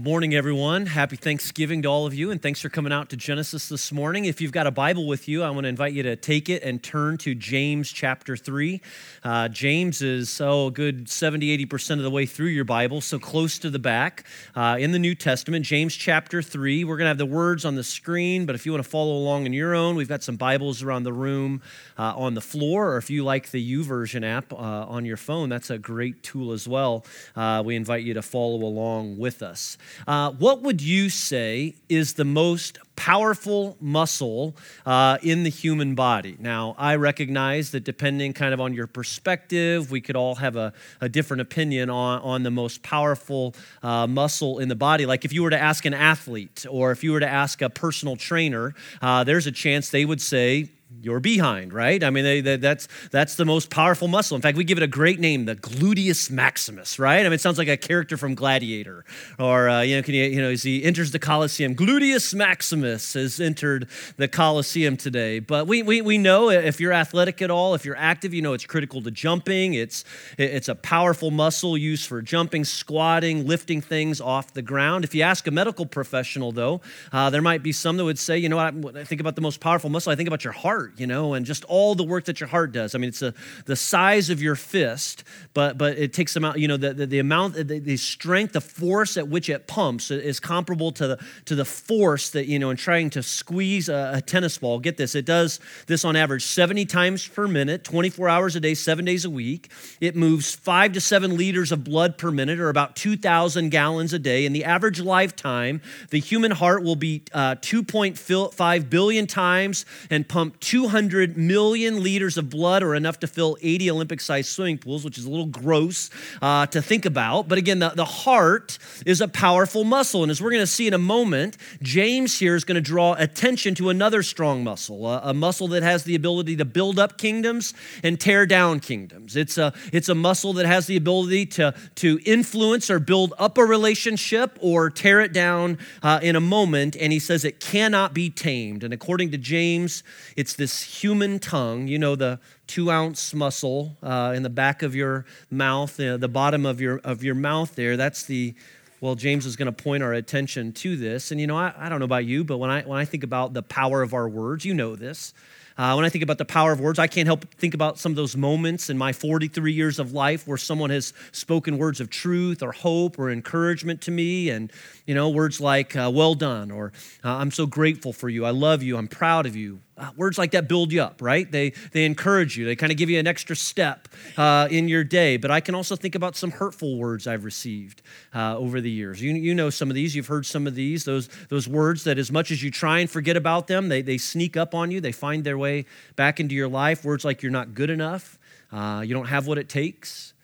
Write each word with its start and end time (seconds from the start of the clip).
Morning, 0.00 0.32
everyone. 0.32 0.86
Happy 0.86 1.16
Thanksgiving 1.16 1.82
to 1.82 1.88
all 1.88 2.06
of 2.06 2.14
you, 2.14 2.30
and 2.30 2.40
thanks 2.40 2.60
for 2.60 2.68
coming 2.68 2.92
out 2.92 3.08
to 3.08 3.16
Genesis 3.16 3.68
this 3.68 3.90
morning. 3.90 4.26
If 4.26 4.40
you've 4.40 4.52
got 4.52 4.68
a 4.68 4.70
Bible 4.70 5.08
with 5.08 5.26
you, 5.26 5.42
I 5.42 5.50
want 5.50 5.64
to 5.64 5.68
invite 5.68 5.92
you 5.92 6.04
to 6.04 6.14
take 6.14 6.48
it 6.48 6.62
and 6.62 6.80
turn 6.80 7.18
to 7.18 7.34
James 7.34 7.90
chapter 7.90 8.36
3. 8.36 8.80
Uh, 9.24 9.48
James 9.48 10.00
is, 10.00 10.40
oh, 10.40 10.68
a 10.68 10.70
good 10.70 11.08
70, 11.08 11.66
80% 11.66 11.96
of 11.96 12.02
the 12.02 12.12
way 12.12 12.26
through 12.26 12.46
your 12.46 12.64
Bible, 12.64 13.00
so 13.00 13.18
close 13.18 13.58
to 13.58 13.70
the 13.70 13.80
back 13.80 14.24
uh, 14.54 14.76
in 14.78 14.92
the 14.92 15.00
New 15.00 15.16
Testament. 15.16 15.64
James 15.64 15.96
chapter 15.96 16.42
3. 16.42 16.84
We're 16.84 16.96
going 16.96 17.06
to 17.06 17.08
have 17.08 17.18
the 17.18 17.26
words 17.26 17.64
on 17.64 17.74
the 17.74 17.82
screen, 17.82 18.46
but 18.46 18.54
if 18.54 18.64
you 18.64 18.70
want 18.70 18.84
to 18.84 18.88
follow 18.88 19.16
along 19.16 19.46
in 19.46 19.52
your 19.52 19.74
own, 19.74 19.96
we've 19.96 20.08
got 20.08 20.22
some 20.22 20.36
Bibles 20.36 20.80
around 20.80 21.02
the 21.02 21.12
room 21.12 21.60
uh, 21.98 22.14
on 22.16 22.34
the 22.34 22.40
floor, 22.40 22.92
or 22.92 22.98
if 22.98 23.10
you 23.10 23.24
like 23.24 23.50
the 23.50 23.74
YouVersion 23.74 24.24
app 24.24 24.52
uh, 24.52 24.56
on 24.56 25.04
your 25.04 25.16
phone, 25.16 25.48
that's 25.48 25.70
a 25.70 25.78
great 25.78 26.22
tool 26.22 26.52
as 26.52 26.68
well. 26.68 27.04
Uh, 27.34 27.64
we 27.66 27.74
invite 27.74 28.04
you 28.04 28.14
to 28.14 28.22
follow 28.22 28.62
along 28.62 29.18
with 29.18 29.42
us. 29.42 29.76
Uh, 30.06 30.32
what 30.32 30.62
would 30.62 30.80
you 30.80 31.10
say 31.10 31.74
is 31.88 32.14
the 32.14 32.24
most 32.24 32.78
powerful 32.96 33.76
muscle 33.80 34.56
uh, 34.84 35.18
in 35.22 35.44
the 35.44 35.50
human 35.50 35.94
body? 35.94 36.36
Now, 36.40 36.74
I 36.76 36.96
recognize 36.96 37.70
that 37.70 37.84
depending 37.84 38.32
kind 38.32 38.52
of 38.52 38.60
on 38.60 38.74
your 38.74 38.86
perspective, 38.86 39.90
we 39.90 40.00
could 40.00 40.16
all 40.16 40.34
have 40.36 40.56
a, 40.56 40.72
a 41.00 41.08
different 41.08 41.40
opinion 41.40 41.90
on, 41.90 42.20
on 42.22 42.42
the 42.42 42.50
most 42.50 42.82
powerful 42.82 43.54
uh, 43.82 44.06
muscle 44.06 44.58
in 44.58 44.68
the 44.68 44.74
body. 44.74 45.06
Like 45.06 45.24
if 45.24 45.32
you 45.32 45.42
were 45.42 45.50
to 45.50 45.60
ask 45.60 45.84
an 45.84 45.94
athlete 45.94 46.66
or 46.68 46.90
if 46.90 47.04
you 47.04 47.12
were 47.12 47.20
to 47.20 47.28
ask 47.28 47.62
a 47.62 47.70
personal 47.70 48.16
trainer, 48.16 48.74
uh, 49.00 49.22
there's 49.24 49.46
a 49.46 49.52
chance 49.52 49.90
they 49.90 50.04
would 50.04 50.20
say, 50.20 50.70
your 51.02 51.20
behind, 51.20 51.72
right? 51.72 52.02
I 52.02 52.10
mean, 52.10 52.24
they, 52.24 52.40
they, 52.40 52.56
that's, 52.56 52.88
that's 53.10 53.36
the 53.36 53.44
most 53.44 53.70
powerful 53.70 54.08
muscle. 54.08 54.34
In 54.34 54.42
fact, 54.42 54.56
we 54.56 54.64
give 54.64 54.78
it 54.78 54.84
a 54.84 54.88
great 54.88 55.20
name, 55.20 55.44
the 55.44 55.56
gluteus 55.56 56.30
maximus, 56.30 56.98
right? 56.98 57.20
I 57.20 57.24
mean, 57.24 57.34
it 57.34 57.40
sounds 57.40 57.58
like 57.58 57.68
a 57.68 57.76
character 57.76 58.16
from 58.16 58.34
Gladiator. 58.34 59.04
Or, 59.38 59.68
uh, 59.68 59.82
you 59.82 59.96
know, 59.96 60.02
can 60.02 60.14
you, 60.14 60.24
you 60.24 60.42
know, 60.42 60.50
as 60.50 60.62
he 60.62 60.82
enters 60.82 61.12
the 61.12 61.18
Colosseum, 61.18 61.74
gluteus 61.74 62.34
maximus 62.34 63.14
has 63.14 63.40
entered 63.40 63.88
the 64.16 64.28
Colosseum 64.28 64.96
today. 64.96 65.38
But 65.38 65.66
we, 65.66 65.82
we, 65.82 66.00
we 66.00 66.18
know 66.18 66.50
if 66.50 66.80
you're 66.80 66.92
athletic 66.92 67.40
at 67.42 67.50
all, 67.50 67.74
if 67.74 67.84
you're 67.84 67.96
active, 67.96 68.34
you 68.34 68.42
know 68.42 68.52
it's 68.52 68.66
critical 68.66 69.02
to 69.02 69.10
jumping. 69.10 69.74
It's, 69.74 70.04
it's 70.36 70.68
a 70.68 70.74
powerful 70.74 71.30
muscle 71.30 71.76
used 71.78 72.06
for 72.06 72.22
jumping, 72.22 72.64
squatting, 72.64 73.46
lifting 73.46 73.80
things 73.80 74.20
off 74.20 74.52
the 74.52 74.62
ground. 74.62 75.04
If 75.04 75.14
you 75.14 75.22
ask 75.22 75.46
a 75.46 75.50
medical 75.50 75.86
professional, 75.86 76.52
though, 76.52 76.80
uh, 77.12 77.30
there 77.30 77.42
might 77.42 77.62
be 77.62 77.72
some 77.72 77.96
that 77.98 78.04
would 78.04 78.18
say, 78.18 78.38
you 78.38 78.48
know, 78.48 78.58
I, 78.58 78.68
I 78.68 79.04
think 79.04 79.20
about 79.20 79.36
the 79.36 79.40
most 79.40 79.60
powerful 79.60 79.90
muscle, 79.90 80.12
I 80.12 80.16
think 80.16 80.26
about 80.26 80.44
your 80.44 80.52
heart 80.52 80.87
heart, 80.88 81.00
you 81.00 81.06
know, 81.06 81.34
and 81.34 81.46
just 81.46 81.64
all 81.64 81.94
the 81.94 82.04
work 82.04 82.24
that 82.24 82.40
your 82.40 82.48
heart 82.48 82.72
does. 82.72 82.94
I 82.94 82.98
mean, 82.98 83.08
it's 83.08 83.22
a, 83.22 83.34
the 83.66 83.76
size 83.76 84.30
of 84.30 84.42
your 84.42 84.56
fist, 84.56 85.24
but 85.54 85.78
but 85.78 85.98
it 85.98 86.12
takes 86.12 86.36
amount, 86.36 86.58
you 86.58 86.68
know, 86.68 86.76
the, 86.76 86.94
the, 86.94 87.06
the 87.06 87.18
amount, 87.18 87.54
the, 87.54 87.78
the, 87.78 87.96
strength, 87.96 88.52
the 88.52 88.60
force 88.60 89.16
at 89.16 89.28
which 89.28 89.48
it 89.48 89.66
pumps 89.66 90.10
is 90.10 90.40
comparable 90.40 90.92
to 90.92 91.06
the 91.08 91.18
to 91.46 91.54
the 91.54 91.64
force 91.64 92.30
that 92.30 92.46
you 92.46 92.58
know 92.58 92.70
in 92.70 92.76
trying 92.76 93.10
to 93.10 93.22
squeeze 93.22 93.88
a, 93.88 94.12
a 94.14 94.20
tennis 94.20 94.58
ball. 94.58 94.78
Get 94.78 94.96
this, 94.96 95.14
it 95.14 95.24
does 95.24 95.60
this 95.86 96.04
on 96.04 96.16
average 96.16 96.44
70 96.44 96.86
times 96.86 97.26
per 97.26 97.48
minute, 97.48 97.84
24 97.84 98.28
hours 98.28 98.56
a 98.56 98.60
day, 98.60 98.74
seven 98.74 99.04
days 99.04 99.24
a 99.24 99.30
week. 99.30 99.70
It 100.00 100.16
moves 100.16 100.54
five 100.54 100.92
to 100.92 101.00
seven 101.00 101.36
liters 101.36 101.72
of 101.72 101.84
blood 101.84 102.18
per 102.18 102.30
minute, 102.30 102.58
or 102.58 102.68
about 102.68 102.96
2,000 102.96 103.70
gallons 103.70 104.12
a 104.12 104.18
day. 104.18 104.46
In 104.46 104.52
the 104.52 104.64
average 104.64 105.00
lifetime, 105.00 105.80
the 106.10 106.20
human 106.20 106.52
heart 106.52 106.82
will 106.82 106.96
beat 106.96 107.30
uh, 107.32 107.56
2.5 107.56 108.90
billion 108.90 109.26
times 109.26 109.84
and 110.10 110.28
pump 110.28 110.60
200 110.78 111.36
million 111.36 112.04
liters 112.04 112.38
of 112.38 112.48
blood, 112.48 112.84
or 112.84 112.94
enough 112.94 113.18
to 113.18 113.26
fill 113.26 113.56
80 113.60 113.90
Olympic 113.90 114.20
sized 114.20 114.48
swimming 114.50 114.78
pools, 114.78 115.04
which 115.04 115.18
is 115.18 115.24
a 115.24 115.28
little 115.28 115.46
gross 115.46 116.08
uh, 116.40 116.66
to 116.66 116.80
think 116.80 117.04
about. 117.04 117.48
But 117.48 117.58
again, 117.58 117.80
the, 117.80 117.88
the 117.88 118.04
heart 118.04 118.78
is 119.04 119.20
a 119.20 119.26
powerful 119.26 119.82
muscle. 119.82 120.22
And 120.22 120.30
as 120.30 120.40
we're 120.40 120.52
going 120.52 120.62
to 120.62 120.68
see 120.68 120.86
in 120.86 120.94
a 120.94 120.98
moment, 120.98 121.56
James 121.82 122.38
here 122.38 122.54
is 122.54 122.62
going 122.62 122.76
to 122.76 122.80
draw 122.80 123.14
attention 123.14 123.74
to 123.74 123.88
another 123.88 124.22
strong 124.22 124.62
muscle, 124.62 125.04
a, 125.08 125.20
a 125.24 125.34
muscle 125.34 125.66
that 125.66 125.82
has 125.82 126.04
the 126.04 126.14
ability 126.14 126.54
to 126.54 126.64
build 126.64 126.96
up 126.96 127.18
kingdoms 127.18 127.74
and 128.04 128.20
tear 128.20 128.46
down 128.46 128.78
kingdoms. 128.78 129.34
It's 129.34 129.58
a, 129.58 129.74
it's 129.92 130.08
a 130.08 130.14
muscle 130.14 130.52
that 130.52 130.66
has 130.66 130.86
the 130.86 130.96
ability 130.96 131.46
to, 131.46 131.74
to 131.96 132.20
influence 132.24 132.88
or 132.88 133.00
build 133.00 133.34
up 133.36 133.58
a 133.58 133.64
relationship 133.64 134.56
or 134.60 134.90
tear 134.90 135.20
it 135.22 135.32
down 135.32 135.78
uh, 136.04 136.20
in 136.22 136.36
a 136.36 136.40
moment. 136.40 136.94
And 136.94 137.12
he 137.12 137.18
says 137.18 137.44
it 137.44 137.58
cannot 137.58 138.14
be 138.14 138.30
tamed. 138.30 138.84
And 138.84 138.94
according 138.94 139.32
to 139.32 139.38
James, 139.38 140.04
it's 140.36 140.54
this 140.54 140.67
human 140.68 141.38
tongue, 141.38 141.88
you 141.88 141.98
know, 141.98 142.16
the 142.16 142.40
two 142.66 142.90
ounce 142.90 143.34
muscle 143.34 143.96
uh, 144.02 144.32
in 144.34 144.42
the 144.42 144.50
back 144.50 144.82
of 144.82 144.94
your 144.94 145.24
mouth, 145.50 145.98
uh, 146.00 146.16
the 146.16 146.28
bottom 146.28 146.66
of 146.66 146.80
your, 146.80 146.98
of 146.98 147.22
your 147.22 147.34
mouth 147.34 147.74
there. 147.74 147.96
That's 147.96 148.24
the, 148.24 148.54
well, 149.00 149.14
James 149.14 149.46
is 149.46 149.56
going 149.56 149.72
to 149.72 149.82
point 149.82 150.02
our 150.02 150.12
attention 150.12 150.72
to 150.72 150.96
this. 150.96 151.30
And, 151.30 151.40
you 151.40 151.46
know, 151.46 151.56
I, 151.56 151.72
I 151.76 151.88
don't 151.88 151.98
know 151.98 152.04
about 152.04 152.24
you, 152.24 152.44
but 152.44 152.58
when 152.58 152.70
I, 152.70 152.82
when 152.82 152.98
I 152.98 153.04
think 153.04 153.24
about 153.24 153.54
the 153.54 153.62
power 153.62 154.02
of 154.02 154.14
our 154.14 154.28
words, 154.28 154.64
you 154.64 154.74
know 154.74 154.96
this. 154.96 155.34
Uh, 155.78 155.94
when 155.94 156.04
I 156.04 156.08
think 156.08 156.24
about 156.24 156.38
the 156.38 156.44
power 156.44 156.72
of 156.72 156.80
words, 156.80 156.98
I 156.98 157.06
can't 157.06 157.28
help 157.28 157.40
but 157.40 157.54
think 157.54 157.72
about 157.72 157.98
some 157.98 158.10
of 158.10 158.16
those 158.16 158.36
moments 158.36 158.90
in 158.90 158.98
my 158.98 159.12
43 159.12 159.72
years 159.72 160.00
of 160.00 160.12
life 160.12 160.44
where 160.44 160.58
someone 160.58 160.90
has 160.90 161.12
spoken 161.30 161.78
words 161.78 162.00
of 162.00 162.10
truth 162.10 162.64
or 162.64 162.72
hope 162.72 163.16
or 163.16 163.30
encouragement 163.30 164.02
to 164.02 164.10
me. 164.10 164.50
And, 164.50 164.72
you 165.06 165.14
know, 165.14 165.28
words 165.28 165.60
like, 165.60 165.94
uh, 165.94 166.10
well 166.12 166.34
done, 166.34 166.72
or 166.72 166.92
uh, 167.24 167.36
I'm 167.36 167.52
so 167.52 167.64
grateful 167.64 168.12
for 168.12 168.28
you, 168.28 168.44
I 168.44 168.50
love 168.50 168.82
you, 168.82 168.96
I'm 168.96 169.06
proud 169.06 169.46
of 169.46 169.54
you, 169.54 169.78
uh, 169.98 170.10
words 170.16 170.38
like 170.38 170.52
that 170.52 170.68
build 170.68 170.92
you 170.92 171.02
up, 171.02 171.20
right? 171.20 171.50
They, 171.50 171.70
they 171.92 172.04
encourage 172.04 172.56
you. 172.56 172.64
They 172.64 172.76
kind 172.76 172.92
of 172.92 172.98
give 172.98 173.10
you 173.10 173.18
an 173.18 173.26
extra 173.26 173.56
step 173.56 174.08
uh, 174.36 174.68
in 174.70 174.88
your 174.88 175.04
day. 175.04 175.36
But 175.36 175.50
I 175.50 175.60
can 175.60 175.74
also 175.74 175.96
think 175.96 176.14
about 176.14 176.36
some 176.36 176.52
hurtful 176.52 176.96
words 176.96 177.26
I've 177.26 177.44
received 177.44 178.02
uh, 178.34 178.56
over 178.56 178.80
the 178.80 178.90
years. 178.90 179.20
You, 179.20 179.34
you 179.34 179.54
know 179.54 179.70
some 179.70 179.90
of 179.90 179.94
these. 179.94 180.14
You've 180.14 180.28
heard 180.28 180.46
some 180.46 180.66
of 180.66 180.74
these. 180.74 181.04
Those, 181.04 181.28
those 181.48 181.66
words 181.66 182.04
that, 182.04 182.18
as 182.18 182.30
much 182.30 182.50
as 182.50 182.62
you 182.62 182.70
try 182.70 183.00
and 183.00 183.10
forget 183.10 183.36
about 183.36 183.66
them, 183.66 183.88
they, 183.88 184.02
they 184.02 184.18
sneak 184.18 184.56
up 184.56 184.74
on 184.74 184.90
you. 184.90 185.00
They 185.00 185.12
find 185.12 185.44
their 185.44 185.58
way 185.58 185.84
back 186.16 186.40
into 186.40 186.54
your 186.54 186.68
life. 186.68 187.04
Words 187.04 187.24
like 187.24 187.42
you're 187.42 187.52
not 187.52 187.74
good 187.74 187.90
enough, 187.90 188.38
uh, 188.72 189.02
you 189.04 189.14
don't 189.14 189.26
have 189.26 189.46
what 189.46 189.58
it 189.58 189.68
takes, 189.68 190.34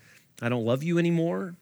I 0.42 0.48
don't 0.48 0.64
love 0.64 0.82
you 0.82 0.98
anymore, 0.98 1.54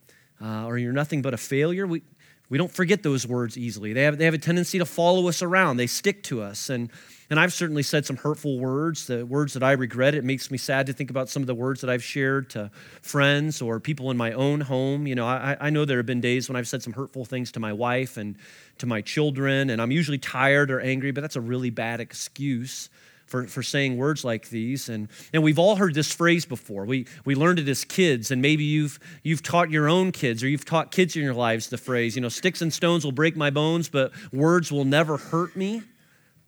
uh, 0.43 0.67
or 0.67 0.79
you're 0.79 0.93
nothing 0.93 1.23
but 1.23 1.35
a 1.35 1.37
failure. 1.37 1.87
We, 1.87 2.03
we 2.49 2.59
don't 2.59 2.71
forget 2.71 3.03
those 3.03 3.27
words 3.27 3.57
easily. 3.57 3.93
They 3.93 4.03
have, 4.03 4.19
they 4.19 4.25
have 4.27 4.35
a 4.35 4.39
tendency 4.39 4.79
to 4.79 4.87
follow 4.87 5.29
us 5.29 5.43
around, 5.43 5.77
they 5.77 5.87
stick 5.87 6.23
to 6.25 6.43
us. 6.43 6.71
And 6.71 6.91
and 7.31 7.41
I've 7.41 7.53
certainly 7.53 7.83
said 7.83 8.05
some 8.05 8.17
hurtful 8.17 8.59
words, 8.59 9.07
the 9.07 9.25
words 9.25 9.55
that 9.55 9.63
I 9.63 9.73
regret. 9.73 10.15
It 10.15 10.25
makes 10.25 10.51
me 10.51 10.59
sad 10.59 10.87
to 10.87 10.93
think 10.93 11.11
about 11.11 11.29
some 11.29 11.43
of 11.43 11.47
the 11.47 11.55
words 11.55 11.81
that 11.81 11.91
I've 11.91 12.05
shared 12.05 12.51
to 12.51 12.71
friends 13.01 13.63
or 13.63 13.81
people 13.81 14.11
in 14.11 14.17
my 14.17 14.33
own 14.33 14.61
home. 14.61 15.07
You 15.07 15.15
know, 15.15 15.27
I, 15.27 15.57
I 15.61 15.71
know 15.71 15.85
there 15.85 15.99
have 15.99 16.07
been 16.07 16.21
days 16.21 16.49
when 16.49 16.57
I've 16.57 16.69
said 16.69 16.83
some 16.83 16.93
hurtful 16.93 17.25
things 17.25 17.53
to 17.53 17.61
my 17.61 17.73
wife 17.73 18.17
and 18.17 18.37
to 18.79 18.87
my 18.87 19.01
children, 19.01 19.71
and 19.71 19.81
I'm 19.81 19.91
usually 19.91 20.19
tired 20.19 20.71
or 20.71 20.81
angry, 20.81 21.11
but 21.11 21.21
that's 21.21 21.37
a 21.37 21.41
really 21.41 21.71
bad 21.71 22.01
excuse. 22.01 22.91
For, 23.29 23.47
for 23.47 23.63
saying 23.63 23.97
words 23.97 24.27
like 24.27 24.51
these. 24.51 24.91
And, 24.91 25.09
and 25.33 25.43
we've 25.43 25.59
all 25.59 25.77
heard 25.77 25.95
this 25.95 26.13
phrase 26.13 26.45
before. 26.45 26.85
We, 26.85 27.07
we 27.25 27.35
learned 27.35 27.61
it 27.61 27.69
as 27.69 27.83
kids, 27.83 28.31
and 28.31 28.43
maybe 28.43 28.65
you've, 28.65 29.01
you've 29.23 29.43
taught 29.43 29.71
your 29.71 29.89
own 29.89 30.13
kids 30.13 30.43
or 30.43 30.49
you've 30.49 30.67
taught 30.67 30.91
kids 30.91 31.17
in 31.17 31.23
your 31.23 31.33
lives 31.33 31.69
the 31.69 31.79
phrase, 31.79 32.15
you 32.15 32.21
know, 32.21 32.29
sticks 32.29 32.61
and 32.61 32.71
stones 32.71 33.07
will 33.07 33.13
break 33.13 33.35
my 33.35 33.49
bones, 33.49 33.89
but 33.89 34.13
words 34.35 34.71
will 34.71 34.85
never 34.85 35.17
hurt 35.17 35.57
me. 35.57 35.83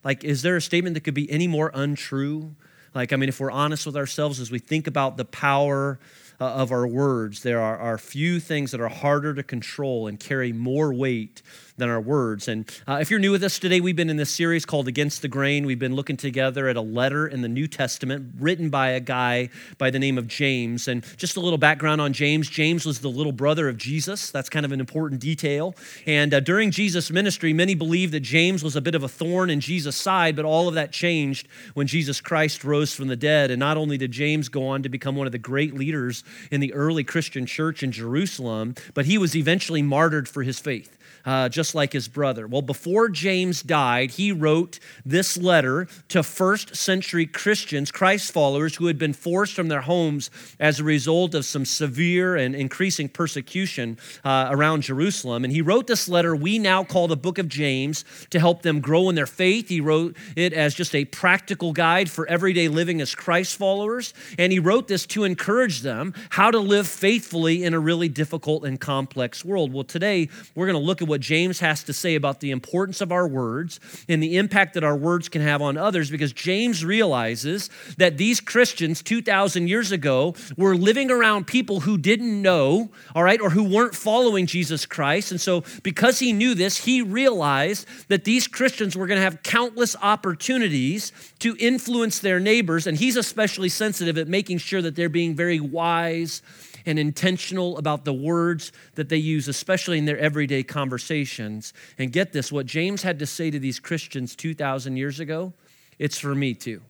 Like, 0.05 0.23
is 0.23 0.43
there 0.43 0.57
a 0.57 0.63
statement 0.63 0.95
that 0.95 1.01
could 1.01 1.15
be 1.15 1.31
any 1.31 1.49
more 1.49 1.71
untrue? 1.75 2.55
Like, 2.95 3.13
I 3.13 3.17
mean, 3.17 3.29
if 3.29 3.41
we're 3.41 3.51
honest 3.51 3.87
with 3.87 3.97
ourselves 3.97 4.39
as 4.39 4.51
we 4.51 4.59
think 4.59 4.87
about 4.87 5.17
the 5.17 5.25
power 5.25 5.99
uh, 6.41 6.45
of 6.45 6.71
our 6.71 6.87
words, 6.87 7.43
there 7.43 7.61
are, 7.61 7.77
are 7.77 7.99
few 7.99 8.39
things 8.39 8.71
that 8.71 8.81
are 8.81 8.89
harder 8.89 9.35
to 9.35 9.43
control 9.43 10.07
and 10.07 10.21
carry 10.21 10.53
more 10.53 10.93
weight 10.93 11.43
than 11.77 11.89
our 11.89 12.01
words. 12.01 12.47
And 12.47 12.71
uh, 12.87 12.99
if 13.01 13.11
you're 13.11 13.19
new 13.19 13.33
with 13.33 13.43
us 13.43 13.59
today, 13.59 13.81
we've 13.81 13.97
been 13.97 14.11
in 14.11 14.17
this 14.17 14.31
series 14.31 14.65
called 14.65 14.87
Against 14.87 15.23
the 15.23 15.29
Grain. 15.29 15.67
We've 15.67 15.79
been 15.79 15.97
looking 15.97 16.17
together 16.17 16.69
at 16.69 16.77
a 16.77 16.81
letter 16.81 17.27
in 17.27 17.43
the 17.43 17.49
New 17.49 17.67
Testament 17.67 18.35
written 18.39 18.71
by 18.71 18.91
a 18.91 19.01
guy 19.01 19.49
by 19.77 19.91
the 19.91 19.99
name 19.99 20.17
of 20.17 20.29
James. 20.29 20.87
And 20.87 21.05
just 21.17 21.37
a 21.37 21.41
little 21.41 21.59
background 21.59 22.01
on 22.01 22.13
James 22.13 22.49
James 22.49 22.87
was 22.87 23.01
the 23.01 23.09
little 23.09 23.33
brother 23.33 23.69
of 23.69 23.77
Jesus. 23.77 24.31
That's 24.31 24.49
kind 24.49 24.65
of 24.65 24.71
an 24.71 24.79
important 24.79 25.21
detail. 25.21 25.75
And 26.07 26.33
uh, 26.33 26.41
during 26.41 26.71
Jesus' 26.71 27.11
ministry, 27.11 27.53
many 27.53 27.75
believe 27.75 28.13
that 28.13 28.21
James 28.21 28.63
was 28.63 28.77
a 28.77 28.81
bit 28.81 28.95
of 28.95 29.03
a 29.03 29.09
thorn 29.09 29.51
in 29.51 29.61
Jesus' 29.61 29.97
side, 29.97 30.37
but 30.37 30.45
all 30.45 30.69
of 30.69 30.75
that 30.75 30.93
changed 30.93 31.49
when 31.75 31.89
Jesus 31.89 32.21
Christ 32.21 32.63
rose 32.63 32.95
from 32.95 33.09
the 33.09 33.17
dead. 33.17 33.51
And 33.51 33.59
not 33.59 33.77
only 33.77 33.99
did 33.99 34.13
James 34.13 34.49
go 34.49 34.69
on 34.69 34.85
to 34.85 34.89
become 34.89 35.17
one 35.17 35.27
of 35.27 35.33
the 35.33 35.39
great 35.39 35.75
leaders 35.75 36.23
in 36.53 36.61
the 36.61 36.73
early 36.73 37.03
Christian 37.03 37.47
church 37.47 37.83
in 37.83 37.91
Jerusalem, 37.91 38.77
but 38.95 39.07
he 39.07 39.19
was 39.19 39.35
eventually 39.35 39.83
martyred 39.83 40.29
for 40.29 40.45
his 40.45 40.61
faith. 40.61 40.97
Uh, 41.25 41.49
just 41.49 41.75
like 41.75 41.93
his 41.93 42.07
brother. 42.07 42.47
Well, 42.47 42.61
before 42.61 43.09
James 43.09 43.63
died, 43.63 44.11
he 44.11 44.31
wrote 44.31 44.79
this 45.07 45.39
letter 45.39 45.89
to 46.09 46.23
first 46.23 46.77
century 46.77 47.25
Christians, 47.25 47.91
Christ 47.91 48.31
followers, 48.31 48.77
who 48.77 48.89
had 48.89 48.99
been 48.99 49.15
forced 49.15 49.55
from 49.55 49.69
their 49.69 49.81
homes 49.81 50.31
as 50.61 50.81
a 50.81 50.85
result 50.85 51.35
of 51.35 51.47
some 51.47 51.65
severe 51.65 52.37
and 52.37 52.55
increasing 52.55 53.09
persecution 53.09 53.97
uh, 54.23 54.49
around 54.51 54.83
Jerusalem. 54.83 55.45
And 55.45 55.53
he 55.53 55.63
wrote 55.63 55.87
this 55.87 56.09
letter 56.09 56.37
we 56.37 56.59
now 56.59 56.85
call 56.85 57.09
the 57.09 57.17
book 57.17 57.39
of 57.39 57.49
James 57.49 58.05
to 58.31 58.39
help 58.39 58.63
them 58.63 58.81
grow 58.81 59.09
in 59.09 59.15
their 59.15 59.27
faith. 59.27 59.69
He 59.69 59.81
wrote 59.81 60.17
it 60.37 60.53
as 60.53 60.75
just 60.75 60.95
a 60.95 61.05
practical 61.07 61.73
guide 61.73 62.11
for 62.11 62.27
everyday 62.29 62.69
living 62.69 63.01
as 63.01 63.15
Christ 63.15 63.57
followers. 63.57 64.13
And 64.39 64.53
he 64.53 64.59
wrote 64.59 64.89
this 64.89 65.07
to 65.07 65.25
encourage 65.25 65.81
them 65.81 66.13
how 66.31 66.51
to 66.51 66.59
live 66.59 66.87
faithfully 66.87 67.65
in 67.65 67.75
a 67.75 67.79
really 67.79 68.09
difficult 68.09 68.65
and 68.65 68.81
complex 68.81 69.45
world. 69.45 69.73
Well, 69.73 69.85
today 69.85 70.29
we're 70.55 70.67
going 70.67 70.79
to 70.79 70.85
look 70.85 71.01
at 71.01 71.09
what 71.09 71.14
James 71.21 71.61
has 71.61 71.83
to 71.85 71.93
say 71.93 72.15
about 72.15 72.41
the 72.41 72.51
importance 72.51 73.01
of 73.01 73.13
our 73.13 73.27
words 73.27 73.81
and 74.09 74.23
the 74.23 74.37
impact 74.37 74.75
that 74.75 74.85
our 74.85 74.97
words 74.97 75.29
can 75.29 75.43
have 75.43 75.63
on 75.63 75.77
others 75.77 76.11
because 76.11 76.33
James 76.33 76.85
realizes 76.85 77.71
that 77.99 78.19
these 78.19 78.41
Christians 78.41 79.03
2,000 79.03 79.69
years 79.69 79.93
ago 79.93 80.35
were 80.57 80.77
living 80.77 81.11
around 81.11 81.47
people 81.47 81.81
who 81.81 81.99
didn't 81.99 82.43
know, 82.43 82.91
all 83.15 83.23
right, 83.23 83.41
or 83.41 83.51
who 83.51 83.65
weren't 83.65 83.95
following 83.95 84.47
Jesus 84.47 84.87
Christ. 84.87 85.31
And 85.31 85.41
so, 85.41 85.65
because 85.83 86.19
he 86.19 86.33
knew 86.33 86.55
this, 86.55 86.85
he 86.85 87.03
realized 87.03 87.87
that 88.09 88.25
these 88.25 88.47
Christians 88.47 88.97
were 88.97 89.07
going 89.07 89.19
to 89.19 89.25
have 89.25 89.43
countless 89.43 89.97
opportunities 90.03 91.13
to 91.41 91.57
influence 91.59 92.19
their 92.19 92.41
neighbors. 92.41 92.87
And 92.87 92.97
he's 92.97 93.17
especially 93.17 93.69
sensitive 93.69 94.19
at 94.19 94.29
making 94.29 94.59
sure 94.59 94.83
that 94.83 94.97
they're 94.97 95.09
being 95.09 95.35
very 95.35 95.61
wise 95.61 96.43
and 96.87 96.99
intentional 96.99 97.79
about 97.79 98.05
the 98.05 98.13
words 98.13 98.73
that 98.95 99.09
they 99.09 99.17
use, 99.17 99.49
especially 99.49 99.99
in 99.99 100.05
their 100.05 100.19
everyday 100.19 100.63
conversations. 100.63 101.73
And 101.99 102.13
get 102.13 102.33
this 102.33 102.53
what 102.53 102.67
James 102.67 103.03
had 103.03 103.19
to 103.19 103.27
say 103.27 103.51
to 103.51 103.59
these 103.59 103.79
Christians 103.81 104.37
2,000 104.37 104.97
years 104.97 105.21
ago, 105.21 105.53
it's 105.99 106.19
for 106.19 106.35
me 106.35 106.55
too. 106.55 106.83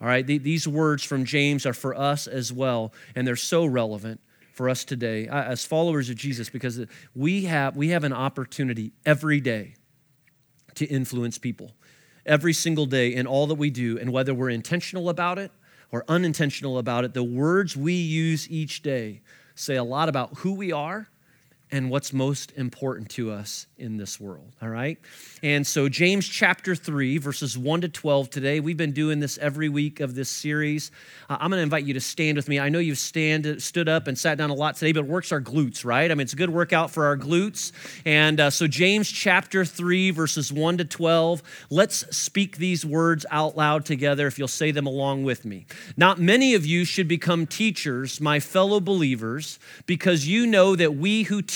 All 0.00 0.06
right, 0.06 0.26
these 0.26 0.68
words 0.68 1.02
from 1.02 1.24
James 1.24 1.64
are 1.64 1.72
for 1.72 1.94
us 1.94 2.26
as 2.26 2.52
well, 2.52 2.92
and 3.14 3.26
they're 3.26 3.34
so 3.34 3.64
relevant 3.64 4.20
for 4.52 4.68
us 4.68 4.84
today 4.84 5.26
uh, 5.28 5.42
as 5.42 5.64
followers 5.64 6.10
of 6.10 6.16
Jesus 6.16 6.50
because 6.50 6.84
we 7.14 7.44
have, 7.44 7.76
we 7.76 7.88
have 7.88 8.04
an 8.04 8.12
opportunity 8.12 8.92
every 9.06 9.40
day 9.40 9.74
to 10.74 10.84
influence 10.86 11.38
people. 11.38 11.72
Every 12.26 12.52
single 12.52 12.86
day 12.86 13.14
in 13.14 13.26
all 13.26 13.46
that 13.46 13.54
we 13.54 13.70
do, 13.70 13.98
and 13.98 14.12
whether 14.12 14.34
we're 14.34 14.50
intentional 14.50 15.08
about 15.08 15.38
it 15.38 15.52
or 15.92 16.04
unintentional 16.08 16.78
about 16.78 17.04
it, 17.04 17.14
the 17.14 17.24
words 17.24 17.76
we 17.76 17.94
use 17.94 18.50
each 18.50 18.82
day 18.82 19.20
say 19.54 19.76
a 19.76 19.84
lot 19.84 20.08
about 20.08 20.38
who 20.38 20.54
we 20.54 20.72
are 20.72 21.08
and 21.72 21.90
what's 21.90 22.12
most 22.12 22.52
important 22.52 23.10
to 23.10 23.32
us 23.32 23.66
in 23.76 23.96
this 23.96 24.20
world, 24.20 24.54
all 24.62 24.68
right? 24.68 24.98
And 25.42 25.66
so, 25.66 25.88
James 25.88 26.26
chapter 26.26 26.76
3, 26.76 27.18
verses 27.18 27.58
1 27.58 27.80
to 27.80 27.88
12 27.88 28.30
today. 28.30 28.60
We've 28.60 28.76
been 28.76 28.92
doing 28.92 29.18
this 29.18 29.36
every 29.38 29.68
week 29.68 29.98
of 29.98 30.14
this 30.14 30.28
series. 30.28 30.92
Uh, 31.28 31.38
I'm 31.40 31.50
to 31.50 31.58
invite 31.58 31.84
you 31.84 31.94
to 31.94 32.00
stand 32.00 32.36
with 32.36 32.48
me. 32.48 32.60
I 32.60 32.68
know 32.68 32.78
you've 32.78 32.98
stand, 32.98 33.60
stood 33.60 33.88
up 33.88 34.06
and 34.06 34.16
sat 34.16 34.38
down 34.38 34.50
a 34.50 34.54
lot 34.54 34.76
today, 34.76 34.92
but 34.92 35.00
it 35.00 35.06
works 35.06 35.32
our 35.32 35.40
glutes, 35.40 35.84
right? 35.84 36.10
I 36.10 36.14
mean, 36.14 36.22
it's 36.22 36.34
a 36.34 36.36
good 36.36 36.50
workout 36.50 36.92
for 36.92 37.06
our 37.06 37.16
glutes. 37.16 37.72
And 38.04 38.38
uh, 38.38 38.50
so, 38.50 38.68
James 38.68 39.10
chapter 39.10 39.64
3, 39.64 40.12
verses 40.12 40.52
1 40.52 40.78
to 40.78 40.84
12. 40.84 41.42
Let's 41.68 42.16
speak 42.16 42.58
these 42.58 42.86
words 42.86 43.26
out 43.30 43.56
loud 43.56 43.84
together 43.84 44.28
if 44.28 44.38
you'll 44.38 44.46
say 44.46 44.70
them 44.70 44.86
along 44.86 45.24
with 45.24 45.44
me. 45.44 45.66
Not 45.96 46.20
many 46.20 46.54
of 46.54 46.64
you 46.64 46.84
should 46.84 47.08
become 47.08 47.44
teachers, 47.46 48.20
my 48.20 48.38
fellow 48.38 48.78
believers, 48.78 49.58
because 49.86 50.28
you 50.28 50.46
know 50.46 50.76
that 50.76 50.94
we 50.94 51.24
who 51.24 51.42
teach 51.42 51.55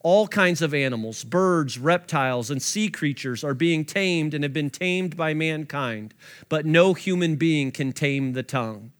All 0.00 0.28
kinds 0.28 0.62
of 0.62 0.72
animals, 0.74 1.24
birds, 1.24 1.78
reptiles, 1.78 2.50
and 2.50 2.62
sea 2.62 2.88
creatures 2.88 3.42
are 3.42 3.54
being 3.54 3.84
tamed 3.84 4.32
and 4.32 4.44
have 4.44 4.52
been 4.52 4.70
tamed 4.70 5.16
by 5.16 5.34
mankind, 5.34 6.14
but 6.48 6.64
no 6.64 6.94
human 6.94 7.34
being 7.34 7.72
can 7.72 7.92
tame 7.92 8.32
the 8.32 8.44
tongue. 8.44 8.92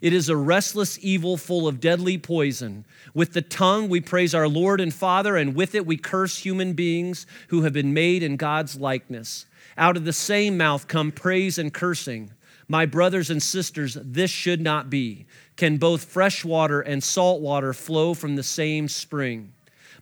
It 0.00 0.12
is 0.12 0.28
a 0.28 0.36
restless 0.36 0.98
evil 1.02 1.36
full 1.36 1.68
of 1.68 1.80
deadly 1.80 2.16
poison. 2.16 2.86
With 3.12 3.32
the 3.32 3.42
tongue, 3.42 3.88
we 3.88 4.00
praise 4.00 4.34
our 4.34 4.48
Lord 4.48 4.80
and 4.80 4.94
Father, 4.94 5.36
and 5.36 5.54
with 5.54 5.74
it, 5.74 5.84
we 5.84 5.96
curse 5.96 6.38
human 6.38 6.72
beings 6.72 7.26
who 7.48 7.62
have 7.62 7.72
been 7.72 7.92
made 7.92 8.22
in 8.22 8.36
God's 8.36 8.76
likeness. 8.76 9.46
Out 9.76 9.96
of 9.96 10.04
the 10.04 10.12
same 10.12 10.56
mouth 10.56 10.88
come 10.88 11.12
praise 11.12 11.58
and 11.58 11.74
cursing. 11.74 12.32
My 12.66 12.86
brothers 12.86 13.30
and 13.30 13.42
sisters, 13.42 13.98
this 14.00 14.30
should 14.30 14.60
not 14.60 14.88
be. 14.88 15.26
Can 15.56 15.76
both 15.76 16.04
fresh 16.04 16.44
water 16.44 16.80
and 16.80 17.02
salt 17.02 17.40
water 17.40 17.72
flow 17.74 18.14
from 18.14 18.36
the 18.36 18.42
same 18.42 18.88
spring? 18.88 19.52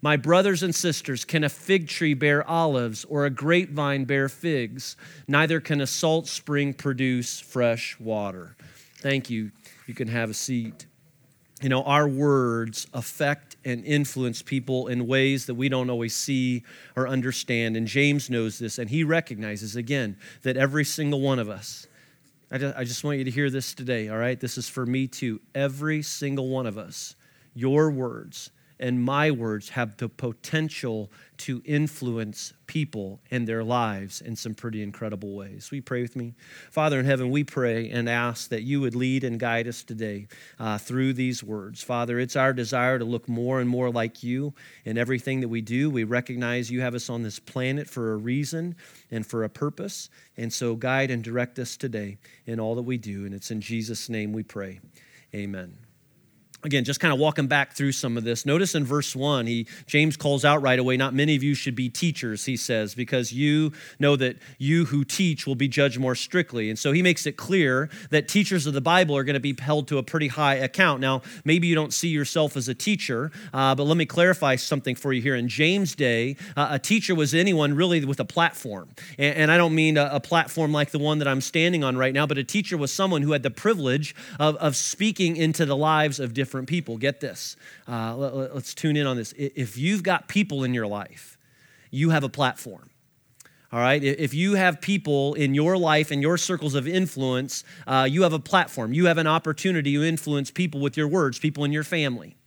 My 0.00 0.16
brothers 0.16 0.62
and 0.62 0.74
sisters, 0.74 1.24
can 1.24 1.42
a 1.44 1.48
fig 1.48 1.88
tree 1.88 2.14
bear 2.14 2.46
olives 2.48 3.04
or 3.04 3.26
a 3.26 3.30
grapevine 3.30 4.04
bear 4.04 4.28
figs? 4.28 4.96
Neither 5.26 5.60
can 5.60 5.80
a 5.80 5.86
salt 5.86 6.28
spring 6.28 6.72
produce 6.72 7.40
fresh 7.40 7.98
water. 7.98 8.56
Thank 8.98 9.28
you. 9.30 9.50
You 9.86 9.94
can 9.94 10.08
have 10.08 10.30
a 10.30 10.34
seat. 10.34 10.86
You 11.60 11.68
know, 11.68 11.82
our 11.82 12.06
words 12.06 12.86
affect 12.94 13.56
and 13.64 13.84
influence 13.84 14.42
people 14.42 14.86
in 14.86 15.08
ways 15.08 15.46
that 15.46 15.54
we 15.54 15.68
don't 15.68 15.90
always 15.90 16.14
see 16.14 16.62
or 16.94 17.08
understand. 17.08 17.76
And 17.76 17.88
James 17.88 18.30
knows 18.30 18.60
this, 18.60 18.78
and 18.78 18.88
he 18.88 19.02
recognizes, 19.02 19.74
again, 19.74 20.16
that 20.42 20.56
every 20.56 20.84
single 20.84 21.20
one 21.20 21.40
of 21.40 21.48
us, 21.48 21.88
I 22.50 22.58
just, 22.58 22.76
I 22.76 22.84
just 22.84 23.02
want 23.02 23.18
you 23.18 23.24
to 23.24 23.30
hear 23.30 23.50
this 23.50 23.74
today, 23.74 24.08
all 24.08 24.18
right? 24.18 24.38
This 24.38 24.56
is 24.56 24.68
for 24.68 24.86
me 24.86 25.08
too. 25.08 25.40
Every 25.54 26.02
single 26.02 26.48
one 26.48 26.66
of 26.66 26.78
us, 26.78 27.16
your 27.54 27.90
words, 27.90 28.50
and 28.80 29.02
my 29.02 29.30
words 29.30 29.70
have 29.70 29.96
the 29.96 30.08
potential 30.08 31.10
to 31.38 31.62
influence 31.64 32.52
people 32.66 33.20
and 33.30 33.46
their 33.46 33.64
lives 33.64 34.20
in 34.20 34.36
some 34.36 34.54
pretty 34.54 34.82
incredible 34.82 35.34
ways. 35.34 35.68
You 35.72 35.82
pray 35.82 36.02
with 36.02 36.14
me? 36.16 36.34
Father 36.70 37.00
in 37.00 37.06
heaven, 37.06 37.30
we 37.30 37.44
pray 37.44 37.90
and 37.90 38.08
ask 38.08 38.50
that 38.50 38.62
you 38.62 38.80
would 38.80 38.94
lead 38.94 39.24
and 39.24 39.40
guide 39.40 39.66
us 39.66 39.82
today 39.82 40.28
uh, 40.58 40.78
through 40.78 41.14
these 41.14 41.42
words. 41.42 41.82
Father, 41.82 42.18
it's 42.18 42.36
our 42.36 42.52
desire 42.52 42.98
to 42.98 43.04
look 43.04 43.28
more 43.28 43.60
and 43.60 43.68
more 43.68 43.90
like 43.90 44.22
you 44.22 44.54
in 44.84 44.98
everything 44.98 45.40
that 45.40 45.48
we 45.48 45.60
do. 45.60 45.90
We 45.90 46.04
recognize 46.04 46.70
you 46.70 46.80
have 46.82 46.94
us 46.94 47.10
on 47.10 47.22
this 47.22 47.38
planet 47.38 47.88
for 47.88 48.12
a 48.12 48.16
reason 48.16 48.76
and 49.10 49.26
for 49.26 49.44
a 49.44 49.48
purpose. 49.48 50.10
And 50.36 50.52
so 50.52 50.76
guide 50.76 51.10
and 51.10 51.24
direct 51.24 51.58
us 51.58 51.76
today 51.76 52.18
in 52.46 52.60
all 52.60 52.74
that 52.76 52.82
we 52.82 52.98
do. 52.98 53.24
And 53.24 53.34
it's 53.34 53.50
in 53.50 53.60
Jesus' 53.60 54.08
name 54.08 54.32
we 54.32 54.42
pray. 54.42 54.80
Amen 55.34 55.87
again 56.64 56.84
just 56.84 57.00
kind 57.00 57.12
of 57.12 57.20
walking 57.20 57.46
back 57.46 57.72
through 57.72 57.92
some 57.92 58.16
of 58.16 58.24
this 58.24 58.44
notice 58.44 58.74
in 58.74 58.84
verse 58.84 59.14
1 59.14 59.46
he 59.46 59.66
james 59.86 60.16
calls 60.16 60.44
out 60.44 60.60
right 60.60 60.78
away 60.78 60.96
not 60.96 61.14
many 61.14 61.36
of 61.36 61.42
you 61.42 61.54
should 61.54 61.74
be 61.74 61.88
teachers 61.88 62.44
he 62.44 62.56
says 62.56 62.94
because 62.94 63.32
you 63.32 63.72
know 63.98 64.16
that 64.16 64.36
you 64.58 64.84
who 64.86 65.04
teach 65.04 65.46
will 65.46 65.54
be 65.54 65.68
judged 65.68 65.98
more 65.98 66.14
strictly. 66.14 66.68
And 66.68 66.78
so 66.78 66.92
he 66.92 67.02
makes 67.02 67.26
it 67.26 67.36
clear 67.36 67.88
that 68.10 68.28
teachers 68.28 68.66
of 68.66 68.74
the 68.74 68.80
bible 68.80 69.16
are 69.16 69.24
going 69.24 69.34
to 69.34 69.40
be 69.40 69.56
held 69.58 69.88
to 69.88 69.98
a 69.98 70.02
pretty 70.02 70.28
high 70.28 70.56
account. 70.56 71.00
Now 71.00 71.22
maybe 71.44 71.66
you 71.66 71.74
don't 71.74 71.92
see 71.92 72.08
yourself 72.08 72.56
as 72.56 72.68
a 72.68 72.74
teacher 72.74 73.30
uh, 73.52 73.74
but 73.74 73.84
let 73.84 73.96
me 73.96 74.06
clarify 74.06 74.56
something 74.56 74.94
for 74.94 75.12
you 75.12 75.22
here. 75.22 75.34
In 75.34 75.48
james 75.48 75.94
day 75.94 76.36
uh, 76.56 76.68
a 76.72 76.78
teacher 76.78 77.14
was 77.14 77.34
anyone 77.34 77.74
really 77.74 78.04
with 78.04 78.20
a 78.20 78.24
platform. 78.24 78.88
And, 79.18 79.36
and 79.36 79.50
i 79.50 79.56
don't 79.56 79.74
mean 79.74 79.96
a, 79.96 80.10
a, 80.12 80.20
platform 80.20 80.72
like 80.72 80.90
the 80.90 80.98
one 80.98 81.20
that 81.20 81.28
i'm 81.28 81.40
standing 81.40 81.84
on 81.84 81.96
right 81.96 82.12
now 82.12 82.26
but 82.26 82.36
a 82.38 82.44
teacher 82.44 82.76
was 82.76 82.92
someone 82.92 83.22
who 83.22 83.32
had 83.32 83.42
the 83.42 83.50
privilege 83.50 84.14
of, 84.38 84.56
of 84.56 84.76
speaking 84.76 85.36
into 85.36 85.64
the 85.64 85.76
lives 85.76 86.20
of 86.20 86.34
different 86.34 86.47
different 86.48 86.66
people. 86.66 86.96
Get 86.96 87.20
this. 87.20 87.56
Uh, 87.86 88.16
let, 88.16 88.32
us 88.52 88.72
tune 88.72 88.96
in 88.96 89.06
on 89.06 89.18
this. 89.18 89.34
If 89.36 89.76
you've 89.76 90.02
got 90.02 90.28
people 90.28 90.64
in 90.64 90.72
your 90.72 90.86
life, 90.86 91.36
you 91.90 92.08
have 92.08 92.24
a 92.24 92.28
platform. 92.30 92.88
All 93.70 93.80
right? 93.80 94.02
If 94.02 94.32
you 94.32 94.54
have 94.54 94.80
people 94.80 95.34
in 95.34 95.52
your 95.52 95.76
life 95.76 96.10
and 96.10 96.22
your 96.22 96.38
circles 96.38 96.74
of 96.74 96.88
influence, 96.88 97.64
uh, 97.86 98.08
you 98.10 98.22
have 98.22 98.32
a 98.32 98.38
platform. 98.38 98.94
You 98.94 99.06
have 99.06 99.18
an 99.18 99.26
opportunity 99.26 99.92
to 99.92 100.02
influence 100.02 100.50
people 100.50 100.80
with 100.80 100.96
your 100.96 101.06
words, 101.06 101.38
people 101.38 101.64
in 101.64 101.72
your 101.72 101.84
family. 101.84 102.37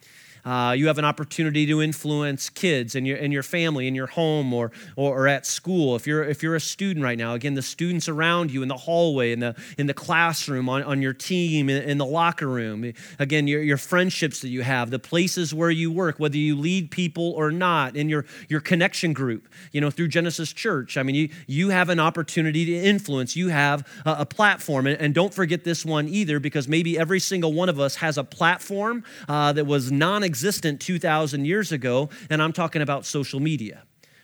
Uh, 0.44 0.74
you 0.78 0.88
have 0.88 0.98
an 0.98 1.06
opportunity 1.06 1.66
to 1.66 1.82
influence 1.82 2.50
kids 2.50 2.96
and 2.96 3.06
your, 3.06 3.18
and 3.18 3.32
your 3.32 3.44
family 3.44 3.88
in 3.88 3.96
your 3.96 4.08
home 4.08 4.54
or, 4.54 4.72
or, 4.96 5.24
or, 5.24 5.28
at 5.28 5.46
school. 5.46 5.96
If 5.96 6.08
you're, 6.08 6.24
if 6.24 6.42
you're 6.42 6.56
a 6.56 6.60
student 6.60 7.04
right 7.04 7.18
now, 7.18 7.34
again, 7.34 7.54
the 7.54 7.62
students 7.62 8.10
around 8.10 8.52
you 8.52 8.62
in 8.64 8.68
the 8.68 8.78
hallway, 8.78 9.32
in 9.32 9.40
the, 9.40 9.56
in 9.78 9.88
the 9.88 9.94
classroom, 9.94 10.68
on, 10.68 10.84
on 10.84 11.02
your 11.02 11.14
team, 11.14 11.70
in, 11.70 11.84
in 11.84 11.98
the 11.98 12.06
locker 12.06 12.48
room. 12.48 12.92
Again, 13.20 13.48
your, 13.48 13.62
your 13.62 13.78
friendships 13.78 14.42
that 14.42 14.50
you 14.50 14.64
have, 14.64 14.90
the 14.90 15.00
places 15.00 15.54
where 15.54 15.70
you 15.70 15.92
work, 15.92 16.20
whether 16.20 16.38
you 16.38 16.56
lead 16.56 16.92
people 16.92 17.32
or 17.32 17.52
not, 17.52 17.96
in 17.96 18.10
your, 18.10 18.26
your 18.50 18.60
connection 18.60 19.14
group, 19.14 19.48
you 19.72 19.80
know, 19.80 19.90
through 19.90 20.08
Genesis 20.08 20.52
Church. 20.52 20.98
I 20.98 21.04
mean, 21.04 21.16
you, 21.16 21.30
you 21.48 21.70
have 21.70 21.90
an 21.90 22.00
opportunity 22.00 22.66
to 22.66 22.76
influence. 22.76 23.36
You 23.36 23.50
have 23.50 23.88
a, 24.06 24.18
a 24.20 24.26
platform. 24.26 24.88
And, 24.88 25.00
and, 25.00 25.12
don't 25.12 25.34
forget 25.34 25.66
this 25.66 25.86
one 25.86 26.08
either, 26.08 26.40
because 26.40 26.70
maybe 26.70 26.98
every 26.98 27.20
single 27.20 27.52
one 27.52 27.68
of 27.68 27.82
us 27.82 27.98
has 27.98 28.18
a 28.18 28.24
platform 28.24 29.04
uh, 29.28 29.52
that 29.52 29.66
was 29.66 29.92
non 29.92 30.24
existent 30.32 30.80
2,000 30.80 31.44
years 31.44 31.74
ago, 31.74 32.10
and 32.30 32.42
I'm 32.42 32.54
talking 32.54 32.82
about 32.82 33.06
social 33.06 33.42
media. 33.42 33.84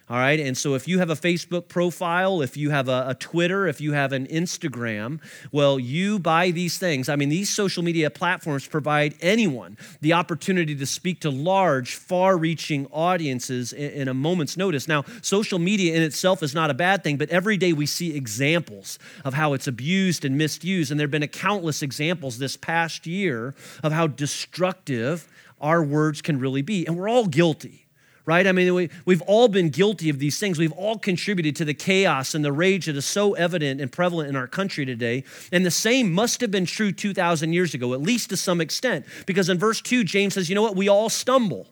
All 0.10 0.16
right, 0.18 0.40
and 0.40 0.58
so 0.58 0.74
if 0.74 0.88
you 0.88 1.00
have 1.00 1.10
a 1.10 1.16
Facebook 1.16 1.68
profile, 1.68 2.42
if 2.42 2.56
you 2.56 2.70
have 2.70 2.88
a, 2.88 3.08
a, 3.10 3.16
Twitter, 3.16 3.68
if 3.68 3.82
you 3.82 3.92
have 3.92 4.14
an 4.14 4.26
Instagram, 4.28 5.20
well, 5.52 5.78
you 5.78 6.18
buy 6.18 6.52
these 6.52 6.78
things. 6.78 7.10
I 7.10 7.18
mean, 7.18 7.28
these 7.28 7.50
social 7.50 7.84
media 7.84 8.10
platforms 8.10 8.66
provide 8.66 9.16
anyone 9.20 9.78
the 10.00 10.14
opportunity 10.14 10.76
to 10.78 10.86
speak 10.86 11.20
to 11.22 11.30
large, 11.30 11.96
far 11.96 12.38
reaching 12.38 12.88
audiences 12.94 13.74
in, 13.74 13.92
in 13.92 14.08
a 14.08 14.14
moment's 14.14 14.56
notice. 14.56 14.88
Now, 14.88 15.04
social 15.22 15.60
media 15.60 15.94
in 15.94 16.02
itself 16.02 16.42
is 16.42 16.56
not 16.56 16.70
a 16.70 16.74
bad 16.74 17.04
thing, 17.04 17.18
but 17.18 17.30
every 17.30 17.58
day 17.58 17.74
we 17.74 17.86
see 17.86 18.16
examples 18.16 19.00
of 19.26 19.34
how 19.34 19.52
it's 19.52 19.68
abused 19.68 20.24
and 20.24 20.38
misused. 20.38 20.90
And 20.90 20.98
there 20.98 21.08
have 21.08 21.12
been 21.12 21.22
a 21.22 21.28
countless 21.28 21.82
examples 21.82 22.38
this 22.38 22.56
past 22.56 23.08
year 23.08 23.56
of 23.84 23.92
how 23.92 24.08
destructive 24.08 25.28
our 25.60 25.84
words 25.84 26.22
can 26.22 26.40
really 26.40 26.62
be. 26.62 26.86
And 26.86 26.98
we're 26.98 27.10
all 27.10 27.26
guilty 27.26 27.88
right? 28.28 28.46
I 28.46 28.52
mean, 28.52 28.76
we, 28.76 28.90
we've 29.06 29.22
all 29.22 29.48
been 29.48 29.70
guilty 29.70 30.10
of 30.10 30.20
these 30.20 30.38
things. 30.38 30.60
We've 30.60 30.74
all 30.74 31.00
contributed 31.00 31.56
to 31.56 31.66
the 31.66 31.74
chaos 31.74 32.36
and 32.36 32.44
the 32.44 32.52
rage 32.52 32.86
that 32.86 32.98
is 32.98 33.06
so 33.06 33.34
evident 33.34 33.80
and 33.82 33.90
prevalent 33.90 34.30
in 34.30 34.36
our 34.36 34.48
country 34.48 34.86
today. 34.86 35.24
And 35.52 35.66
the 35.66 35.72
same 35.72 36.12
must 36.12 36.42
have 36.42 36.52
been 36.52 36.66
true 36.66 36.92
2,000 36.92 37.54
years 37.54 37.74
ago, 37.74 37.94
at 37.94 38.02
least 38.02 38.30
to 38.32 38.38
some 38.38 38.60
extent, 38.60 39.06
because 39.26 39.48
in 39.48 39.58
verse 39.58 39.82
2, 39.82 40.04
James 40.04 40.34
says, 40.34 40.50
you 40.50 40.56
know 40.56 40.62
what? 40.62 40.76
We 40.76 40.90
all 40.90 41.10
stumble. 41.10 41.68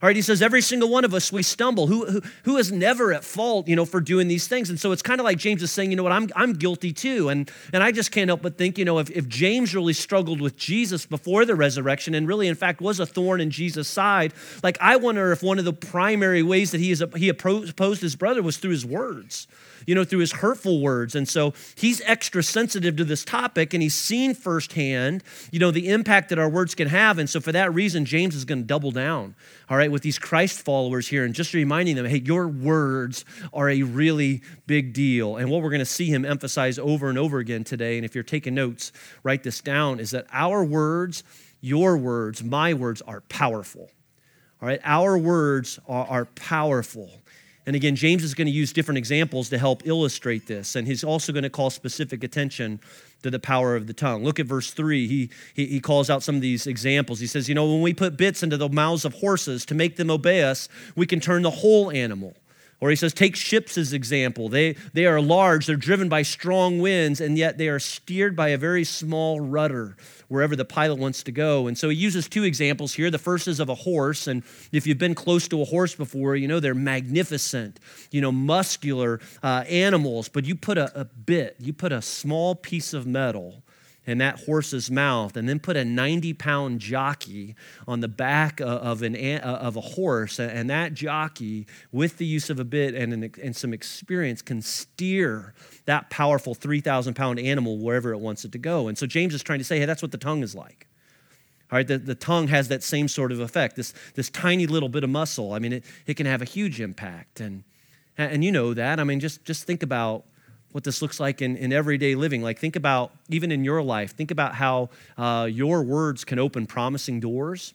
All 0.00 0.06
right, 0.06 0.14
he 0.14 0.22
says, 0.22 0.42
every 0.42 0.62
single 0.62 0.88
one 0.90 1.04
of 1.04 1.12
us, 1.12 1.32
we 1.32 1.42
stumble. 1.42 1.88
Who, 1.88 2.06
who, 2.06 2.22
who 2.44 2.56
is 2.56 2.70
never 2.70 3.12
at 3.12 3.24
fault, 3.24 3.66
you 3.66 3.74
know, 3.74 3.84
for 3.84 4.00
doing 4.00 4.28
these 4.28 4.46
things? 4.46 4.70
And 4.70 4.78
so 4.78 4.92
it's 4.92 5.02
kind 5.02 5.20
of 5.20 5.24
like 5.24 5.38
James 5.38 5.60
is 5.60 5.72
saying, 5.72 5.90
you 5.90 5.96
know 5.96 6.04
what, 6.04 6.12
I'm, 6.12 6.28
I'm 6.36 6.52
guilty 6.52 6.92
too. 6.92 7.30
And, 7.30 7.50
and 7.72 7.82
I 7.82 7.90
just 7.90 8.12
can't 8.12 8.28
help 8.28 8.40
but 8.40 8.56
think, 8.56 8.78
you 8.78 8.84
know, 8.84 9.00
if, 9.00 9.10
if 9.10 9.26
James 9.26 9.74
really 9.74 9.92
struggled 9.92 10.40
with 10.40 10.56
Jesus 10.56 11.04
before 11.04 11.44
the 11.44 11.56
resurrection 11.56 12.14
and 12.14 12.28
really, 12.28 12.46
in 12.46 12.54
fact, 12.54 12.80
was 12.80 13.00
a 13.00 13.06
thorn 13.06 13.40
in 13.40 13.50
Jesus' 13.50 13.88
side, 13.88 14.32
like 14.62 14.78
I 14.80 14.94
wonder 14.96 15.32
if 15.32 15.42
one 15.42 15.58
of 15.58 15.64
the 15.64 15.72
primary 15.72 16.44
ways 16.44 16.70
that 16.70 16.80
he, 16.80 16.92
is, 16.92 17.02
he 17.16 17.28
opposed 17.28 18.00
his 18.00 18.14
brother 18.14 18.40
was 18.40 18.58
through 18.58 18.70
his 18.70 18.86
words 18.86 19.48
you 19.86 19.94
know, 19.94 20.04
through 20.04 20.20
his 20.20 20.32
hurtful 20.32 20.80
words. 20.80 21.14
And 21.14 21.28
so 21.28 21.54
he's 21.74 22.00
extra 22.04 22.42
sensitive 22.42 22.96
to 22.96 23.04
this 23.04 23.24
topic 23.24 23.74
and 23.74 23.82
he's 23.82 23.94
seen 23.94 24.34
firsthand, 24.34 25.22
you 25.50 25.58
know, 25.58 25.70
the 25.70 25.88
impact 25.88 26.28
that 26.30 26.38
our 26.38 26.48
words 26.48 26.74
can 26.74 26.88
have. 26.88 27.18
And 27.18 27.28
so 27.28 27.40
for 27.40 27.52
that 27.52 27.72
reason, 27.74 28.04
James 28.04 28.34
is 28.34 28.44
going 28.44 28.60
to 28.60 28.66
double 28.66 28.90
down, 28.90 29.34
all 29.68 29.76
right, 29.76 29.90
with 29.90 30.02
these 30.02 30.18
Christ 30.18 30.62
followers 30.62 31.08
here 31.08 31.24
and 31.24 31.34
just 31.34 31.54
reminding 31.54 31.96
them, 31.96 32.06
hey, 32.06 32.18
your 32.18 32.48
words 32.48 33.24
are 33.52 33.68
a 33.68 33.82
really 33.82 34.42
big 34.66 34.92
deal. 34.92 35.36
And 35.36 35.50
what 35.50 35.62
we're 35.62 35.70
going 35.70 35.80
to 35.80 35.84
see 35.84 36.06
him 36.06 36.24
emphasize 36.24 36.78
over 36.78 37.08
and 37.08 37.18
over 37.18 37.38
again 37.38 37.64
today, 37.64 37.96
and 37.96 38.04
if 38.04 38.14
you're 38.14 38.24
taking 38.24 38.54
notes, 38.54 38.92
write 39.22 39.42
this 39.42 39.60
down, 39.60 40.00
is 40.00 40.10
that 40.10 40.26
our 40.32 40.64
words, 40.64 41.22
your 41.60 41.96
words, 41.96 42.42
my 42.42 42.74
words 42.74 43.02
are 43.02 43.22
powerful. 43.22 43.90
All 44.60 44.68
right, 44.68 44.80
our 44.82 45.16
words 45.16 45.78
are, 45.88 46.06
are 46.06 46.24
powerful. 46.24 47.10
And 47.68 47.76
again, 47.76 47.96
James 47.96 48.24
is 48.24 48.32
going 48.32 48.46
to 48.46 48.50
use 48.50 48.72
different 48.72 48.96
examples 48.96 49.50
to 49.50 49.58
help 49.58 49.86
illustrate 49.86 50.46
this. 50.46 50.74
And 50.74 50.88
he's 50.88 51.04
also 51.04 51.34
going 51.34 51.42
to 51.42 51.50
call 51.50 51.68
specific 51.68 52.24
attention 52.24 52.80
to 53.22 53.30
the 53.30 53.38
power 53.38 53.76
of 53.76 53.86
the 53.86 53.92
tongue. 53.92 54.24
Look 54.24 54.40
at 54.40 54.46
verse 54.46 54.70
3. 54.70 55.06
He, 55.06 55.28
he, 55.52 55.66
he, 55.66 55.78
calls 55.78 56.08
out 56.08 56.22
some 56.22 56.34
of 56.36 56.40
these 56.40 56.66
examples. 56.66 57.20
He 57.20 57.26
says, 57.26 57.46
You 57.46 57.54
know, 57.54 57.70
when 57.70 57.82
we 57.82 57.92
put 57.92 58.16
bits 58.16 58.42
into 58.42 58.56
the 58.56 58.70
mouths 58.70 59.04
of 59.04 59.12
horses 59.12 59.66
to 59.66 59.74
make 59.74 59.96
them 59.96 60.10
obey 60.10 60.44
us, 60.44 60.70
we 60.96 61.04
can 61.04 61.20
turn 61.20 61.42
the 61.42 61.50
whole 61.50 61.90
animal. 61.90 62.34
Or 62.80 62.90
he 62.90 62.96
says, 62.96 63.12
Take 63.12 63.34
ships 63.34 63.76
as 63.76 63.92
example. 63.92 64.48
They, 64.48 64.74
they 64.92 65.06
are 65.06 65.20
large, 65.20 65.66
they're 65.66 65.76
driven 65.76 66.08
by 66.08 66.22
strong 66.22 66.78
winds, 66.78 67.20
and 67.20 67.36
yet 67.36 67.58
they 67.58 67.68
are 67.68 67.80
steered 67.80 68.36
by 68.36 68.50
a 68.50 68.58
very 68.58 68.84
small 68.84 69.40
rudder 69.40 69.96
wherever 70.28 70.54
the 70.54 70.64
pilot 70.64 70.98
wants 70.98 71.22
to 71.24 71.32
go. 71.32 71.66
And 71.66 71.76
so 71.76 71.88
he 71.88 71.96
uses 71.96 72.28
two 72.28 72.44
examples 72.44 72.94
here. 72.94 73.10
The 73.10 73.18
first 73.18 73.48
is 73.48 73.60
of 73.60 73.68
a 73.68 73.74
horse. 73.74 74.26
And 74.26 74.44
if 74.72 74.86
you've 74.86 74.98
been 74.98 75.14
close 75.14 75.48
to 75.48 75.60
a 75.60 75.64
horse 75.64 75.94
before, 75.94 76.36
you 76.36 76.46
know 76.46 76.60
they're 76.60 76.74
magnificent, 76.74 77.80
you 78.10 78.20
know, 78.20 78.30
muscular 78.30 79.20
uh, 79.42 79.64
animals. 79.68 80.28
But 80.28 80.44
you 80.44 80.54
put 80.54 80.78
a, 80.78 81.00
a 81.00 81.04
bit, 81.04 81.56
you 81.58 81.72
put 81.72 81.92
a 81.92 82.02
small 82.02 82.54
piece 82.54 82.92
of 82.92 83.06
metal 83.06 83.62
in 84.08 84.16
that 84.16 84.40
horse's 84.46 84.90
mouth 84.90 85.36
and 85.36 85.46
then 85.46 85.60
put 85.60 85.76
a 85.76 85.84
90 85.84 86.32
pound 86.32 86.80
jockey 86.80 87.54
on 87.86 88.00
the 88.00 88.08
back 88.08 88.58
of, 88.58 89.02
an, 89.02 89.14
of 89.40 89.76
a 89.76 89.82
horse 89.82 90.40
and 90.40 90.70
that 90.70 90.94
jockey 90.94 91.66
with 91.92 92.16
the 92.16 92.24
use 92.24 92.48
of 92.48 92.58
a 92.58 92.64
bit 92.64 92.94
and, 92.94 93.12
an, 93.12 93.30
and 93.42 93.54
some 93.54 93.74
experience 93.74 94.40
can 94.40 94.62
steer 94.62 95.52
that 95.84 96.08
powerful 96.08 96.54
3,000 96.54 97.12
pound 97.12 97.38
animal 97.38 97.76
wherever 97.76 98.10
it 98.10 98.18
wants 98.18 98.46
it 98.46 98.52
to 98.52 98.58
go. 98.58 98.88
And 98.88 98.96
so 98.96 99.06
James 99.06 99.34
is 99.34 99.42
trying 99.42 99.58
to 99.58 99.64
say, 99.64 99.78
hey, 99.78 99.84
that's 99.84 100.00
what 100.00 100.10
the 100.10 100.16
tongue 100.16 100.42
is 100.42 100.54
like. 100.54 100.86
All 101.70 101.76
right, 101.76 101.86
the, 101.86 101.98
the 101.98 102.14
tongue 102.14 102.48
has 102.48 102.68
that 102.68 102.82
same 102.82 103.08
sort 103.08 103.30
of 103.30 103.40
effect, 103.40 103.76
this, 103.76 103.92
this 104.14 104.30
tiny 104.30 104.66
little 104.66 104.88
bit 104.88 105.04
of 105.04 105.10
muscle. 105.10 105.52
I 105.52 105.58
mean, 105.58 105.74
it, 105.74 105.84
it 106.06 106.14
can 106.14 106.24
have 106.24 106.40
a 106.40 106.46
huge 106.46 106.80
impact. 106.80 107.40
And, 107.40 107.62
and 108.16 108.42
you 108.42 108.52
know 108.52 108.72
that. 108.72 109.00
I 109.00 109.04
mean, 109.04 109.20
just, 109.20 109.44
just 109.44 109.64
think 109.64 109.82
about 109.82 110.24
what 110.72 110.84
this 110.84 111.00
looks 111.00 111.18
like 111.18 111.40
in, 111.40 111.56
in 111.56 111.72
everyday 111.72 112.14
living. 112.14 112.42
Like, 112.42 112.58
think 112.58 112.76
about, 112.76 113.12
even 113.28 113.50
in 113.50 113.64
your 113.64 113.82
life, 113.82 114.14
think 114.14 114.30
about 114.30 114.54
how 114.54 114.90
uh, 115.16 115.48
your 115.50 115.82
words 115.82 116.24
can 116.24 116.38
open 116.38 116.66
promising 116.66 117.20
doors 117.20 117.74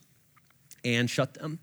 and 0.85 1.09
shut 1.09 1.33
them 1.33 1.59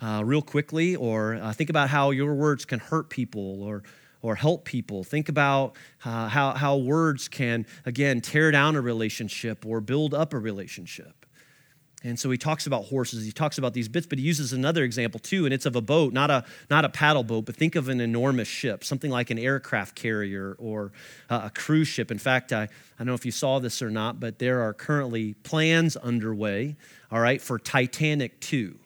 uh, 0.00 0.22
real 0.24 0.42
quickly, 0.42 0.96
or 0.96 1.34
uh, 1.34 1.52
think 1.52 1.70
about 1.70 1.90
how 1.90 2.10
your 2.10 2.34
words 2.34 2.64
can 2.64 2.78
hurt 2.78 3.10
people 3.10 3.62
or, 3.62 3.82
or 4.22 4.36
help 4.36 4.64
people. 4.64 5.02
Think 5.04 5.28
about 5.28 5.76
uh, 6.04 6.28
how, 6.28 6.52
how 6.52 6.76
words 6.76 7.28
can, 7.28 7.66
again, 7.84 8.20
tear 8.20 8.50
down 8.50 8.76
a 8.76 8.80
relationship 8.80 9.66
or 9.66 9.80
build 9.80 10.14
up 10.14 10.32
a 10.32 10.38
relationship. 10.38 11.19
And 12.02 12.18
so 12.18 12.30
he 12.30 12.38
talks 12.38 12.66
about 12.66 12.84
horses, 12.84 13.24
he 13.24 13.32
talks 13.32 13.58
about 13.58 13.74
these 13.74 13.88
bits, 13.88 14.06
but 14.06 14.18
he 14.18 14.24
uses 14.24 14.52
another 14.52 14.84
example 14.84 15.20
too, 15.20 15.44
and 15.44 15.52
it's 15.52 15.66
of 15.66 15.76
a 15.76 15.82
boat, 15.82 16.12
not 16.12 16.30
a, 16.30 16.44
not 16.70 16.84
a 16.84 16.88
paddle 16.88 17.22
boat, 17.22 17.44
but 17.44 17.56
think 17.56 17.74
of 17.76 17.88
an 17.88 18.00
enormous 18.00 18.48
ship, 18.48 18.84
something 18.84 19.10
like 19.10 19.30
an 19.30 19.38
aircraft 19.38 19.94
carrier 19.94 20.56
or 20.58 20.92
uh, 21.28 21.42
a 21.44 21.50
cruise 21.50 21.88
ship. 21.88 22.10
In 22.10 22.18
fact, 22.18 22.52
I, 22.52 22.62
I 22.62 22.68
don't 22.98 23.08
know 23.08 23.14
if 23.14 23.26
you 23.26 23.32
saw 23.32 23.58
this 23.58 23.82
or 23.82 23.90
not, 23.90 24.18
but 24.18 24.38
there 24.38 24.62
are 24.62 24.72
currently 24.72 25.34
plans 25.34 25.96
underway, 25.96 26.76
all 27.10 27.20
right, 27.20 27.40
for 27.40 27.58
Titanic 27.58 28.40
2 28.40 28.78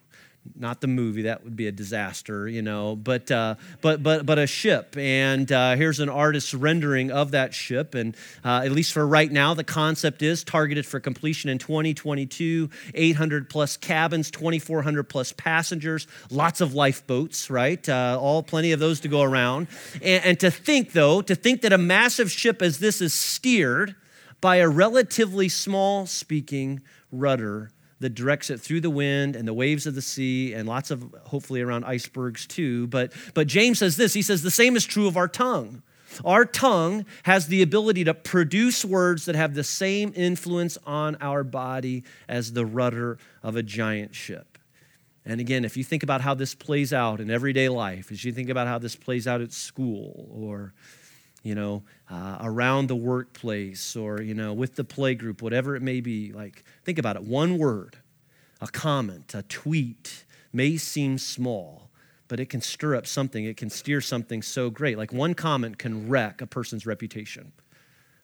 not 0.56 0.80
the 0.80 0.86
movie 0.86 1.22
that 1.22 1.42
would 1.42 1.56
be 1.56 1.66
a 1.66 1.72
disaster 1.72 2.48
you 2.48 2.62
know 2.62 2.96
but 2.96 3.30
uh, 3.30 3.54
but 3.80 4.02
but 4.02 4.24
but 4.24 4.38
a 4.38 4.46
ship. 4.46 4.96
And 4.96 5.50
uh, 5.50 5.76
here's 5.76 6.00
an 6.00 6.08
artist's 6.08 6.54
rendering 6.54 7.10
of 7.10 7.32
that 7.32 7.54
ship. 7.54 7.94
And 7.94 8.16
uh, 8.44 8.62
at 8.64 8.72
least 8.72 8.92
for 8.92 9.06
right 9.06 9.30
now 9.30 9.54
the 9.54 9.64
concept 9.64 10.22
is 10.22 10.44
targeted 10.44 10.86
for 10.86 11.00
completion 11.00 11.50
in 11.50 11.58
2022 11.58 12.70
800 12.94 13.50
plus 13.50 13.76
cabins 13.76 14.30
2400 14.30 15.04
plus 15.04 15.32
passengers 15.32 16.06
lots 16.30 16.60
of 16.60 16.74
lifeboats 16.74 17.50
right? 17.50 17.86
Uh, 17.88 18.18
all 18.20 18.42
plenty 18.42 18.72
of 18.72 18.80
those 18.80 19.00
to 19.00 19.08
go 19.08 19.22
around. 19.22 19.68
And, 20.02 20.24
and 20.24 20.40
to 20.40 20.50
think 20.50 20.92
though 20.92 21.20
to 21.22 21.34
think 21.34 21.62
that 21.62 21.72
a 21.72 21.78
massive 21.78 22.30
ship 22.30 22.62
as 22.62 22.78
this 22.78 23.00
is 23.00 23.12
steered 23.12 23.96
by 24.40 24.56
a 24.56 24.68
relatively 24.68 25.48
small 25.48 26.06
speaking 26.06 26.82
rudder 27.10 27.70
that 28.00 28.10
directs 28.10 28.50
it 28.50 28.60
through 28.60 28.80
the 28.80 28.90
wind 28.90 29.36
and 29.36 29.46
the 29.46 29.54
waves 29.54 29.86
of 29.86 29.94
the 29.94 30.02
sea 30.02 30.52
and 30.52 30.68
lots 30.68 30.90
of 30.90 31.14
hopefully 31.24 31.60
around 31.60 31.84
icebergs 31.84 32.46
too. 32.46 32.86
But, 32.88 33.12
but 33.34 33.46
James 33.46 33.78
says 33.78 33.96
this 33.96 34.14
he 34.14 34.22
says, 34.22 34.42
the 34.42 34.50
same 34.50 34.76
is 34.76 34.84
true 34.84 35.06
of 35.06 35.16
our 35.16 35.28
tongue. 35.28 35.82
Our 36.24 36.44
tongue 36.44 37.06
has 37.24 37.48
the 37.48 37.62
ability 37.62 38.04
to 38.04 38.14
produce 38.14 38.84
words 38.84 39.24
that 39.24 39.34
have 39.34 39.54
the 39.54 39.64
same 39.64 40.12
influence 40.14 40.78
on 40.84 41.16
our 41.20 41.42
body 41.42 42.04
as 42.28 42.52
the 42.52 42.66
rudder 42.66 43.18
of 43.42 43.56
a 43.56 43.62
giant 43.62 44.14
ship. 44.14 44.58
And 45.24 45.40
again, 45.40 45.64
if 45.64 45.76
you 45.76 45.84
think 45.84 46.02
about 46.02 46.20
how 46.20 46.34
this 46.34 46.54
plays 46.54 46.92
out 46.92 47.20
in 47.20 47.30
everyday 47.30 47.68
life, 47.68 48.12
as 48.12 48.24
you 48.24 48.32
think 48.32 48.50
about 48.50 48.66
how 48.66 48.78
this 48.78 48.94
plays 48.94 49.26
out 49.26 49.40
at 49.40 49.52
school 49.52 50.28
or 50.30 50.74
you 51.44 51.54
know, 51.54 51.84
uh, 52.10 52.38
around 52.40 52.88
the 52.88 52.96
workplace 52.96 53.94
or, 53.94 54.20
you 54.20 54.34
know, 54.34 54.52
with 54.52 54.74
the 54.74 54.82
play 54.82 55.14
group, 55.14 55.42
whatever 55.42 55.76
it 55.76 55.82
may 55.82 56.00
be. 56.00 56.32
Like, 56.32 56.64
think 56.84 56.98
about 56.98 57.14
it. 57.14 57.22
One 57.22 57.58
word, 57.58 57.98
a 58.60 58.66
comment, 58.66 59.34
a 59.34 59.42
tweet 59.42 60.24
may 60.52 60.78
seem 60.78 61.18
small, 61.18 61.90
but 62.26 62.40
it 62.40 62.48
can 62.48 62.62
stir 62.62 62.96
up 62.96 63.06
something. 63.06 63.44
It 63.44 63.58
can 63.58 63.68
steer 63.68 64.00
something 64.00 64.40
so 64.42 64.70
great. 64.70 64.96
Like, 64.96 65.12
one 65.12 65.34
comment 65.34 65.78
can 65.78 66.08
wreck 66.08 66.40
a 66.40 66.46
person's 66.46 66.86
reputation. 66.86 67.52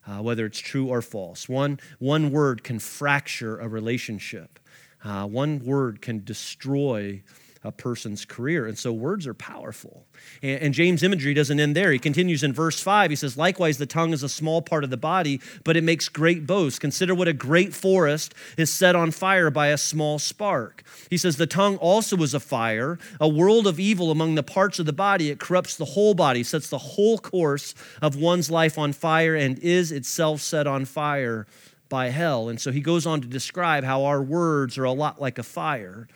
Uh, 0.07 0.23
whether 0.23 0.47
it's 0.47 0.59
true 0.59 0.89
or 0.89 1.03
false. 1.03 1.47
One, 1.47 1.79
one 1.99 2.31
word 2.31 2.65
can 2.65 2.79
fracture 2.79 3.59
a 3.59 3.69
relationship. 3.69 4.59
Uh, 5.05 5.27
one 5.27 5.63
word 5.63 6.01
can 6.01 6.25
destroy 6.25 7.23
a 7.63 7.71
person's 7.71 8.25
career. 8.25 8.67
And 8.67 8.79
so 8.79 8.91
words 8.91 9.27
are 9.27 9.35
powerful. 9.35 10.07
And, 10.43 10.63
and, 10.63 10.75
James' 10.75 11.03
imagery 11.03 11.35
doesn't 11.35 11.61
end 11.61 11.77
there. 11.77 11.93
He 11.93 11.99
continues 11.99 12.43
in 12.43 12.55
verse 12.55 12.81
5. 12.81 13.11
He 13.11 13.17
says, 13.17 13.37
Likewise, 13.37 13.77
the 13.77 13.85
tongue 13.85 14.15
is 14.15 14.23
a 14.23 14.31
small 14.31 14.63
part 14.63 14.83
of 14.83 14.89
the 14.89 14.97
body, 14.97 15.41
but 15.63 15.77
it 15.77 15.85
makes 15.85 16.09
great 16.09 16.47
boasts. 16.47 16.79
Consider 16.79 17.15
what 17.15 17.29
a 17.29 17.35
great 17.35 17.75
forest 17.75 18.35
is 18.57 18.73
set 18.73 18.97
on 18.97 19.11
fire 19.11 19.51
by 19.51 19.69
a 19.69 19.77
small 19.77 20.19
spark. 20.19 20.85
He 21.11 21.19
says, 21.19 21.37
The 21.37 21.47
tongue 21.47 21.77
also 21.77 22.17
is 22.19 22.33
a 22.33 22.41
fire, 22.41 22.99
a 23.21 23.29
world 23.29 23.67
of 23.67 23.79
evil 23.79 24.11
among 24.11 24.37
the 24.37 24.43
parts 24.43 24.79
of 24.79 24.87
the 24.87 24.93
body. 24.95 25.31
It 25.31 25.39
corrupts 25.39 25.77
the 25.77 25.85
whole 25.85 26.15
body, 26.15 26.43
sets 26.43 26.71
the 26.71 26.79
whole 26.79 27.19
course 27.19 27.75
of 28.01 28.17
one's 28.17 28.51
life 28.51 28.79
on 28.79 28.95
fire, 28.95 29.37
and 29.37 29.59
is 29.59 29.93
itself 29.93 30.41
set 30.41 30.67
on 30.67 30.87
fire 30.87 31.47
by 31.91 32.09
hell. 32.09 32.49
And 32.49 32.59
so 32.59 32.73
he 32.73 32.81
goes 32.81 33.07
on 33.07 33.21
to 33.21 33.29
describe 33.29 33.85
how 33.85 34.05
our 34.05 34.23
words 34.23 34.79
are 34.79 34.85
a 34.85 34.93
lot 34.93 35.21
like 35.21 35.39
a 35.39 35.43
fire. 35.43 36.09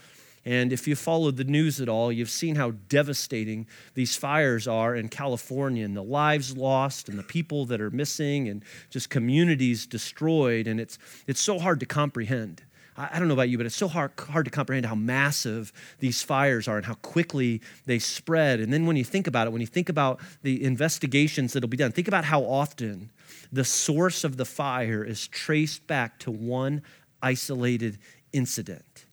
And 0.44 0.72
if 0.72 0.86
you 0.86 0.94
followed 0.94 1.36
the 1.36 1.44
news 1.44 1.80
at 1.80 1.88
all, 1.88 2.12
you've 2.12 2.30
seen 2.30 2.56
how 2.56 2.72
devastating 2.88 3.66
these 3.94 4.14
fires 4.14 4.68
are 4.68 4.94
in 4.94 5.08
California 5.08 5.84
and 5.84 5.96
the 5.96 6.02
lives 6.02 6.56
lost 6.56 7.08
and 7.08 7.18
the 7.18 7.22
people 7.22 7.64
that 7.66 7.80
are 7.80 7.90
missing 7.90 8.48
and 8.48 8.62
just 8.90 9.08
communities 9.08 9.86
destroyed. 9.86 10.66
And 10.66 10.78
it's, 10.78 10.98
it's 11.26 11.40
so 11.40 11.58
hard 11.58 11.80
to 11.80 11.86
comprehend. 11.86 12.62
I 12.96 13.18
don't 13.18 13.26
know 13.26 13.34
about 13.34 13.48
you, 13.48 13.56
but 13.56 13.66
it's 13.66 13.74
so 13.74 13.88
hard, 13.88 14.12
hard 14.18 14.44
to 14.44 14.52
comprehend 14.52 14.86
how 14.86 14.94
massive 14.94 15.72
these 15.98 16.22
fires 16.22 16.68
are 16.68 16.76
and 16.76 16.86
how 16.86 16.94
quickly 16.94 17.60
they 17.86 17.98
spread. 17.98 18.60
And 18.60 18.72
then 18.72 18.86
when 18.86 18.96
you 18.96 19.02
think 19.02 19.26
about 19.26 19.48
it, 19.48 19.50
when 19.50 19.60
you 19.60 19.66
think 19.66 19.88
about 19.88 20.20
the 20.42 20.62
investigations 20.62 21.54
that'll 21.54 21.68
be 21.68 21.76
done, 21.76 21.90
think 21.90 22.06
about 22.06 22.24
how 22.24 22.42
often 22.42 23.10
the 23.50 23.64
source 23.64 24.22
of 24.22 24.36
the 24.36 24.44
fire 24.44 25.02
is 25.02 25.26
traced 25.26 25.88
back 25.88 26.20
to 26.20 26.30
one 26.30 26.82
isolated 27.20 27.98
incident 28.32 29.03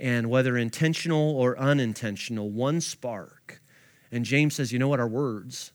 and 0.00 0.30
whether 0.30 0.56
intentional 0.56 1.36
or 1.36 1.58
unintentional, 1.58 2.50
one 2.50 2.80
spark. 2.80 3.60
And 4.10 4.24
James 4.24 4.54
says, 4.54 4.72
you 4.72 4.78
know 4.78 4.88
what, 4.88 4.98
our 4.98 5.08
words, 5.08 5.72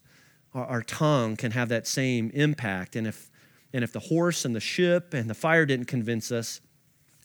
our, 0.53 0.65
our, 0.65 0.81
tongue 0.81 1.35
can 1.35 1.51
have 1.51 1.69
that 1.69 1.87
same 1.87 2.31
impact. 2.33 2.95
And 2.95 3.07
if, 3.07 3.29
and 3.71 3.83
if 3.83 3.91
the 3.93 3.99
horse 3.99 4.43
and 4.43 4.55
the 4.55 4.59
ship 4.59 5.13
and 5.13 5.29
the 5.29 5.35
fire 5.35 5.65
didn't 5.65 5.85
convince 5.85 6.31
us, 6.31 6.59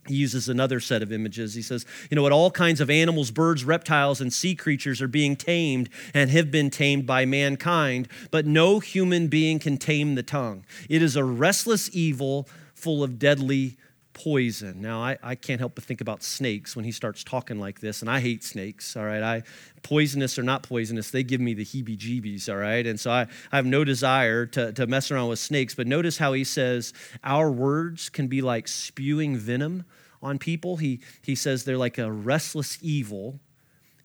he 0.07 0.15
uses 0.15 0.49
another 0.49 0.81
set 0.81 1.03
of 1.03 1.13
images. 1.13 1.55
He 1.55 1.63
says, 1.63 1.85
you 2.11 2.15
know 2.15 2.23
what, 2.23 2.33
all 2.33 2.51
kinds 2.51 2.81
of 2.81 2.91
animals, 2.91 3.31
birds, 3.31 3.65
reptiles, 3.65 4.21
and 4.21 4.33
sea 4.33 4.55
creatures 4.55 5.03
are 5.03 5.09
being 5.09 5.37
tamed 5.37 5.89
and 6.15 6.31
have 6.31 6.51
been 6.51 6.71
tamed 6.71 7.07
by 7.07 7.25
mankind, 7.27 8.09
but 8.31 8.47
no 8.47 8.81
human 8.81 9.29
being 9.29 9.59
can 9.59 9.77
tame 9.77 10.15
the 10.15 10.23
tongue. 10.23 10.65
It 10.89 11.03
is 11.03 11.17
a 11.17 11.25
restless 11.25 11.91
evil 11.95 12.49
full 12.75 13.03
of 13.03 13.19
deadly 13.19 13.77
poison. 14.13 14.81
Now, 14.81 15.03
I, 15.03 15.19
I 15.23 15.35
can't 15.35 15.61
help 15.61 15.75
but 15.75 15.85
think 15.85 16.01
about 16.01 16.23
snakes 16.23 16.75
when 16.75 16.85
he 16.85 16.93
starts 16.93 17.25
talking 17.25 17.59
like 17.59 17.81
this, 17.81 18.01
and 18.01 18.11
I 18.11 18.21
hate 18.21 18.43
snakes, 18.43 18.97
all 18.97 19.05
right? 19.05 19.23
I 19.23 19.43
poisonous 19.83 20.39
or 20.39 20.43
not 20.43 20.63
poisonous, 20.63 21.11
they 21.11 21.23
give 21.23 21.41
me 21.41 21.55
the 21.55 21.65
heebie 21.65 21.97
jeebies, 21.97 22.49
all 22.49 22.57
right? 22.57 22.87
And 22.87 22.99
so 22.99 23.11
I, 23.11 23.27
I 23.53 23.57
have 23.57 23.67
no 23.67 23.85
desire 23.85 24.47
to, 24.47 24.73
to 24.73 24.87
mess 24.87 25.11
around 25.11 25.29
with 25.29 25.39
snakes, 25.39 25.75
but 25.75 25.87
notice 25.87 26.19
how 26.19 26.33
he 26.33 26.45
says 26.45 26.93
our 27.25 27.51
words 27.51 28.09
can 28.09 28.27
be 28.27 28.43
like 28.43 28.69
spewing 28.69 29.37
venom 29.37 29.85
on 30.23 30.39
people. 30.39 30.77
He, 30.77 31.01
he 31.23 31.35
says 31.35 31.65
they're 31.65 31.79
like 31.79 31.99
a 31.99 32.11
restless 32.11 32.79
evil. 32.83 33.41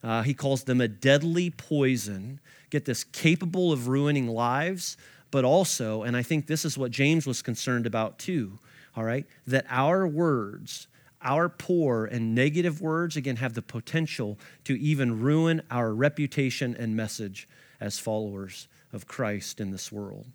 Uh, 0.04 0.22
he 0.22 0.34
calls 0.34 0.64
them 0.64 0.80
a 0.82 0.88
deadly 0.88 1.50
poison. 1.50 2.40
Get 2.70 2.86
this, 2.86 3.04
capable 3.04 3.72
of 3.72 3.88
ruining 3.88 4.28
lives, 4.28 4.98
but 5.32 5.44
also, 5.44 6.04
and 6.04 6.16
I 6.16 6.24
think 6.24 6.48
this 6.48 6.64
is 6.64 6.78
what 6.78 6.92
James 6.92 7.26
was 7.26 7.42
concerned 7.42 7.86
about 7.86 8.20
too 8.20 8.60
all 8.96 9.04
right? 9.04 9.26
That 9.48 9.66
our 9.70 10.08
words, 10.08 10.88
our 11.22 11.50
poor 11.50 12.06
and 12.06 12.36
negative 12.36 12.82
words, 12.82 13.18
again, 13.18 13.38
have 13.38 13.54
the 13.54 13.62
potential 13.62 14.38
to 14.64 14.80
even 14.80 15.22
ruin 15.22 15.62
our 15.72 15.94
reputation 15.94 16.76
and 16.78 16.96
message 16.96 17.48
as 17.80 18.00
followers 18.00 18.68
of 18.94 19.08
Christ 19.08 19.60
in 19.60 19.72
this 19.72 19.92
world. 19.92 20.28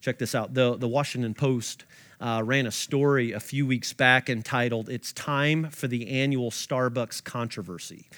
Check 0.00 0.18
this 0.18 0.34
out. 0.34 0.52
The, 0.54 0.76
the 0.76 0.88
Washington 0.88 1.32
Post 1.32 1.84
uh, 2.20 2.42
ran 2.44 2.66
a 2.66 2.72
story 2.72 3.32
a 3.32 3.40
few 3.40 3.66
weeks 3.66 3.92
back 3.92 4.28
entitled, 4.28 4.88
It's 4.88 5.12
Time 5.12 5.70
for 5.70 5.86
the 5.86 6.08
Annual 6.08 6.50
Starbucks 6.50 7.22
Controversy. 7.22 8.08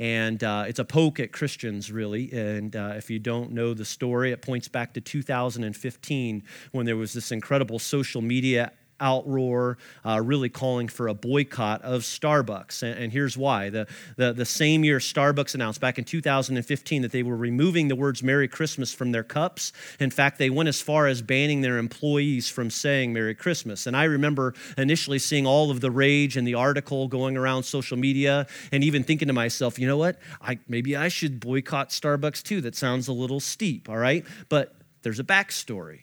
And 0.00 0.42
uh, 0.44 0.64
it's 0.68 0.78
a 0.78 0.84
poke 0.84 1.18
at 1.18 1.32
Christians, 1.32 1.90
really. 1.90 2.32
And 2.32 2.74
uh, 2.76 2.94
if 2.96 3.10
you 3.10 3.18
don't 3.18 3.52
know 3.52 3.74
the 3.74 3.84
story, 3.84 4.30
it 4.32 4.42
points 4.42 4.68
back 4.68 4.94
to 4.94 5.00
2015 5.00 6.42
when 6.72 6.86
there 6.86 6.96
was 6.96 7.12
this 7.12 7.32
incredible 7.32 7.78
social 7.78 8.22
media 8.22 8.72
outroar, 9.00 9.76
uh, 10.04 10.20
really 10.22 10.48
calling 10.48 10.88
for 10.88 11.08
a 11.08 11.14
boycott 11.14 11.82
of 11.82 12.02
Starbucks. 12.02 12.82
And, 12.82 12.98
and, 12.98 13.12
here's 13.12 13.36
why. 13.36 13.70
The, 13.70 13.86
the, 14.16 14.32
the 14.32 14.44
same 14.44 14.84
year, 14.84 14.98
Starbucks 14.98 15.54
announced 15.54 15.80
back 15.80 15.98
in 15.98 16.04
2015 16.04 17.02
that 17.02 17.12
they 17.12 17.22
were 17.22 17.36
removing 17.36 17.88
the 17.88 17.96
words 17.96 18.22
Merry 18.22 18.48
Christmas 18.48 18.92
from 18.92 19.12
their 19.12 19.22
cups. 19.22 19.72
In 20.00 20.10
fact, 20.10 20.38
they 20.38 20.50
went 20.50 20.68
as 20.68 20.80
far 20.80 21.06
as 21.06 21.22
banning 21.22 21.60
their 21.60 21.78
employees 21.78 22.48
from 22.48 22.70
saying 22.70 23.12
Merry 23.12 23.34
Christmas. 23.34 23.86
And 23.86 23.96
I 23.96 24.04
remember 24.04 24.54
initially 24.76 25.18
seeing 25.18 25.46
all 25.46 25.70
of 25.70 25.80
the 25.80 25.90
rage 25.90 26.36
and 26.36 26.46
the 26.46 26.54
article 26.54 27.08
going 27.08 27.36
around 27.36 27.62
social 27.62 27.96
media 27.96 28.46
and 28.72 28.84
even 28.84 29.04
thinking 29.04 29.28
to 29.28 29.34
myself, 29.34 29.78
you 29.78 29.86
know 29.86 29.96
what? 29.96 30.18
I, 30.40 30.58
maybe 30.68 30.96
I 30.96 31.08
should 31.08 31.40
boycott 31.40 31.90
Starbucks 31.90 32.42
too. 32.42 32.60
That 32.60 32.74
sounds 32.76 33.08
a 33.08 33.12
little 33.12 33.40
steep, 33.40 33.88
all 33.88 33.96
right? 33.96 34.24
But 34.48 34.74
there's 35.02 35.20
a 35.20 35.24
backstory. 35.24 36.00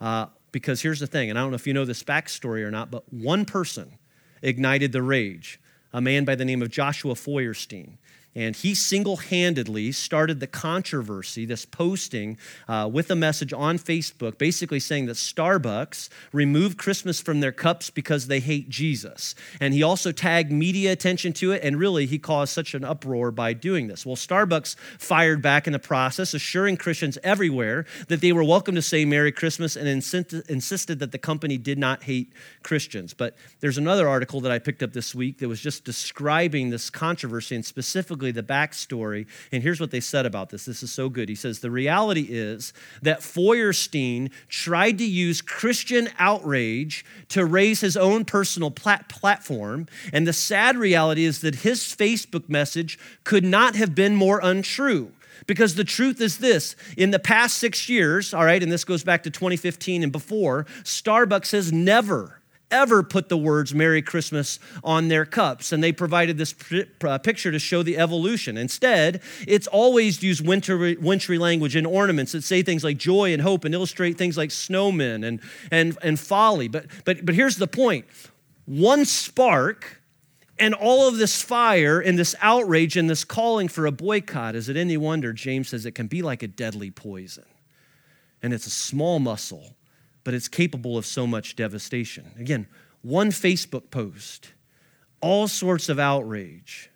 Uh, 0.00 0.26
because 0.52 0.82
here's 0.82 1.00
the 1.00 1.06
thing, 1.06 1.30
and 1.30 1.38
I 1.38 1.42
don't 1.42 1.50
know 1.50 1.56
if 1.56 1.66
you 1.66 1.74
know 1.74 1.84
this 1.84 2.02
backstory 2.02 2.62
or 2.62 2.70
not, 2.70 2.90
but 2.90 3.12
one 3.12 3.44
person 3.44 3.98
ignited 4.42 4.92
the 4.92 5.02
rage, 5.02 5.60
a 5.92 6.00
man 6.00 6.24
by 6.24 6.34
the 6.34 6.44
name 6.44 6.62
of 6.62 6.70
Joshua 6.70 7.14
Feuerstein. 7.14 7.98
And 8.34 8.54
he 8.54 8.74
single 8.74 9.16
handedly 9.16 9.90
started 9.90 10.38
the 10.38 10.46
controversy, 10.46 11.44
this 11.46 11.64
posting 11.64 12.36
uh, 12.68 12.88
with 12.92 13.10
a 13.10 13.16
message 13.16 13.52
on 13.52 13.78
Facebook, 13.78 14.36
basically 14.36 14.80
saying 14.80 15.06
that 15.06 15.16
Starbucks 15.16 16.08
removed 16.32 16.78
Christmas 16.78 17.20
from 17.20 17.40
their 17.40 17.52
cups 17.52 17.88
because 17.90 18.26
they 18.26 18.38
hate 18.38 18.68
Jesus. 18.68 19.34
And 19.60 19.72
he 19.72 19.82
also 19.82 20.12
tagged 20.12 20.52
media 20.52 20.92
attention 20.92 21.32
to 21.34 21.52
it, 21.52 21.64
and 21.64 21.78
really, 21.78 22.04
he 22.06 22.18
caused 22.18 22.52
such 22.52 22.74
an 22.74 22.84
uproar 22.84 23.30
by 23.30 23.54
doing 23.54 23.88
this. 23.88 24.04
Well, 24.04 24.14
Starbucks 24.14 24.76
fired 24.98 25.40
back 25.40 25.66
in 25.66 25.72
the 25.72 25.78
process, 25.78 26.34
assuring 26.34 26.76
Christians 26.76 27.18
everywhere 27.24 27.86
that 28.08 28.20
they 28.20 28.32
were 28.32 28.44
welcome 28.44 28.74
to 28.74 28.82
say 28.82 29.04
Merry 29.04 29.32
Christmas 29.32 29.74
and 29.74 29.88
insisted 29.88 30.98
that 30.98 31.12
the 31.12 31.18
company 31.18 31.56
did 31.56 31.78
not 31.78 32.02
hate 32.02 32.32
Christians. 32.62 33.14
But 33.14 33.36
there's 33.60 33.78
another 33.78 34.06
article 34.06 34.40
that 34.42 34.52
I 34.52 34.58
picked 34.58 34.82
up 34.82 34.92
this 34.92 35.14
week 35.14 35.38
that 35.38 35.48
was 35.48 35.60
just 35.60 35.84
describing 35.84 36.70
this 36.70 36.90
controversy 36.90 37.54
and 37.54 37.64
specifically 37.64 38.17
basically 38.18 38.32
the 38.32 38.42
backstory. 38.42 39.26
And 39.52 39.62
here's 39.62 39.80
what 39.80 39.90
they 39.90 40.00
said 40.00 40.26
about 40.26 40.50
this. 40.50 40.64
This 40.64 40.82
is 40.82 40.90
so 40.90 41.08
good. 41.08 41.28
He 41.28 41.34
says, 41.34 41.60
The 41.60 41.70
reality 41.70 42.26
is 42.28 42.72
that 43.02 43.22
Feuerstein 43.22 44.30
tried 44.48 44.98
to 44.98 45.04
use 45.04 45.40
Christian 45.40 46.08
outrage 46.18 47.04
to 47.28 47.44
raise 47.44 47.80
his 47.80 47.96
own 47.96 48.24
personal 48.24 48.70
plat- 48.70 49.08
platform. 49.08 49.86
And 50.12 50.26
the 50.26 50.32
sad 50.32 50.76
reality 50.76 51.24
is 51.24 51.40
that 51.42 51.56
his 51.56 51.80
Facebook 51.80 52.48
message 52.48 52.98
could 53.24 53.44
not 53.44 53.76
have 53.76 53.94
been 53.94 54.14
more 54.14 54.40
untrue. 54.42 55.12
Because 55.46 55.76
the 55.76 55.84
truth 55.84 56.20
is 56.20 56.38
this 56.38 56.74
in 56.96 57.12
the 57.12 57.18
past 57.18 57.58
six 57.58 57.88
years, 57.88 58.34
all 58.34 58.44
right, 58.44 58.62
and 58.62 58.72
this 58.72 58.84
goes 58.84 59.04
back 59.04 59.22
to 59.22 59.30
2015 59.30 60.02
and 60.02 60.10
before, 60.10 60.64
Starbucks 60.82 61.52
has 61.52 61.72
never 61.72 62.37
ever 62.70 63.02
put 63.02 63.28
the 63.28 63.36
words 63.36 63.74
Merry 63.74 64.02
Christmas 64.02 64.58
on 64.84 65.08
their 65.08 65.24
cups. 65.24 65.72
And 65.72 65.82
they 65.82 65.92
provided 65.92 66.38
this 66.38 66.54
uh, 67.02 67.18
picture 67.18 67.50
to 67.50 67.58
show 67.58 67.82
the 67.82 67.98
evolution. 67.98 68.56
Instead, 68.56 69.22
it's 69.46 69.66
always 69.66 70.22
used 70.22 70.46
wintry, 70.46 70.96
wintry 70.96 71.38
language 71.38 71.76
and 71.76 71.86
ornaments 71.86 72.32
that 72.32 72.44
say 72.44 72.62
things 72.62 72.84
like 72.84 72.98
joy 72.98 73.32
and 73.32 73.42
hope 73.42 73.64
and 73.64 73.74
illustrate 73.74 74.18
things 74.18 74.36
like 74.36 74.50
snowmen 74.50 75.26
and, 75.26 75.40
and, 75.70 75.96
and 76.02 76.20
folly. 76.20 76.68
But, 76.68 76.86
but, 77.04 77.24
but 77.24 77.34
here's 77.34 77.56
the 77.56 77.68
point 77.68 78.06
one 78.66 79.04
spark 79.04 80.02
and 80.58 80.74
all 80.74 81.08
of 81.08 81.16
this 81.16 81.40
fire 81.40 82.00
and 82.00 82.18
this 82.18 82.34
outrage 82.40 82.96
and 82.96 83.08
this 83.08 83.24
calling 83.24 83.68
for 83.68 83.86
a 83.86 83.92
boycott, 83.92 84.54
is 84.54 84.68
it 84.68 84.76
any 84.76 84.96
wonder 84.96 85.32
James 85.32 85.68
says 85.68 85.86
it 85.86 85.92
can 85.92 86.08
be 86.08 86.20
like 86.20 86.42
a 86.42 86.48
deadly 86.48 86.90
poison? 86.90 87.44
And 88.42 88.52
it's 88.52 88.66
a 88.66 88.70
small 88.70 89.18
muscle 89.18 89.74
but 90.28 90.34
it's 90.34 90.46
capable 90.46 90.98
of 90.98 91.06
so 91.06 91.26
much 91.26 91.56
devastation. 91.56 92.32
Again, 92.38 92.66
one 93.00 93.30
Facebook 93.30 93.90
post, 93.90 94.52
all 95.22 95.48
sorts 95.48 95.88
of 95.88 95.98
outrage. 95.98 96.90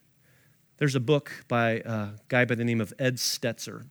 There's 0.77 0.95
a 0.95 1.01
book 1.01 1.47
by 1.49 1.81
a 1.83 2.09
guy 2.29 2.45
by 2.45 2.57
the 2.57 2.64
name 2.66 2.79
of 2.79 2.92
Ed 2.99 3.16
Stetzer 3.16 3.87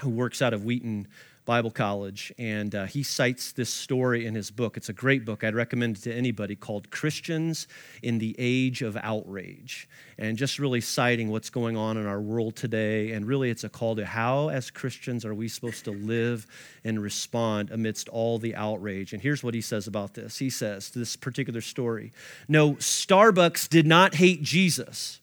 who 0.00 0.08
works 0.08 0.40
out 0.40 0.54
of 0.54 0.64
Wheaton 0.64 1.06
Bible 1.44 1.72
College, 1.72 2.32
and 2.38 2.72
uh, 2.72 2.84
he 2.84 3.02
cites 3.02 3.50
this 3.50 3.68
story 3.68 4.26
in 4.26 4.34
his 4.34 4.52
book. 4.52 4.76
It's 4.76 4.88
a 4.88 4.92
great 4.92 5.24
book. 5.24 5.42
I'd 5.42 5.56
recommend 5.56 5.96
it 5.96 6.02
to 6.04 6.14
anybody 6.14 6.54
called 6.54 6.90
Christians 6.90 7.66
in 8.00 8.18
the 8.18 8.36
Age 8.38 8.80
of 8.82 8.96
Outrage. 8.96 9.88
And 10.18 10.38
just 10.38 10.60
really 10.60 10.80
citing 10.80 11.30
what's 11.30 11.50
going 11.50 11.76
on 11.76 11.96
in 11.96 12.06
our 12.06 12.20
world 12.20 12.54
today. 12.54 13.10
And 13.10 13.26
really, 13.26 13.50
it's 13.50 13.64
a 13.64 13.68
call 13.68 13.96
to 13.96 14.06
how, 14.06 14.50
as 14.50 14.70
Christians, 14.70 15.24
are 15.24 15.34
we 15.34 15.48
supposed 15.48 15.84
to 15.86 15.90
live 15.90 16.46
and 16.84 17.02
respond 17.02 17.72
amidst 17.72 18.08
all 18.08 18.38
the 18.38 18.54
outrage. 18.54 19.12
And 19.12 19.20
here's 19.20 19.42
what 19.42 19.54
he 19.54 19.60
says 19.60 19.88
about 19.88 20.14
this 20.14 20.38
he 20.38 20.48
says, 20.48 20.90
this 20.90 21.16
particular 21.16 21.60
story 21.60 22.12
No, 22.46 22.74
Starbucks 22.74 23.68
did 23.68 23.86
not 23.86 24.14
hate 24.14 24.42
Jesus. 24.42 25.18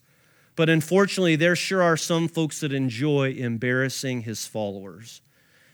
But 0.58 0.68
unfortunately, 0.68 1.38
there 1.38 1.56
sure 1.56 1.82
are 1.82 1.96
some 1.96 2.28
folks 2.28 2.60
that 2.60 2.74
enjoy 2.74 3.32
embarrassing 3.32 4.24
his 4.24 4.46
followers. 4.46 5.22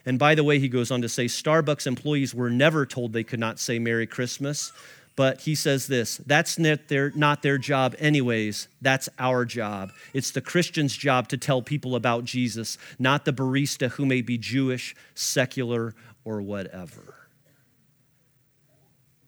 And 0.05 0.19
by 0.19 0.35
the 0.35 0.43
way, 0.43 0.59
he 0.59 0.69
goes 0.69 0.91
on 0.91 1.01
to 1.01 1.09
say 1.09 1.25
Starbucks 1.25 1.87
employees 1.87 2.35
were 2.35 2.49
never 2.49 2.85
told 2.85 3.13
they 3.13 3.23
could 3.23 3.39
not 3.39 3.59
say 3.59 3.79
Merry 3.79 4.05
Christmas. 4.05 4.71
But 5.15 5.41
he 5.41 5.55
says 5.55 5.87
this 5.87 6.17
that's 6.17 6.59
not 6.59 6.87
their, 6.89 7.11
not 7.11 7.41
their 7.41 7.57
job, 7.57 7.95
anyways. 7.99 8.67
That's 8.81 9.07
our 9.17 9.45
job. 9.45 9.91
It's 10.13 10.31
the 10.31 10.41
Christian's 10.41 10.95
job 10.95 11.29
to 11.29 11.37
tell 11.37 11.61
people 11.61 11.95
about 11.95 12.25
Jesus, 12.25 12.77
not 12.99 13.23
the 13.23 13.31
barista 13.31 13.91
who 13.91 14.05
may 14.05 14.21
be 14.21 14.37
Jewish, 14.37 14.93
secular, 15.13 15.95
or 16.25 16.41
whatever. 16.41 17.15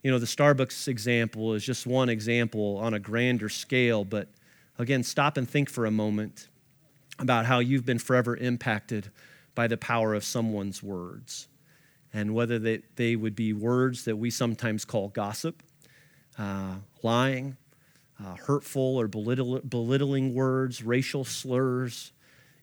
You 0.03 0.11
know, 0.11 0.19
the 0.19 0.25
Starbucks 0.25 0.87
example 0.87 1.53
is 1.53 1.63
just 1.63 1.87
one 1.87 2.09
example 2.09 2.77
on 2.77 2.93
a 2.93 2.99
grander 2.99 3.49
scale, 3.49 4.03
but 4.03 4.27
again, 4.77 5.03
stop 5.03 5.37
and 5.37 5.49
think 5.49 5.69
for 5.69 5.85
a 5.85 5.91
moment 5.91 6.49
about 7.19 7.45
how 7.45 7.59
you've 7.59 7.85
been 7.85 7.99
forever 7.99 8.35
impacted 8.35 9.09
by 9.57 9.65
the 9.65 9.75
power 9.75 10.13
of 10.13 10.23
someone's 10.23 10.83
words. 10.83 11.47
And 12.13 12.35
whether 12.35 12.59
they, 12.59 12.83
they 12.95 13.15
would 13.15 13.35
be 13.35 13.53
words 13.53 14.05
that 14.05 14.15
we 14.15 14.29
sometimes 14.29 14.85
call 14.85 15.07
gossip, 15.07 15.63
uh, 16.37 16.75
lying, 17.01 17.57
uh, 18.23 18.35
hurtful 18.35 18.97
or 18.97 19.07
belittling 19.07 20.35
words, 20.35 20.83
racial 20.83 21.25
slurs, 21.25 22.13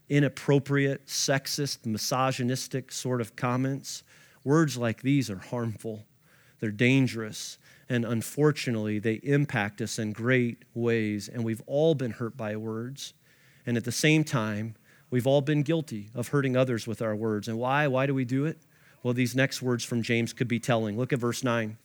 inappropriate, 0.08 1.06
sexist, 1.06 1.84
misogynistic 1.84 2.92
sort 2.92 3.20
of 3.20 3.34
comments. 3.34 4.04
Words 4.44 4.76
like 4.76 5.02
these 5.02 5.28
are 5.28 5.38
harmful, 5.38 6.06
they're 6.60 6.70
dangerous, 6.70 7.58
and 7.88 8.04
unfortunately, 8.04 9.00
they 9.00 9.14
impact 9.24 9.80
us 9.80 9.98
in 9.98 10.12
great 10.12 10.62
ways. 10.74 11.28
And 11.28 11.42
we've 11.42 11.62
all 11.66 11.96
been 11.96 12.12
hurt 12.12 12.36
by 12.36 12.54
words. 12.54 13.14
And 13.66 13.76
at 13.76 13.82
the 13.82 13.92
same 13.92 14.22
time, 14.22 14.76
We've 15.14 15.28
all 15.28 15.42
been 15.42 15.62
guilty 15.62 16.10
of 16.12 16.26
hurting 16.26 16.56
others 16.56 16.88
with 16.88 17.00
our 17.00 17.14
words. 17.14 17.46
And 17.46 17.56
why? 17.56 17.86
Why 17.86 18.04
do 18.04 18.12
we 18.12 18.24
do 18.24 18.46
it? 18.46 18.58
Well, 19.04 19.14
these 19.14 19.36
next 19.36 19.62
words 19.62 19.84
from 19.84 20.02
James 20.02 20.32
could 20.32 20.48
be 20.48 20.58
telling. 20.58 20.98
Look 20.98 21.12
at 21.12 21.20
verse 21.20 21.44
9. 21.44 21.78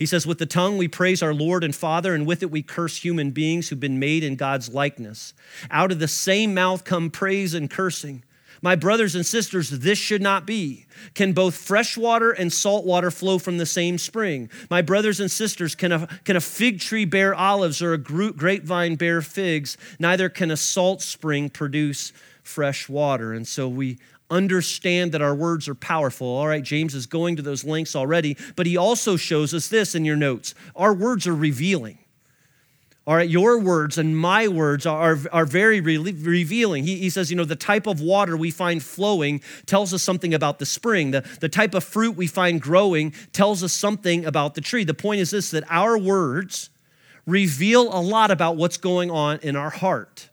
He 0.00 0.06
says, 0.06 0.26
With 0.26 0.38
the 0.38 0.44
tongue 0.44 0.76
we 0.76 0.88
praise 0.88 1.22
our 1.22 1.32
Lord 1.32 1.62
and 1.62 1.72
Father, 1.72 2.12
and 2.12 2.26
with 2.26 2.42
it 2.42 2.50
we 2.50 2.60
curse 2.60 2.96
human 2.96 3.30
beings 3.30 3.68
who've 3.68 3.78
been 3.78 4.00
made 4.00 4.24
in 4.24 4.34
God's 4.34 4.74
likeness. 4.74 5.32
Out 5.70 5.92
of 5.92 6.00
the 6.00 6.08
same 6.08 6.54
mouth 6.54 6.82
come 6.82 7.08
praise 7.08 7.54
and 7.54 7.70
cursing. 7.70 8.24
My 8.64 8.76
brothers 8.76 9.14
and 9.14 9.26
sisters, 9.26 9.68
this 9.68 9.98
should 9.98 10.22
not 10.22 10.46
be. 10.46 10.86
Can 11.12 11.34
both 11.34 11.54
fresh 11.54 11.98
water 11.98 12.30
and 12.32 12.50
salt 12.50 12.86
water 12.86 13.10
flow 13.10 13.38
from 13.38 13.58
the 13.58 13.66
same 13.66 13.98
spring? 13.98 14.48
My 14.70 14.80
brothers 14.80 15.20
and 15.20 15.30
sisters, 15.30 15.74
can 15.74 15.92
a, 15.92 16.06
can 16.24 16.34
a 16.34 16.40
fig 16.40 16.80
tree 16.80 17.04
bear 17.04 17.34
olives 17.34 17.82
or 17.82 17.92
a 17.92 17.98
grapevine 17.98 18.96
bear 18.96 19.20
figs? 19.20 19.76
Neither 19.98 20.30
can 20.30 20.50
a 20.50 20.56
salt 20.56 21.02
spring 21.02 21.50
produce 21.50 22.14
fresh 22.42 22.88
water. 22.88 23.34
And 23.34 23.46
so 23.46 23.68
we 23.68 23.98
understand 24.30 25.12
that 25.12 25.20
our 25.20 25.34
words 25.34 25.68
are 25.68 25.74
powerful. 25.74 26.26
All 26.26 26.48
right, 26.48 26.64
James 26.64 26.94
is 26.94 27.04
going 27.04 27.36
to 27.36 27.42
those 27.42 27.64
lengths 27.64 27.94
already, 27.94 28.34
but 28.56 28.64
he 28.64 28.78
also 28.78 29.18
shows 29.18 29.52
us 29.52 29.68
this 29.68 29.94
in 29.94 30.06
your 30.06 30.16
notes 30.16 30.54
our 30.74 30.94
words 30.94 31.26
are 31.26 31.34
revealing. 31.34 31.98
All 33.06 33.14
right, 33.14 33.28
your 33.28 33.58
words 33.58 33.98
and 33.98 34.16
my 34.16 34.48
words 34.48 34.86
are, 34.86 35.18
are 35.30 35.44
very 35.44 35.80
re- 35.80 35.98
revealing. 35.98 36.84
He, 36.84 36.96
he 36.96 37.10
says, 37.10 37.30
you 37.30 37.36
know, 37.36 37.44
the 37.44 37.54
type 37.54 37.86
of 37.86 38.00
water 38.00 38.34
we 38.34 38.50
find 38.50 38.82
flowing 38.82 39.42
tells 39.66 39.92
us 39.92 40.02
something 40.02 40.32
about 40.32 40.58
the 40.58 40.64
spring. 40.64 41.10
The, 41.10 41.20
the 41.40 41.50
type 41.50 41.74
of 41.74 41.84
fruit 41.84 42.16
we 42.16 42.26
find 42.26 42.62
growing 42.62 43.12
tells 43.32 43.62
us 43.62 43.74
something 43.74 44.24
about 44.24 44.54
the 44.54 44.62
tree. 44.62 44.84
The 44.84 44.94
point 44.94 45.20
is 45.20 45.32
this 45.32 45.50
that 45.50 45.64
our 45.68 45.98
words 45.98 46.70
reveal 47.26 47.92
a 47.92 48.00
lot 48.00 48.30
about 48.30 48.56
what's 48.56 48.78
going 48.78 49.10
on 49.10 49.38
in 49.42 49.54
our 49.54 49.70
heart. 49.70 50.30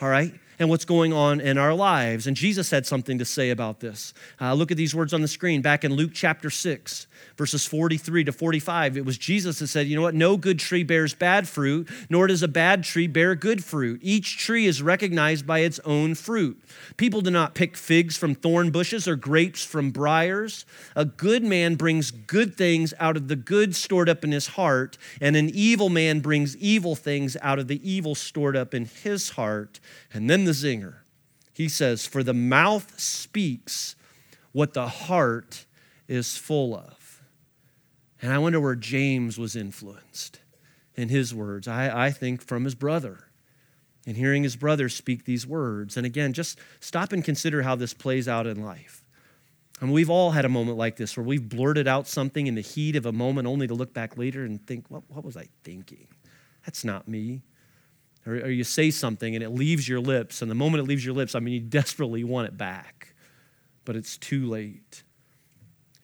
All 0.00 0.08
right? 0.08 0.32
and 0.58 0.68
what's 0.68 0.84
going 0.84 1.12
on 1.12 1.40
in 1.40 1.58
our 1.58 1.74
lives. 1.74 2.26
And 2.26 2.36
Jesus 2.36 2.70
had 2.70 2.86
something 2.86 3.18
to 3.18 3.24
say 3.24 3.50
about 3.50 3.80
this. 3.80 4.14
Uh, 4.40 4.54
look 4.54 4.70
at 4.70 4.76
these 4.76 4.94
words 4.94 5.12
on 5.12 5.20
the 5.20 5.28
screen 5.28 5.62
back 5.62 5.84
in 5.84 5.94
Luke 5.94 6.12
chapter 6.14 6.48
6 6.48 7.06
verses 7.36 7.66
43 7.66 8.24
to 8.24 8.32
45. 8.32 8.96
It 8.96 9.04
was 9.04 9.18
Jesus 9.18 9.58
that 9.58 9.68
said, 9.68 9.86
You 9.86 9.96
know 9.96 10.02
what? 10.02 10.14
No 10.14 10.36
good 10.36 10.58
tree 10.58 10.82
bears 10.82 11.14
bad 11.14 11.48
fruit, 11.48 11.88
nor 12.08 12.26
does 12.26 12.42
a 12.42 12.48
bad 12.48 12.84
tree 12.84 13.06
bear 13.06 13.34
good 13.34 13.64
fruit. 13.64 14.00
Each 14.02 14.36
tree 14.38 14.66
is 14.66 14.82
recognized 14.82 15.46
by 15.46 15.60
its 15.60 15.80
own 15.80 16.14
fruit. 16.14 16.60
People 16.96 17.20
do 17.20 17.30
not 17.30 17.54
pick 17.54 17.76
figs 17.76 18.16
from 18.16 18.34
thorn 18.34 18.70
bushes 18.70 19.06
or 19.08 19.16
grapes 19.16 19.64
from 19.64 19.90
briars. 19.90 20.64
A 20.96 21.04
good 21.04 21.42
man 21.42 21.74
brings 21.74 22.10
good 22.10 22.56
things 22.56 22.94
out 22.98 23.16
of 23.16 23.28
the 23.28 23.36
good 23.36 23.74
stored 23.74 24.08
up 24.08 24.24
in 24.24 24.32
his 24.32 24.48
heart, 24.48 24.98
and 25.20 25.36
an 25.36 25.50
evil 25.52 25.88
man 25.88 26.20
brings 26.20 26.56
evil 26.56 26.94
things 26.94 27.36
out 27.42 27.58
of 27.58 27.68
the 27.68 27.88
evil 27.88 28.14
stored 28.14 28.56
up 28.56 28.74
in 28.74 28.86
his 28.86 29.30
heart. 29.30 29.80
And 30.12 30.28
then 30.28 30.44
the 30.44 30.52
zinger. 30.52 30.96
He 31.54 31.68
says, 31.68 32.04
For 32.04 32.22
the 32.22 32.34
mouth 32.34 32.98
speaks 32.98 33.94
what 34.52 34.74
the 34.74 34.88
heart 34.88 35.66
is 36.08 36.36
full 36.36 36.74
of. 36.74 37.03
And 38.24 38.32
I 38.32 38.38
wonder 38.38 38.58
where 38.58 38.74
James 38.74 39.36
was 39.36 39.54
influenced 39.54 40.40
in 40.94 41.10
his 41.10 41.34
words. 41.34 41.68
I, 41.68 42.06
I 42.06 42.10
think 42.10 42.40
from 42.40 42.64
his 42.64 42.74
brother 42.74 43.24
and 44.06 44.16
hearing 44.16 44.44
his 44.44 44.56
brother 44.56 44.88
speak 44.88 45.26
these 45.26 45.46
words. 45.46 45.98
And 45.98 46.06
again, 46.06 46.32
just 46.32 46.58
stop 46.80 47.12
and 47.12 47.22
consider 47.22 47.60
how 47.60 47.74
this 47.74 47.92
plays 47.92 48.26
out 48.26 48.46
in 48.46 48.64
life. 48.64 49.04
I 49.78 49.84
mean, 49.84 49.92
we've 49.92 50.08
all 50.08 50.30
had 50.30 50.46
a 50.46 50.48
moment 50.48 50.78
like 50.78 50.96
this 50.96 51.18
where 51.18 51.26
we've 51.26 51.46
blurted 51.46 51.86
out 51.86 52.08
something 52.08 52.46
in 52.46 52.54
the 52.54 52.62
heat 52.62 52.96
of 52.96 53.04
a 53.04 53.12
moment 53.12 53.46
only 53.46 53.66
to 53.66 53.74
look 53.74 53.92
back 53.92 54.16
later 54.16 54.42
and 54.42 54.66
think, 54.66 54.86
what, 54.88 55.02
what 55.08 55.22
was 55.22 55.36
I 55.36 55.48
thinking? 55.62 56.08
That's 56.64 56.82
not 56.82 57.06
me. 57.06 57.42
Or, 58.26 58.36
or 58.36 58.48
you 58.48 58.64
say 58.64 58.90
something 58.90 59.34
and 59.34 59.44
it 59.44 59.50
leaves 59.50 59.86
your 59.86 60.00
lips, 60.00 60.40
and 60.40 60.50
the 60.50 60.54
moment 60.54 60.82
it 60.82 60.88
leaves 60.88 61.04
your 61.04 61.14
lips, 61.14 61.34
I 61.34 61.40
mean, 61.40 61.52
you 61.52 61.60
desperately 61.60 62.24
want 62.24 62.48
it 62.48 62.56
back, 62.56 63.14
but 63.84 63.96
it's 63.96 64.16
too 64.16 64.46
late. 64.46 65.03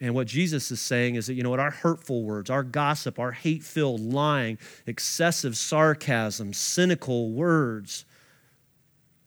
And 0.01 0.15
what 0.15 0.27
Jesus 0.27 0.71
is 0.71 0.81
saying 0.81 1.17
is 1.17 1.27
that, 1.27 1.35
you 1.35 1.43
know 1.43 1.51
what, 1.51 1.61
our 1.61 1.71
hurtful 1.71 2.23
words, 2.23 2.49
our 2.49 2.63
gossip, 2.63 3.19
our 3.19 3.33
hate 3.33 3.63
filled, 3.63 4.01
lying, 4.01 4.59
excessive 4.87 5.57
sarcasm, 5.57 6.55
cynical 6.55 7.31
words, 7.31 8.07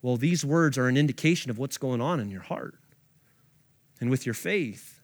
well, 0.01 0.17
these 0.17 0.43
words 0.43 0.77
are 0.77 0.87
an 0.87 0.97
indication 0.97 1.51
of 1.51 1.57
what's 1.57 1.77
going 1.77 2.01
on 2.01 2.19
in 2.19 2.31
your 2.31 2.41
heart 2.41 2.75
and 4.01 4.09
with 4.09 4.25
your 4.25 4.33
faith. 4.33 4.99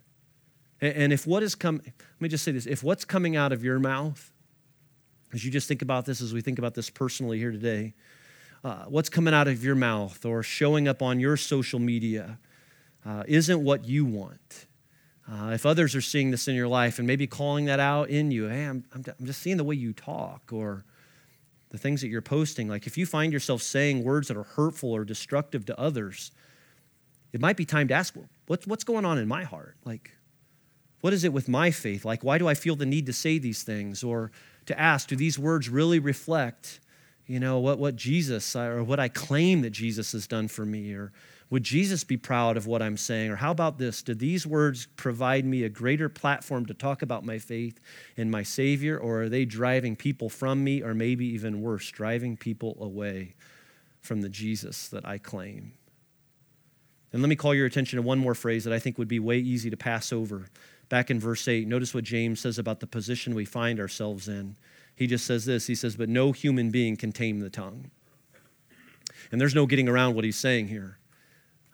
And 0.81 1.13
if 1.13 1.27
what 1.27 1.43
is 1.43 1.55
coming, 1.55 1.81
let 1.85 2.21
me 2.21 2.29
just 2.29 2.43
say 2.43 2.51
this 2.51 2.65
if 2.65 2.83
what's 2.83 3.05
coming 3.05 3.35
out 3.35 3.51
of 3.51 3.63
your 3.63 3.79
mouth, 3.79 4.31
as 5.33 5.45
you 5.45 5.51
just 5.51 5.67
think 5.67 5.81
about 5.81 6.05
this, 6.05 6.19
as 6.19 6.33
we 6.33 6.41
think 6.41 6.57
about 6.57 6.73
this 6.73 6.89
personally 6.89 7.37
here 7.37 7.51
today, 7.51 7.93
uh, 8.63 8.85
what's 8.85 9.09
coming 9.09 9.33
out 9.33 9.47
of 9.47 9.63
your 9.63 9.75
mouth 9.75 10.25
or 10.25 10.41
showing 10.41 10.87
up 10.87 11.01
on 11.01 11.19
your 11.19 11.37
social 11.37 11.79
media 11.79 12.39
uh, 13.05 13.23
isn't 13.27 13.63
what 13.63 13.85
you 13.85 14.03
want 14.03 14.67
uh, 15.31 15.51
if 15.51 15.65
others 15.65 15.95
are 15.95 16.01
seeing 16.01 16.31
this 16.31 16.47
in 16.47 16.55
your 16.55 16.67
life 16.67 16.97
and 16.97 17.05
maybe 17.05 17.27
calling 17.27 17.65
that 17.65 17.79
out 17.79 18.09
in 18.09 18.31
you, 18.31 18.47
hey, 18.47 18.65
I'm, 18.65 18.83
I'm, 18.93 19.03
I'm 19.19 19.25
just 19.25 19.41
seeing 19.41 19.57
the 19.57 19.63
way 19.63 19.75
you 19.75 19.93
talk 19.93 20.51
or 20.51 20.83
the 21.69 21.77
things 21.77 22.01
that 22.01 22.07
you're 22.07 22.21
posting. 22.21 22.67
Like 22.67 22.87
if 22.87 22.97
you 22.97 23.05
find 23.05 23.31
yourself 23.31 23.61
saying 23.61 24.03
words 24.03 24.29
that 24.29 24.37
are 24.37 24.43
hurtful 24.43 24.91
or 24.91 25.05
destructive 25.05 25.65
to 25.67 25.79
others, 25.79 26.31
it 27.31 27.39
might 27.39 27.57
be 27.57 27.65
time 27.65 27.87
to 27.89 27.93
ask, 27.93 28.15
well, 28.15 28.27
what's, 28.47 28.65
what's 28.65 28.83
going 28.83 29.05
on 29.05 29.19
in 29.19 29.27
my 29.27 29.43
heart? 29.43 29.75
Like, 29.85 30.15
what 31.01 31.13
is 31.13 31.23
it 31.23 31.31
with 31.31 31.47
my 31.47 31.69
faith? 31.69 32.05
Like, 32.05 32.23
why 32.23 32.39
do 32.39 32.47
I 32.47 32.55
feel 32.55 32.75
the 32.75 32.85
need 32.85 33.05
to 33.05 33.13
say 33.13 33.37
these 33.37 33.61
things? 33.61 34.03
Or 34.03 34.31
to 34.65 34.79
ask, 34.79 35.07
do 35.07 35.15
these 35.15 35.37
words 35.37 35.69
really 35.69 35.99
reflect, 35.99 36.79
you 37.27 37.39
know, 37.39 37.59
what, 37.59 37.77
what 37.77 37.95
Jesus 37.95 38.55
or 38.55 38.83
what 38.83 38.99
I 38.99 39.07
claim 39.07 39.61
that 39.61 39.69
Jesus 39.69 40.11
has 40.13 40.27
done 40.27 40.47
for 40.47 40.65
me? 40.65 40.93
Or 40.93 41.11
would 41.49 41.63
Jesus 41.63 42.03
be 42.03 42.17
proud 42.17 42.57
of 42.57 42.67
what 42.67 42.81
I'm 42.81 42.97
saying? 42.97 43.31
Or 43.31 43.35
how 43.35 43.49
about 43.49 43.79
this? 43.79 44.03
Do 44.03 44.13
these 44.13 44.45
words 44.45 44.87
provide 44.97 45.45
me 45.45 45.63
a 45.63 45.69
greater 45.69 46.07
platform 46.07 46.67
to 46.67 46.75
talk 46.75 47.01
about 47.01 47.25
my 47.25 47.39
faith 47.39 47.79
in 48.15 48.29
my 48.29 48.43
Savior? 48.43 48.99
Or 48.99 49.23
are 49.23 49.29
they 49.29 49.45
driving 49.45 49.95
people 49.95 50.29
from 50.29 50.63
me, 50.63 50.83
or 50.83 50.93
maybe 50.93 51.25
even 51.25 51.61
worse, 51.61 51.89
driving 51.89 52.37
people 52.37 52.77
away 52.79 53.33
from 54.01 54.21
the 54.21 54.29
Jesus 54.29 54.89
that 54.89 55.07
I 55.07 55.17
claim? 55.17 55.73
And 57.11 57.23
let 57.23 57.29
me 57.29 57.35
call 57.35 57.55
your 57.55 57.65
attention 57.65 57.97
to 57.97 58.03
one 58.03 58.19
more 58.19 58.35
phrase 58.35 58.63
that 58.65 58.73
I 58.73 58.77
think 58.77 58.99
would 58.99 59.07
be 59.07 59.19
way 59.19 59.39
easy 59.39 59.71
to 59.71 59.77
pass 59.77 60.13
over. 60.13 60.49
Back 60.89 61.09
in 61.09 61.19
verse 61.19 61.47
8, 61.47 61.67
notice 61.67 61.95
what 61.95 62.03
James 62.03 62.39
says 62.39 62.59
about 62.59 62.79
the 62.79 62.87
position 62.87 63.33
we 63.33 63.45
find 63.45 63.79
ourselves 63.79 64.27
in. 64.27 64.55
He 64.95 65.07
just 65.07 65.25
says 65.25 65.45
this 65.45 65.65
He 65.65 65.73
says, 65.73 65.95
But 65.95 66.09
no 66.09 66.31
human 66.31 66.69
being 66.69 66.95
can 66.95 67.11
tame 67.11 67.39
the 67.39 67.49
tongue. 67.49 67.89
And 69.31 69.41
there's 69.41 69.55
no 69.55 69.65
getting 69.65 69.89
around 69.89 70.13
what 70.13 70.25
he's 70.25 70.37
saying 70.37 70.67
here. 70.67 70.98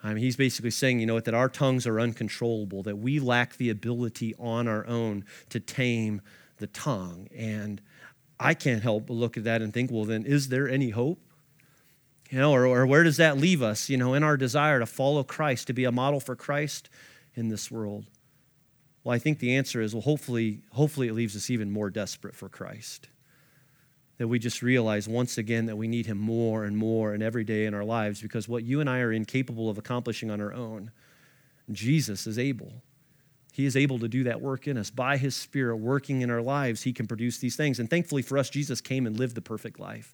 I 0.05 0.13
mean, 0.13 0.23
he's 0.23 0.35
basically 0.35 0.69
saying, 0.69 0.99
you 0.99 1.07
know 1.07 1.19
that 1.19 1.33
our 1.33 1.49
tongues 1.49 1.87
are 1.87 1.99
uncontrollable, 1.99 2.83
that 2.83 2.97
we 2.97 3.19
lack 3.19 3.57
the 3.57 3.71
ability 3.71 4.35
on 4.37 4.67
our 4.67 4.85
own 4.85 5.25
to 5.49 5.59
tame 5.59 6.21
the 6.57 6.67
tongue. 6.67 7.27
And 7.35 7.81
I 8.39 8.53
can't 8.53 8.83
help 8.83 9.07
but 9.07 9.15
look 9.15 9.35
at 9.35 9.45
that 9.45 9.63
and 9.63 9.73
think, 9.73 9.89
well, 9.89 10.05
then, 10.05 10.23
is 10.23 10.49
there 10.49 10.69
any 10.69 10.91
hope? 10.91 11.19
You 12.29 12.37
know, 12.37 12.53
or, 12.53 12.67
or 12.67 12.85
where 12.85 13.03
does 13.03 13.17
that 13.17 13.37
leave 13.37 13.63
us, 13.63 13.89
you 13.89 13.97
know, 13.97 14.13
in 14.13 14.21
our 14.21 14.37
desire 14.37 14.79
to 14.79 14.85
follow 14.85 15.23
Christ, 15.23 15.65
to 15.67 15.73
be 15.73 15.85
a 15.85 15.91
model 15.91 16.19
for 16.19 16.35
Christ 16.35 16.87
in 17.33 17.49
this 17.49 17.71
world? 17.71 18.05
Well, 19.03 19.15
I 19.15 19.17
think 19.17 19.39
the 19.39 19.55
answer 19.55 19.81
is, 19.81 19.95
well, 19.95 20.03
hopefully, 20.03 20.61
hopefully 20.71 21.07
it 21.07 21.13
leaves 21.13 21.35
us 21.35 21.49
even 21.49 21.71
more 21.71 21.89
desperate 21.89 22.35
for 22.35 22.47
Christ 22.47 23.07
that 24.17 24.27
we 24.27 24.39
just 24.39 24.61
realize 24.61 25.07
once 25.07 25.37
again 25.37 25.65
that 25.65 25.75
we 25.75 25.87
need 25.87 26.05
Him 26.05 26.17
more 26.17 26.63
and 26.63 26.77
more 26.77 27.13
and 27.13 27.21
every 27.21 27.43
day 27.43 27.65
in 27.65 27.73
our 27.73 27.83
lives 27.83 28.21
because 28.21 28.47
what 28.47 28.63
you 28.63 28.79
and 28.79 28.89
I 28.89 28.99
are 28.99 29.11
incapable 29.11 29.69
of 29.69 29.77
accomplishing 29.77 30.31
on 30.31 30.39
our 30.39 30.53
own, 30.53 30.91
Jesus 31.71 32.27
is 32.27 32.39
able. 32.39 32.71
He 33.51 33.65
is 33.65 33.77
able 33.77 33.99
to 33.99 34.07
do 34.07 34.25
that 34.25 34.41
work 34.41 34.67
in 34.67 34.77
us. 34.77 34.89
By 34.89 35.17
His 35.17 35.35
Spirit 35.35 35.77
working 35.77 36.21
in 36.21 36.29
our 36.29 36.41
lives, 36.41 36.83
He 36.83 36.93
can 36.93 37.07
produce 37.07 37.37
these 37.37 37.55
things. 37.55 37.79
And 37.79 37.89
thankfully 37.89 38.21
for 38.21 38.37
us, 38.37 38.49
Jesus 38.49 38.81
came 38.81 39.07
and 39.07 39.17
lived 39.17 39.35
the 39.35 39.41
perfect 39.41 39.79
life. 39.79 40.13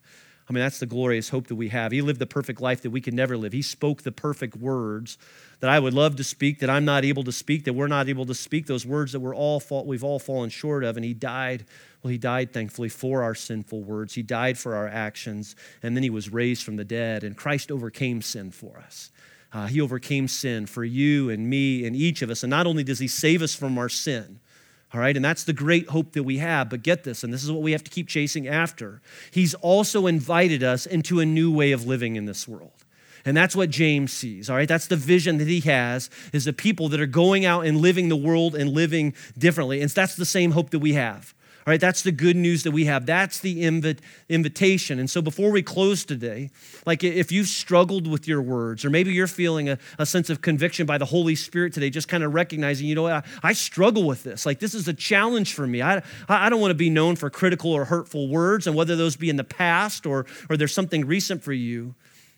I 0.49 0.53
mean, 0.53 0.63
that's 0.63 0.79
the 0.79 0.85
glorious 0.85 1.29
hope 1.29 1.47
that 1.47 1.55
we 1.55 1.69
have. 1.69 1.91
He 1.91 2.01
lived 2.01 2.19
the 2.19 2.25
perfect 2.25 2.59
life 2.59 2.81
that 2.81 2.89
we 2.89 2.99
could 2.99 3.13
never 3.13 3.37
live. 3.37 3.53
He 3.53 3.61
spoke 3.61 4.01
the 4.01 4.11
perfect 4.11 4.57
words 4.57 5.17
that 5.59 5.69
I 5.69 5.79
would 5.79 5.93
love 5.93 6.17
to 6.17 6.23
speak, 6.23 6.59
that 6.59 6.69
I'm 6.69 6.83
not 6.83 7.05
able 7.05 7.23
to 7.23 7.31
speak, 7.31 7.63
that 7.65 7.73
we're 7.73 7.87
not 7.87 8.09
able 8.09 8.25
to 8.25 8.33
speak, 8.33 8.65
those 8.65 8.85
words 8.85 9.13
that 9.13 9.21
we're 9.21 9.35
all 9.35 9.63
we've 9.85 10.03
all 10.03 10.19
fallen 10.19 10.49
short 10.49 10.83
of. 10.83 10.97
And 10.97 11.05
He 11.05 11.13
died 11.13 11.65
well, 12.03 12.11
he 12.11 12.17
died, 12.17 12.51
thankfully, 12.51 12.89
for 12.89 13.21
our 13.21 13.35
sinful 13.35 13.81
words. 13.83 14.15
He 14.15 14.23
died 14.23 14.57
for 14.57 14.75
our 14.75 14.87
actions, 14.87 15.55
and 15.83 15.95
then 15.95 16.03
he 16.03 16.09
was 16.09 16.31
raised 16.31 16.63
from 16.63 16.75
the 16.75 16.83
dead, 16.83 17.23
and 17.23 17.37
Christ 17.37 17.71
overcame 17.71 18.21
sin 18.21 18.51
for 18.51 18.77
us. 18.77 19.11
Uh, 19.53 19.67
he 19.67 19.81
overcame 19.81 20.27
sin 20.27 20.65
for 20.65 20.83
you 20.83 21.29
and 21.29 21.49
me 21.49 21.85
and 21.85 21.95
each 21.95 22.21
of 22.21 22.29
us. 22.29 22.41
And 22.41 22.49
not 22.49 22.65
only 22.65 22.83
does 22.83 22.99
he 22.99 23.07
save 23.07 23.41
us 23.41 23.53
from 23.53 23.77
our 23.77 23.89
sin, 23.89 24.39
all 24.93 24.99
right, 24.99 25.15
and 25.15 25.23
that's 25.23 25.43
the 25.43 25.53
great 25.53 25.89
hope 25.89 26.13
that 26.13 26.23
we 26.23 26.37
have, 26.39 26.69
but 26.69 26.83
get 26.83 27.03
this, 27.03 27.23
and 27.23 27.33
this 27.33 27.43
is 27.43 27.51
what 27.51 27.61
we 27.61 27.71
have 27.71 27.83
to 27.83 27.91
keep 27.91 28.07
chasing 28.07 28.47
after. 28.47 29.01
He's 29.29 29.53
also 29.55 30.07
invited 30.07 30.63
us 30.63 30.85
into 30.85 31.19
a 31.19 31.25
new 31.25 31.53
way 31.53 31.71
of 31.71 31.85
living 31.85 32.15
in 32.15 32.25
this 32.25 32.47
world. 32.47 32.71
And 33.23 33.37
that's 33.37 33.55
what 33.55 33.69
James 33.69 34.11
sees, 34.11 34.49
all 34.49 34.55
right? 34.55 34.67
That's 34.67 34.87
the 34.87 34.95
vision 34.95 35.37
that 35.37 35.47
he 35.47 35.59
has 35.61 36.09
is 36.33 36.45
the 36.45 36.53
people 36.53 36.89
that 36.89 36.99
are 36.99 37.05
going 37.05 37.45
out 37.45 37.65
and 37.65 37.77
living 37.77 38.09
the 38.09 38.15
world 38.15 38.55
and 38.55 38.71
living 38.71 39.13
differently. 39.37 39.81
And 39.81 39.89
that's 39.91 40.15
the 40.15 40.25
same 40.25 40.51
hope 40.51 40.71
that 40.71 40.79
we 40.79 40.93
have. 40.93 41.33
All 41.65 41.71
right, 41.71 41.79
that's 41.79 42.01
the 42.01 42.11
good 42.11 42.35
news 42.35 42.63
that 42.63 42.71
we 42.71 42.85
have. 42.85 43.05
That's 43.05 43.39
the 43.39 43.63
invi- 43.63 43.99
invitation. 44.29 44.97
And 44.97 45.07
so 45.07 45.21
before 45.21 45.51
we 45.51 45.61
close 45.61 46.03
today, 46.03 46.49
like 46.87 47.03
if 47.03 47.31
you've 47.31 47.47
struggled 47.47 48.07
with 48.07 48.27
your 48.27 48.41
words, 48.41 48.83
or 48.83 48.89
maybe 48.89 49.13
you're 49.13 49.27
feeling 49.27 49.69
a, 49.69 49.77
a 49.99 50.07
sense 50.07 50.31
of 50.31 50.41
conviction 50.41 50.87
by 50.87 50.97
the 50.97 51.05
Holy 51.05 51.35
Spirit 51.35 51.73
today, 51.73 51.91
just 51.91 52.07
kind 52.07 52.23
of 52.23 52.33
recognizing, 52.33 52.87
you 52.87 52.95
know, 52.95 53.07
I, 53.07 53.21
I 53.43 53.53
struggle 53.53 54.07
with 54.07 54.23
this. 54.23 54.43
Like 54.43 54.57
this 54.57 54.73
is 54.73 54.87
a 54.87 54.93
challenge 54.93 55.53
for 55.53 55.67
me. 55.67 55.83
I, 55.83 56.01
I 56.27 56.49
don't 56.49 56.61
want 56.61 56.71
to 56.71 56.75
be 56.75 56.89
known 56.89 57.15
for 57.15 57.29
critical 57.29 57.71
or 57.71 57.85
hurtful 57.85 58.27
words, 58.27 58.65
and 58.65 58.75
whether 58.75 58.95
those 58.95 59.15
be 59.15 59.29
in 59.29 59.35
the 59.35 59.43
past 59.43 60.07
or, 60.07 60.25
or 60.49 60.57
there's 60.57 60.73
something 60.73 61.05
recent 61.05 61.43
for 61.43 61.53
you, 61.53 61.93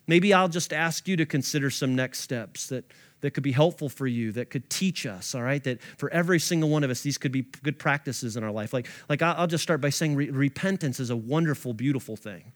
maybe 0.06 0.34
I'll 0.34 0.48
just 0.48 0.74
ask 0.74 1.08
you 1.08 1.16
to 1.16 1.24
consider 1.24 1.70
some 1.70 1.94
next 1.94 2.20
steps 2.20 2.66
that 2.66 2.84
that 3.24 3.30
could 3.30 3.42
be 3.42 3.52
helpful 3.52 3.88
for 3.88 4.06
you, 4.06 4.32
that 4.32 4.50
could 4.50 4.68
teach 4.68 5.06
us, 5.06 5.34
all 5.34 5.40
right? 5.40 5.64
That 5.64 5.80
for 5.96 6.10
every 6.10 6.38
single 6.38 6.68
one 6.68 6.84
of 6.84 6.90
us, 6.90 7.00
these 7.00 7.16
could 7.16 7.32
be 7.32 7.46
good 7.62 7.78
practices 7.78 8.36
in 8.36 8.44
our 8.44 8.50
life. 8.50 8.74
Like, 8.74 8.86
like 9.08 9.22
I'll 9.22 9.46
just 9.46 9.62
start 9.62 9.80
by 9.80 9.88
saying 9.88 10.14
re- 10.14 10.28
repentance 10.28 11.00
is 11.00 11.08
a 11.08 11.16
wonderful, 11.16 11.72
beautiful 11.72 12.16
thing 12.16 12.52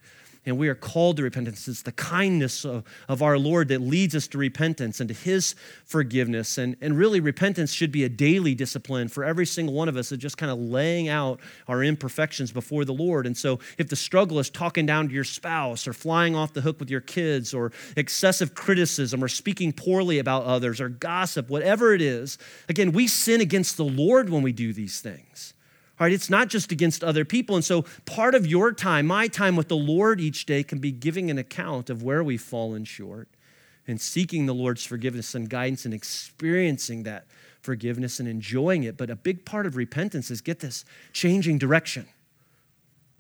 and 0.47 0.57
we 0.57 0.69
are 0.69 0.75
called 0.75 1.17
to 1.19 1.23
repentance. 1.23 1.69
It's 1.69 1.83
the 1.83 1.93
kindness 1.93 2.65
of, 2.65 2.85
of 3.09 3.23
our 3.23 3.39
Lord 3.39 3.69
that 3.69 3.81
leads 3.81 4.15
us 4.15 4.27
to 4.29 4.39
repentance 4.39 5.01
and 5.01 5.09
to 5.09 5.15
His 5.15 5.55
forgiveness. 5.85 6.59
And, 6.59 6.77
and 6.81 6.97
really, 6.97 7.21
repentance 7.21 7.73
should 7.73 7.93
be 7.93 8.05
a 8.05 8.09
daily 8.09 8.55
discipline 8.55 9.09
for 9.09 9.25
every 9.25 9.47
single 9.47 9.75
one 9.75 9.89
of 9.89 9.97
us 9.97 10.13
of 10.13 10.19
just 10.19 10.37
kind 10.37 10.51
of 10.51 10.59
laying 10.59 11.09
out 11.09 11.41
our 11.67 11.83
imperfections 11.83 12.53
before 12.53 12.85
the 12.85 12.95
Lord. 12.95 13.27
And 13.27 13.37
so, 13.37 13.59
if 13.77 13.89
the 13.89 13.97
struggle 13.97 14.39
is 14.39 14.51
talking 14.51 14.87
down 14.87 15.09
to 15.09 15.15
your 15.15 15.25
spouse 15.25 15.87
or 15.87 15.93
flying 15.93 16.35
off 16.35 16.53
the 16.53 16.61
hook 16.61 16.81
with 16.81 16.91
your 16.91 17.01
kids 17.01 17.53
or 17.53 17.73
excessive 17.97 18.55
criticism 18.55 19.23
or 19.23 19.29
speaking 19.29 19.73
poorly 19.73 20.19
about 20.19 20.45
others 20.45 20.81
or 20.81 20.89
gossip, 20.89 21.49
whatever 21.49 21.95
it 21.95 22.01
is, 22.01 22.39
again, 22.69 22.93
we 22.93 23.07
sin 23.07 23.41
against 23.41 23.77
the 23.77 23.85
Lord 23.85 24.31
when 24.31 24.43
we 24.43 24.53
do 24.53 24.73
these 24.73 25.01
things. 25.01 25.55
All 26.01 26.05
right, 26.05 26.13
it's 26.13 26.31
not 26.31 26.49
just 26.49 26.71
against 26.71 27.03
other 27.03 27.25
people. 27.25 27.57
And 27.57 27.65
so 27.65 27.85
part 28.07 28.37
of 28.37 28.47
your 28.47 28.73
time, 28.73 29.07
my 29.07 29.27
time 29.27 29.57
with 29.57 29.67
the 29.67 29.77
Lord 29.77 30.21
each 30.21 30.47
day, 30.47 30.63
can 30.63 30.79
be 30.79 30.93
giving 30.93 31.29
an 31.29 31.39
account 31.39 31.91
of 31.91 32.05
where 32.05 32.23
we've 32.23 32.41
fallen 32.41 32.85
short 32.85 33.29
and 33.87 34.01
seeking 34.01 34.47
the 34.47 34.55
Lord's 34.55 34.85
forgiveness 34.85 35.35
and 35.35 35.51
guidance 35.51 35.85
and 35.85 35.93
experiencing 35.93 37.03
that 37.03 37.27
forgiveness 37.63 38.21
and 38.21 38.29
enjoying 38.29 38.85
it. 38.85 38.97
But 38.97 39.11
a 39.11 39.17
big 39.17 39.45
part 39.45 39.67
of 39.67 39.77
repentance 39.77 40.31
is 40.31 40.41
get 40.41 40.61
this 40.61 40.85
changing 41.13 41.59
direction. 41.59 42.07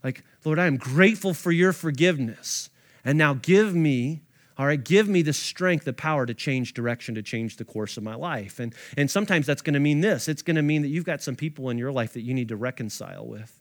Like, 0.04 0.22
Lord, 0.44 0.60
I 0.60 0.66
am 0.66 0.76
grateful 0.76 1.34
for 1.34 1.50
your 1.50 1.72
forgiveness. 1.72 2.70
And 3.04 3.18
now 3.18 3.34
give 3.34 3.74
me 3.74 4.22
all 4.58 4.66
right, 4.66 4.82
give 4.82 5.08
me 5.08 5.22
the 5.22 5.32
strength, 5.32 5.84
the 5.84 5.92
power 5.92 6.26
to 6.26 6.34
change 6.34 6.74
direction, 6.74 7.14
to 7.14 7.22
change 7.22 7.56
the 7.56 7.64
course 7.64 7.96
of 7.96 8.02
my 8.02 8.16
life. 8.16 8.58
And, 8.58 8.74
and 8.96 9.08
sometimes 9.08 9.46
that's 9.46 9.62
going 9.62 9.74
to 9.74 9.80
mean 9.80 10.00
this 10.00 10.28
it's 10.28 10.42
going 10.42 10.56
to 10.56 10.62
mean 10.62 10.82
that 10.82 10.88
you've 10.88 11.04
got 11.04 11.22
some 11.22 11.36
people 11.36 11.70
in 11.70 11.78
your 11.78 11.92
life 11.92 12.12
that 12.14 12.22
you 12.22 12.34
need 12.34 12.48
to 12.48 12.56
reconcile 12.56 13.26
with 13.26 13.60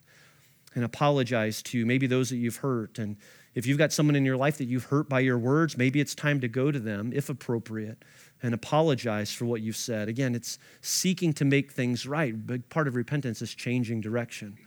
and 0.74 0.84
apologize 0.84 1.62
to, 1.62 1.86
maybe 1.86 2.06
those 2.06 2.30
that 2.30 2.36
you've 2.36 2.56
hurt. 2.56 2.98
And 2.98 3.16
if 3.54 3.66
you've 3.66 3.78
got 3.78 3.92
someone 3.92 4.16
in 4.16 4.24
your 4.24 4.36
life 4.36 4.58
that 4.58 4.66
you've 4.66 4.84
hurt 4.84 5.08
by 5.08 5.20
your 5.20 5.38
words, 5.38 5.78
maybe 5.78 6.00
it's 6.00 6.14
time 6.14 6.40
to 6.40 6.48
go 6.48 6.70
to 6.70 6.78
them, 6.78 7.12
if 7.14 7.28
appropriate, 7.28 8.04
and 8.42 8.52
apologize 8.52 9.32
for 9.32 9.46
what 9.46 9.60
you've 9.62 9.76
said. 9.76 10.08
Again, 10.08 10.34
it's 10.34 10.58
seeking 10.80 11.32
to 11.34 11.44
make 11.44 11.72
things 11.72 12.06
right. 12.06 12.46
Big 12.46 12.68
part 12.68 12.86
of 12.86 12.96
repentance 12.96 13.40
is 13.40 13.54
changing 13.54 14.00
direction. 14.00 14.58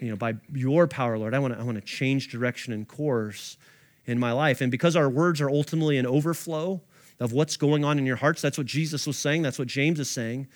You 0.00 0.10
know, 0.10 0.16
by 0.16 0.34
your 0.52 0.86
power, 0.86 1.18
Lord, 1.18 1.32
I 1.32 1.38
want 1.38 1.54
to 1.54 1.60
I 1.60 1.62
want 1.62 1.76
to 1.76 1.84
change 1.84 2.28
direction 2.28 2.72
and 2.72 2.86
course 2.86 3.56
in 4.06 4.18
my 4.18 4.32
life. 4.32 4.60
And 4.60 4.70
because 4.70 4.96
our 4.96 5.08
words 5.08 5.40
are 5.40 5.50
ultimately 5.50 5.98
an 5.98 6.06
overflow 6.06 6.80
of 7.18 7.32
what's 7.32 7.56
going 7.56 7.84
on 7.84 7.98
in 7.98 8.06
your 8.06 8.16
hearts, 8.16 8.42
that's 8.42 8.58
what 8.58 8.66
Jesus 8.66 9.06
was 9.06 9.18
saying, 9.18 9.42
that's 9.42 9.58
what 9.58 9.68
James 9.68 9.98
is 10.00 10.10
saying. 10.10 10.48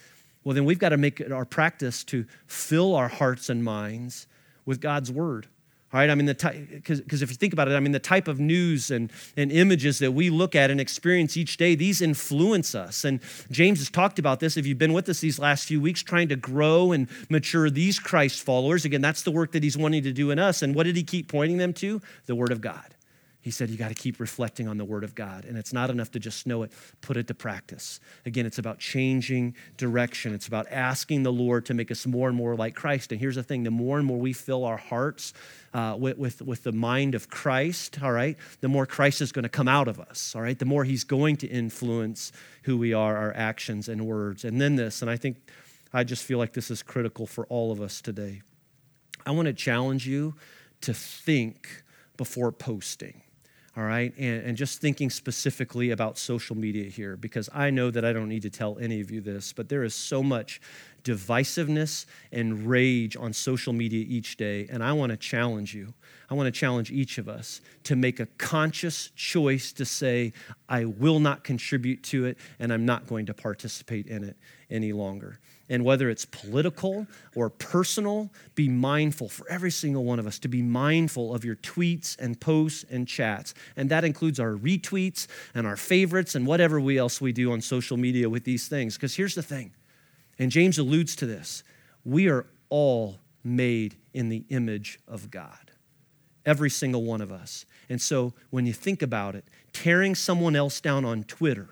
Well, 0.44 0.54
then 0.54 0.64
we've 0.64 0.78
got 0.78 0.90
to 0.90 0.96
make 0.96 1.20
it 1.20 1.32
our 1.32 1.44
practice 1.44 2.04
to 2.04 2.24
fill 2.46 2.94
our 2.94 3.08
hearts 3.08 3.50
and 3.50 3.62
minds 3.62 4.26
with 4.64 4.80
God's 4.80 5.12
word. 5.12 5.48
All 5.92 5.98
right, 5.98 6.08
I 6.08 6.14
mean, 6.14 6.26
because 6.26 7.22
if 7.22 7.30
you 7.30 7.36
think 7.36 7.52
about 7.52 7.66
it, 7.66 7.74
I 7.74 7.80
mean, 7.80 7.90
the 7.90 7.98
type 7.98 8.28
of 8.28 8.38
news 8.38 8.92
and, 8.92 9.10
and 9.36 9.50
images 9.50 9.98
that 9.98 10.12
we 10.12 10.30
look 10.30 10.54
at 10.54 10.70
and 10.70 10.80
experience 10.80 11.36
each 11.36 11.56
day, 11.56 11.74
these 11.74 12.00
influence 12.00 12.76
us. 12.76 13.04
And 13.04 13.18
James 13.50 13.80
has 13.80 13.90
talked 13.90 14.20
about 14.20 14.38
this. 14.38 14.56
If 14.56 14.66
you've 14.66 14.78
been 14.78 14.92
with 14.92 15.08
us 15.08 15.18
these 15.18 15.40
last 15.40 15.64
few 15.66 15.80
weeks, 15.80 16.00
trying 16.00 16.28
to 16.28 16.36
grow 16.36 16.92
and 16.92 17.08
mature 17.28 17.70
these 17.70 17.98
Christ 17.98 18.40
followers, 18.44 18.84
again, 18.84 19.00
that's 19.00 19.22
the 19.22 19.32
work 19.32 19.50
that 19.50 19.64
he's 19.64 19.76
wanting 19.76 20.04
to 20.04 20.12
do 20.12 20.30
in 20.30 20.38
us. 20.38 20.62
And 20.62 20.76
what 20.76 20.84
did 20.84 20.94
he 20.94 21.02
keep 21.02 21.26
pointing 21.26 21.58
them 21.58 21.72
to? 21.74 22.00
The 22.26 22.36
Word 22.36 22.52
of 22.52 22.60
God. 22.60 22.94
He 23.42 23.50
said, 23.50 23.70
You 23.70 23.78
got 23.78 23.88
to 23.88 23.94
keep 23.94 24.20
reflecting 24.20 24.68
on 24.68 24.76
the 24.76 24.84
Word 24.84 25.02
of 25.02 25.14
God. 25.14 25.44
And 25.44 25.56
it's 25.56 25.72
not 25.72 25.88
enough 25.88 26.10
to 26.12 26.18
just 26.18 26.46
know 26.46 26.62
it, 26.62 26.72
put 27.00 27.16
it 27.16 27.26
to 27.28 27.34
practice. 27.34 27.98
Again, 28.26 28.44
it's 28.44 28.58
about 28.58 28.78
changing 28.78 29.54
direction. 29.78 30.34
It's 30.34 30.46
about 30.46 30.66
asking 30.70 31.22
the 31.22 31.32
Lord 31.32 31.64
to 31.66 31.74
make 31.74 31.90
us 31.90 32.06
more 32.06 32.28
and 32.28 32.36
more 32.36 32.54
like 32.54 32.74
Christ. 32.74 33.12
And 33.12 33.20
here's 33.20 33.36
the 33.36 33.42
thing 33.42 33.62
the 33.62 33.70
more 33.70 33.98
and 33.98 34.06
more 34.06 34.18
we 34.18 34.34
fill 34.34 34.64
our 34.64 34.76
hearts 34.76 35.32
uh, 35.72 35.96
with, 35.98 36.18
with, 36.18 36.42
with 36.42 36.64
the 36.64 36.72
mind 36.72 37.14
of 37.14 37.30
Christ, 37.30 38.02
all 38.02 38.12
right, 38.12 38.36
the 38.60 38.68
more 38.68 38.86
Christ 38.86 39.20
is 39.20 39.32
going 39.32 39.44
to 39.44 39.48
come 39.48 39.68
out 39.68 39.88
of 39.88 40.00
us, 40.00 40.34
all 40.34 40.42
right, 40.42 40.58
the 40.58 40.64
more 40.64 40.84
He's 40.84 41.04
going 41.04 41.36
to 41.38 41.46
influence 41.46 42.32
who 42.64 42.76
we 42.76 42.92
are, 42.92 43.16
our 43.16 43.32
actions 43.34 43.88
and 43.88 44.04
words. 44.06 44.44
And 44.44 44.60
then 44.60 44.76
this, 44.76 45.00
and 45.00 45.10
I 45.10 45.16
think 45.16 45.36
I 45.92 46.04
just 46.04 46.24
feel 46.24 46.38
like 46.38 46.52
this 46.52 46.70
is 46.70 46.82
critical 46.82 47.26
for 47.26 47.46
all 47.46 47.72
of 47.72 47.80
us 47.80 48.02
today. 48.02 48.42
I 49.24 49.30
want 49.30 49.46
to 49.46 49.54
challenge 49.54 50.06
you 50.06 50.34
to 50.82 50.92
think 50.92 51.84
before 52.16 52.52
posting 52.52 53.22
all 53.76 53.84
right? 53.84 54.12
And, 54.18 54.42
and, 54.44 54.56
just 54.56 54.80
thinking 54.80 55.10
specifically 55.10 55.92
about 55.92 56.18
social 56.18 56.56
media 56.56 56.90
here, 56.90 57.16
because 57.16 57.48
I 57.54 57.70
know 57.70 57.90
that 57.90 58.04
I 58.04 58.12
don't 58.12 58.28
need 58.28 58.42
to 58.42 58.50
tell 58.50 58.76
any 58.78 59.00
of 59.00 59.10
you 59.10 59.20
this, 59.20 59.52
but 59.52 59.68
there 59.68 59.84
is 59.84 59.94
so 59.94 60.22
much 60.22 60.60
divisiveness 61.04 62.06
and 62.32 62.66
rage 62.66 63.16
on 63.16 63.32
social 63.32 63.72
media 63.72 64.04
each 64.08 64.36
day. 64.36 64.66
And 64.70 64.82
I 64.82 64.92
want 64.92 65.10
to 65.10 65.16
challenge 65.16 65.74
you. 65.74 65.94
I 66.28 66.34
want 66.34 66.46
to 66.46 66.58
challenge 66.58 66.90
each 66.90 67.18
of 67.18 67.28
us 67.28 67.60
to 67.84 67.96
make 67.96 68.20
a 68.20 68.26
conscious 68.38 69.10
choice 69.16 69.72
to 69.72 69.84
say, 69.84 70.32
I 70.68 70.84
will 70.84 71.20
not 71.20 71.44
contribute 71.44 72.02
to 72.04 72.26
it 72.26 72.38
and 72.58 72.72
I'm 72.72 72.84
not 72.84 73.06
going 73.06 73.26
to 73.26 73.34
participate 73.34 74.06
in 74.06 74.24
it 74.24 74.36
any 74.68 74.92
longer. 74.92 75.38
And 75.70 75.84
whether 75.84 76.10
it's 76.10 76.24
political 76.26 77.06
or 77.36 77.48
personal, 77.48 78.28
be 78.56 78.68
mindful 78.68 79.28
for 79.28 79.48
every 79.48 79.70
single 79.70 80.04
one 80.04 80.18
of 80.18 80.26
us 80.26 80.38
to 80.40 80.48
be 80.48 80.62
mindful 80.62 81.32
of 81.32 81.44
your 81.44 81.56
tweets 81.56 82.18
and 82.18 82.38
posts 82.38 82.84
and 82.90 83.06
chats. 83.06 83.54
And 83.76 83.88
that 83.88 84.04
includes 84.04 84.40
our 84.40 84.54
retweets 84.54 85.28
and 85.54 85.66
our 85.68 85.76
favorites 85.76 86.34
and 86.34 86.44
whatever 86.44 86.80
we 86.80 86.98
else 86.98 87.20
we 87.20 87.32
do 87.32 87.52
on 87.52 87.60
social 87.60 87.96
media 87.96 88.28
with 88.28 88.42
these 88.42 88.66
things. 88.66 88.96
Because 88.96 89.14
here's 89.14 89.36
the 89.36 89.42
thing, 89.42 89.72
and 90.40 90.50
James 90.50 90.76
alludes 90.78 91.14
to 91.16 91.26
this 91.26 91.62
we 92.04 92.28
are 92.28 92.46
all 92.68 93.20
made 93.44 93.96
in 94.12 94.28
the 94.28 94.44
image 94.48 94.98
of 95.06 95.30
God, 95.30 95.70
every 96.44 96.70
single 96.70 97.04
one 97.04 97.20
of 97.20 97.30
us. 97.30 97.64
And 97.88 98.00
so 98.00 98.34
when 98.50 98.66
you 98.66 98.72
think 98.72 99.02
about 99.02 99.34
it, 99.34 99.44
tearing 99.72 100.14
someone 100.14 100.56
else 100.56 100.80
down 100.80 101.04
on 101.04 101.24
Twitter, 101.24 101.68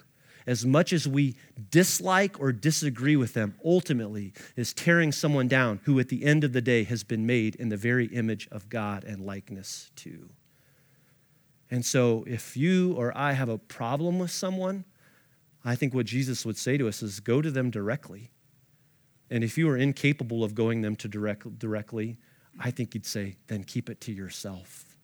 as 0.48 0.64
much 0.64 0.94
as 0.94 1.06
we 1.06 1.36
dislike 1.70 2.40
or 2.40 2.52
disagree 2.52 3.16
with 3.16 3.34
them, 3.34 3.54
ultimately 3.62 4.32
is 4.56 4.72
tearing 4.72 5.12
someone 5.12 5.46
down 5.46 5.78
who, 5.84 6.00
at 6.00 6.08
the 6.08 6.24
end 6.24 6.42
of 6.42 6.54
the 6.54 6.62
day, 6.62 6.84
has 6.84 7.04
been 7.04 7.26
made 7.26 7.54
in 7.56 7.68
the 7.68 7.76
very 7.76 8.06
image 8.06 8.48
of 8.50 8.70
God 8.70 9.04
and 9.04 9.26
likeness 9.26 9.90
too. 9.94 10.30
And 11.70 11.84
so, 11.84 12.24
if 12.26 12.56
you 12.56 12.94
or 12.94 13.16
I 13.16 13.32
have 13.32 13.50
a 13.50 13.58
problem 13.58 14.18
with 14.18 14.30
someone, 14.30 14.86
I 15.66 15.76
think 15.76 15.92
what 15.92 16.06
Jesus 16.06 16.46
would 16.46 16.56
say 16.56 16.78
to 16.78 16.88
us 16.88 17.02
is 17.02 17.20
go 17.20 17.42
to 17.42 17.50
them 17.50 17.70
directly. 17.70 18.30
And 19.28 19.44
if 19.44 19.58
you 19.58 19.68
are 19.68 19.76
incapable 19.76 20.42
of 20.42 20.54
going 20.54 20.80
them 20.80 20.96
to 20.96 21.08
direct, 21.08 21.58
directly, 21.58 22.16
I 22.58 22.70
think 22.70 22.94
he'd 22.94 23.04
say, 23.04 23.36
then 23.48 23.64
keep 23.64 23.90
it 23.90 24.00
to 24.00 24.12
yourself. 24.12 24.96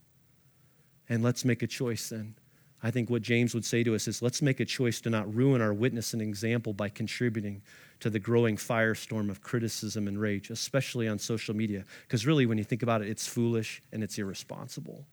And 1.06 1.22
let's 1.22 1.44
make 1.44 1.62
a 1.62 1.66
choice 1.66 2.08
then. 2.08 2.36
I 2.84 2.90
think 2.90 3.08
what 3.08 3.22
James 3.22 3.54
would 3.54 3.64
say 3.64 3.82
to 3.82 3.94
us 3.94 4.06
is 4.06 4.20
let's 4.20 4.42
make 4.42 4.60
a 4.60 4.64
choice 4.66 5.00
to 5.00 5.10
not 5.10 5.34
ruin 5.34 5.62
our 5.62 5.72
witness 5.72 6.12
and 6.12 6.20
example 6.20 6.74
by 6.74 6.90
contributing 6.90 7.62
to 8.00 8.10
the 8.10 8.18
growing 8.18 8.58
firestorm 8.58 9.30
of 9.30 9.40
criticism 9.40 10.06
and 10.06 10.20
rage, 10.20 10.50
especially 10.50 11.08
on 11.08 11.18
social 11.18 11.56
media. 11.56 11.86
Because 12.02 12.26
really, 12.26 12.44
when 12.44 12.58
you 12.58 12.64
think 12.64 12.82
about 12.82 13.00
it, 13.00 13.08
it's 13.08 13.26
foolish 13.26 13.80
and 13.90 14.02
it's 14.02 14.18
irresponsible. 14.18 15.06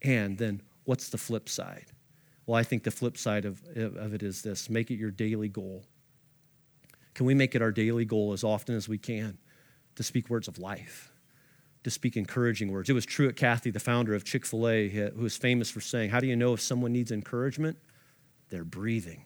And 0.00 0.38
then 0.38 0.62
what's 0.84 1.10
the 1.10 1.18
flip 1.18 1.50
side? 1.50 1.84
Well, 2.46 2.58
I 2.58 2.62
think 2.62 2.84
the 2.84 2.90
flip 2.90 3.18
side 3.18 3.44
of, 3.44 3.62
of 3.76 4.14
it 4.14 4.22
is 4.22 4.40
this 4.40 4.70
make 4.70 4.90
it 4.90 4.96
your 4.96 5.10
daily 5.10 5.50
goal. 5.50 5.84
Can 7.12 7.26
we 7.26 7.34
make 7.34 7.54
it 7.54 7.60
our 7.60 7.72
daily 7.72 8.06
goal 8.06 8.32
as 8.32 8.42
often 8.42 8.74
as 8.74 8.88
we 8.88 8.96
can 8.96 9.36
to 9.96 10.02
speak 10.02 10.30
words 10.30 10.48
of 10.48 10.58
life? 10.58 11.12
To 11.84 11.90
speak 11.90 12.16
encouraging 12.16 12.70
words. 12.70 12.90
It 12.90 12.92
was 12.92 13.06
Truett 13.06 13.36
Cathy, 13.36 13.70
the 13.70 13.80
founder 13.80 14.14
of 14.14 14.22
Chick 14.22 14.44
fil 14.44 14.68
A, 14.68 14.88
who 14.88 15.22
was 15.22 15.36
famous 15.36 15.70
for 15.70 15.80
saying, 15.80 16.10
How 16.10 16.20
do 16.20 16.26
you 16.26 16.36
know 16.36 16.52
if 16.52 16.60
someone 16.60 16.92
needs 16.92 17.10
encouragement? 17.10 17.78
They're 18.50 18.64
breathing. 18.64 19.24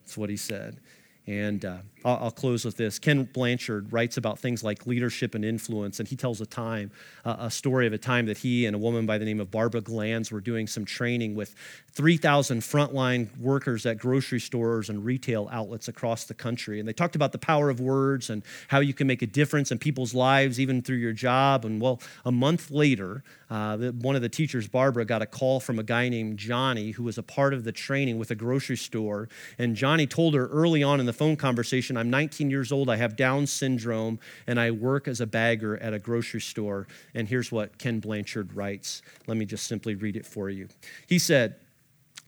That's 0.00 0.16
what 0.16 0.30
he 0.30 0.36
said. 0.36 0.80
And 1.30 1.64
uh, 1.64 1.76
I'll, 2.04 2.16
I'll, 2.24 2.30
close 2.32 2.64
with 2.64 2.76
this. 2.76 2.98
Ken 2.98 3.22
Blanchard 3.22 3.92
writes 3.92 4.16
about 4.16 4.40
things 4.40 4.64
like 4.64 4.84
leadership 4.84 5.36
and 5.36 5.44
influence, 5.44 6.00
and 6.00 6.08
he 6.08 6.16
tells 6.16 6.40
a 6.40 6.46
time, 6.46 6.90
uh, 7.24 7.36
a 7.38 7.50
story 7.52 7.86
of 7.86 7.92
a 7.92 7.98
time 7.98 8.26
that 8.26 8.38
he 8.38 8.66
and 8.66 8.74
a 8.74 8.78
woman 8.80 9.06
by 9.06 9.16
the 9.16 9.24
name 9.24 9.38
of 9.38 9.48
Barbara 9.48 9.80
Glanz 9.80 10.32
were 10.32 10.40
doing 10.40 10.66
some 10.66 10.84
training 10.84 11.36
with 11.36 11.54
3,000 11.92 12.62
frontline 12.62 13.36
workers 13.38 13.86
at 13.86 13.98
grocery 13.98 14.40
stores 14.40 14.88
and 14.88 15.04
retail 15.04 15.48
outlets 15.52 15.86
across 15.86 16.24
the 16.24 16.34
country. 16.34 16.80
And 16.80 16.88
they 16.88 16.92
talked 16.92 17.14
about 17.14 17.30
the 17.30 17.38
power 17.38 17.70
of 17.70 17.78
words 17.78 18.28
and 18.28 18.42
how 18.66 18.80
you 18.80 18.92
can 18.92 19.06
make 19.06 19.22
a 19.22 19.26
difference 19.26 19.70
in 19.70 19.78
people's 19.78 20.14
lives, 20.14 20.58
even 20.58 20.82
through 20.82 20.96
your 20.96 21.12
job. 21.12 21.64
And 21.64 21.80
well, 21.80 22.00
a 22.24 22.32
month 22.32 22.72
later, 22.72 23.22
uh, 23.50 23.76
one 23.76 24.16
of 24.16 24.22
the 24.22 24.28
teachers, 24.28 24.66
Barbara, 24.66 25.04
got 25.04 25.22
a 25.22 25.26
call 25.26 25.60
from 25.60 25.78
a 25.78 25.82
guy 25.84 26.08
named 26.08 26.38
Johnny 26.38 26.92
who 26.92 27.04
was 27.04 27.18
a 27.18 27.22
part 27.22 27.52
of 27.54 27.64
the 27.64 27.72
training 27.72 28.18
with 28.18 28.30
a 28.30 28.34
grocery 28.34 28.76
store. 28.76 29.28
And 29.58 29.76
Johnny 29.76 30.06
told 30.06 30.34
her 30.34 30.46
early 30.48 30.82
on 30.82 30.98
in 30.98 31.06
the 31.06 31.19
phone 31.20 31.36
conversation, 31.36 31.98
I'm 31.98 32.08
19 32.08 32.48
years 32.48 32.72
old, 32.72 32.88
I 32.88 32.96
have 32.96 33.14
Down 33.14 33.46
syndrome, 33.46 34.18
and 34.46 34.58
I 34.58 34.70
work 34.70 35.06
as 35.06 35.20
a 35.20 35.26
bagger 35.26 35.76
at 35.76 35.92
a 35.92 35.98
grocery 35.98 36.40
store. 36.40 36.86
And 37.12 37.28
here's 37.28 37.52
what 37.52 37.76
Ken 37.76 38.00
Blanchard 38.00 38.54
writes. 38.54 39.02
Let 39.26 39.36
me 39.36 39.44
just 39.44 39.66
simply 39.66 39.94
read 39.94 40.16
it 40.16 40.24
for 40.24 40.48
you. 40.48 40.68
He 41.06 41.18
said, 41.18 41.56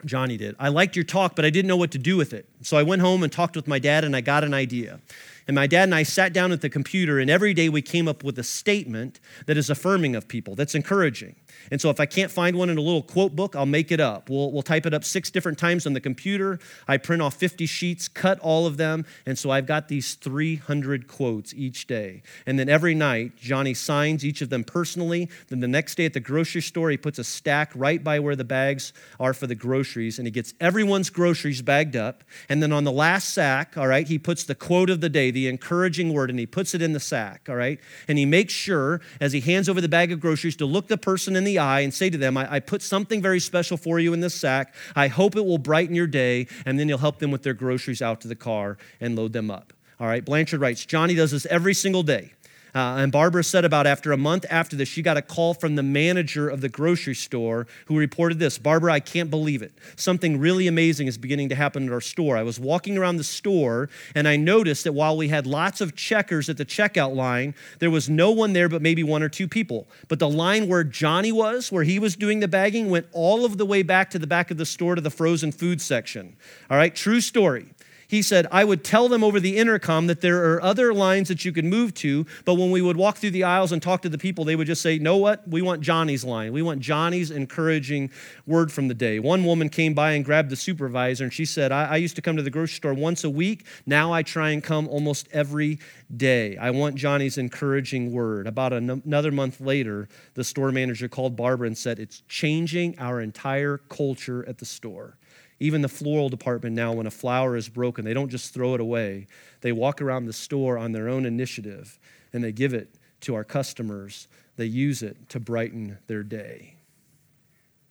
Johnny 0.04 0.36
did. 0.36 0.56
I 0.58 0.68
liked 0.68 0.94
your 0.94 1.06
talk, 1.06 1.34
but 1.34 1.46
I 1.46 1.48
didn't 1.48 1.68
know 1.68 1.76
what 1.78 1.92
to 1.92 1.98
do 1.98 2.18
with 2.18 2.34
it. 2.34 2.46
So 2.60 2.76
I 2.76 2.82
went 2.82 3.00
home 3.00 3.22
and 3.22 3.32
talked 3.32 3.56
with 3.56 3.66
my 3.66 3.78
dad, 3.78 4.04
and 4.04 4.14
I 4.14 4.20
got 4.20 4.44
an 4.44 4.52
idea. 4.52 5.00
And 5.46 5.54
my 5.54 5.66
dad 5.66 5.84
and 5.84 5.94
I 5.94 6.02
sat 6.02 6.32
down 6.32 6.52
at 6.52 6.60
the 6.60 6.70
computer, 6.70 7.18
and 7.18 7.30
every 7.30 7.54
day 7.54 7.68
we 7.68 7.82
came 7.82 8.08
up 8.08 8.22
with 8.22 8.38
a 8.38 8.44
statement 8.44 9.20
that 9.46 9.56
is 9.56 9.70
affirming 9.70 10.14
of 10.14 10.28
people, 10.28 10.54
that's 10.54 10.74
encouraging. 10.74 11.36
And 11.70 11.80
so 11.80 11.90
if 11.90 12.00
I 12.00 12.06
can't 12.06 12.30
find 12.30 12.56
one 12.56 12.70
in 12.70 12.78
a 12.78 12.80
little 12.80 13.02
quote 13.02 13.34
book, 13.34 13.56
I'll 13.56 13.66
make 13.66 13.92
it 13.92 14.00
up. 14.00 14.28
We'll, 14.28 14.52
we'll 14.52 14.62
type 14.62 14.86
it 14.86 14.94
up 14.94 15.04
six 15.04 15.30
different 15.30 15.58
times 15.58 15.86
on 15.86 15.92
the 15.92 16.00
computer. 16.00 16.58
I 16.88 16.96
print 16.96 17.22
off 17.22 17.34
50 17.34 17.66
sheets, 17.66 18.08
cut 18.08 18.38
all 18.40 18.66
of 18.66 18.76
them. 18.76 19.04
And 19.26 19.38
so 19.38 19.50
I've 19.50 19.66
got 19.66 19.88
these 19.88 20.14
300 20.14 21.08
quotes 21.08 21.54
each 21.54 21.86
day. 21.86 22.22
And 22.46 22.58
then 22.58 22.68
every 22.68 22.94
night, 22.94 23.36
Johnny 23.36 23.74
signs 23.74 24.24
each 24.24 24.42
of 24.42 24.50
them 24.50 24.64
personally. 24.64 25.28
Then 25.48 25.60
the 25.60 25.68
next 25.68 25.96
day 25.96 26.06
at 26.06 26.12
the 26.12 26.20
grocery 26.20 26.62
store, 26.62 26.90
he 26.90 26.96
puts 26.96 27.18
a 27.18 27.24
stack 27.24 27.72
right 27.74 28.02
by 28.02 28.18
where 28.18 28.36
the 28.36 28.44
bags 28.44 28.92
are 29.20 29.34
for 29.34 29.46
the 29.46 29.54
groceries. 29.54 30.18
And 30.18 30.26
he 30.26 30.30
gets 30.30 30.54
everyone's 30.60 31.10
groceries 31.10 31.62
bagged 31.62 31.96
up. 31.96 32.24
And 32.48 32.62
then 32.62 32.72
on 32.72 32.84
the 32.84 32.92
last 32.92 33.32
sack, 33.32 33.76
all 33.76 33.86
right, 33.86 34.06
he 34.06 34.18
puts 34.18 34.44
the 34.44 34.54
quote 34.54 34.90
of 34.90 35.00
the 35.00 35.08
day, 35.08 35.30
the 35.30 35.41
encouraging 35.48 36.12
word, 36.12 36.30
and 36.30 36.38
he 36.38 36.46
puts 36.46 36.74
it 36.74 36.82
in 36.82 36.92
the 36.92 37.00
sack, 37.00 37.46
all 37.48 37.56
right? 37.56 37.80
And 38.08 38.18
he 38.18 38.26
makes 38.26 38.52
sure, 38.52 39.00
as 39.20 39.32
he 39.32 39.40
hands 39.40 39.68
over 39.68 39.80
the 39.80 39.88
bag 39.88 40.12
of 40.12 40.20
groceries, 40.20 40.56
to 40.56 40.66
look 40.66 40.88
the 40.88 40.98
person 40.98 41.36
in 41.36 41.44
the 41.44 41.58
eye 41.58 41.80
and 41.80 41.92
say 41.92 42.10
to 42.10 42.18
them, 42.18 42.36
I, 42.36 42.54
I 42.54 42.60
put 42.60 42.82
something 42.82 43.22
very 43.22 43.40
special 43.40 43.76
for 43.76 43.98
you 43.98 44.12
in 44.12 44.20
this 44.20 44.34
sack. 44.34 44.74
I 44.96 45.08
hope 45.08 45.36
it 45.36 45.44
will 45.44 45.58
brighten 45.58 45.94
your 45.94 46.06
day. 46.06 46.46
And 46.66 46.78
then 46.78 46.88
you'll 46.88 46.98
help 46.98 47.18
them 47.18 47.30
with 47.30 47.42
their 47.42 47.54
groceries 47.54 48.02
out 48.02 48.20
to 48.22 48.28
the 48.28 48.36
car 48.36 48.78
and 49.00 49.16
load 49.16 49.32
them 49.32 49.50
up. 49.50 49.72
All 50.00 50.06
right, 50.08 50.24
Blanchard 50.24 50.60
writes 50.60 50.84
Johnny 50.84 51.14
does 51.14 51.30
this 51.30 51.46
every 51.46 51.74
single 51.74 52.02
day. 52.02 52.32
Uh, 52.74 52.96
and 52.98 53.12
Barbara 53.12 53.44
said 53.44 53.66
about 53.66 53.86
after 53.86 54.12
a 54.12 54.16
month 54.16 54.46
after 54.48 54.76
this, 54.76 54.88
she 54.88 55.02
got 55.02 55.18
a 55.18 55.22
call 55.22 55.52
from 55.52 55.76
the 55.76 55.82
manager 55.82 56.48
of 56.48 56.62
the 56.62 56.70
grocery 56.70 57.14
store 57.14 57.66
who 57.86 57.98
reported 57.98 58.38
this 58.38 58.56
Barbara, 58.56 58.94
I 58.94 59.00
can't 59.00 59.30
believe 59.30 59.60
it. 59.60 59.72
Something 59.96 60.38
really 60.38 60.66
amazing 60.66 61.06
is 61.06 61.18
beginning 61.18 61.50
to 61.50 61.54
happen 61.54 61.86
at 61.86 61.92
our 61.92 62.00
store. 62.00 62.36
I 62.36 62.42
was 62.42 62.58
walking 62.58 62.96
around 62.96 63.18
the 63.18 63.24
store 63.24 63.90
and 64.14 64.26
I 64.26 64.36
noticed 64.36 64.84
that 64.84 64.92
while 64.92 65.16
we 65.16 65.28
had 65.28 65.46
lots 65.46 65.82
of 65.82 65.94
checkers 65.94 66.48
at 66.48 66.56
the 66.56 66.64
checkout 66.64 67.14
line, 67.14 67.54
there 67.78 67.90
was 67.90 68.08
no 68.08 68.30
one 68.30 68.54
there 68.54 68.70
but 68.70 68.80
maybe 68.80 69.02
one 69.02 69.22
or 69.22 69.28
two 69.28 69.48
people. 69.48 69.86
But 70.08 70.18
the 70.18 70.30
line 70.30 70.66
where 70.66 70.84
Johnny 70.84 71.32
was, 71.32 71.70
where 71.70 71.84
he 71.84 71.98
was 71.98 72.16
doing 72.16 72.40
the 72.40 72.48
bagging, 72.48 72.88
went 72.88 73.06
all 73.12 73.44
of 73.44 73.58
the 73.58 73.66
way 73.66 73.82
back 73.82 74.08
to 74.10 74.18
the 74.18 74.26
back 74.26 74.50
of 74.50 74.56
the 74.56 74.66
store 74.66 74.94
to 74.94 75.02
the 75.02 75.10
frozen 75.10 75.52
food 75.52 75.82
section. 75.82 76.36
All 76.70 76.78
right, 76.78 76.94
true 76.94 77.20
story 77.20 77.66
he 78.12 78.20
said, 78.20 78.46
I 78.52 78.62
would 78.62 78.84
tell 78.84 79.08
them 79.08 79.24
over 79.24 79.40
the 79.40 79.56
intercom 79.56 80.06
that 80.08 80.20
there 80.20 80.52
are 80.52 80.62
other 80.62 80.92
lines 80.92 81.28
that 81.28 81.46
you 81.46 81.50
could 81.50 81.64
move 81.64 81.94
to, 81.94 82.26
but 82.44 82.56
when 82.56 82.70
we 82.70 82.82
would 82.82 82.98
walk 82.98 83.16
through 83.16 83.30
the 83.30 83.44
aisles 83.44 83.72
and 83.72 83.80
talk 83.80 84.02
to 84.02 84.10
the 84.10 84.18
people, 84.18 84.44
they 84.44 84.54
would 84.54 84.66
just 84.66 84.82
say, 84.82 84.98
Know 84.98 85.16
what? 85.16 85.48
We 85.48 85.62
want 85.62 85.80
Johnny's 85.80 86.22
line. 86.22 86.52
We 86.52 86.60
want 86.60 86.80
Johnny's 86.80 87.30
encouraging 87.30 88.10
word 88.46 88.70
from 88.70 88.88
the 88.88 88.94
day. 88.94 89.18
One 89.18 89.46
woman 89.46 89.70
came 89.70 89.94
by 89.94 90.12
and 90.12 90.26
grabbed 90.26 90.50
the 90.50 90.56
supervisor, 90.56 91.24
and 91.24 91.32
she 91.32 91.46
said, 91.46 91.72
I, 91.72 91.84
I 91.86 91.96
used 91.96 92.14
to 92.16 92.20
come 92.20 92.36
to 92.36 92.42
the 92.42 92.50
grocery 92.50 92.74
store 92.74 92.92
once 92.92 93.24
a 93.24 93.30
week. 93.30 93.64
Now 93.86 94.12
I 94.12 94.22
try 94.22 94.50
and 94.50 94.62
come 94.62 94.88
almost 94.88 95.26
every 95.32 95.78
day. 96.14 96.58
I 96.58 96.68
want 96.68 96.96
Johnny's 96.96 97.38
encouraging 97.38 98.12
word. 98.12 98.46
About 98.46 98.74
another 98.74 99.32
month 99.32 99.58
later, 99.58 100.06
the 100.34 100.44
store 100.44 100.70
manager 100.70 101.08
called 101.08 101.34
Barbara 101.34 101.66
and 101.66 101.78
said, 101.78 101.98
It's 101.98 102.20
changing 102.28 102.98
our 102.98 103.22
entire 103.22 103.78
culture 103.78 104.46
at 104.46 104.58
the 104.58 104.66
store. 104.66 105.16
Even 105.62 105.80
the 105.80 105.88
floral 105.88 106.28
department 106.28 106.74
now, 106.74 106.92
when 106.92 107.06
a 107.06 107.10
flower 107.10 107.54
is 107.54 107.68
broken, 107.68 108.04
they 108.04 108.14
don't 108.14 108.30
just 108.30 108.52
throw 108.52 108.74
it 108.74 108.80
away. 108.80 109.28
They 109.60 109.70
walk 109.70 110.02
around 110.02 110.24
the 110.24 110.32
store 110.32 110.76
on 110.76 110.90
their 110.90 111.08
own 111.08 111.24
initiative 111.24 112.00
and 112.32 112.42
they 112.42 112.50
give 112.50 112.74
it 112.74 112.96
to 113.20 113.36
our 113.36 113.44
customers. 113.44 114.26
They 114.56 114.64
use 114.64 115.04
it 115.04 115.28
to 115.28 115.38
brighten 115.38 115.98
their 116.08 116.24
day. 116.24 116.74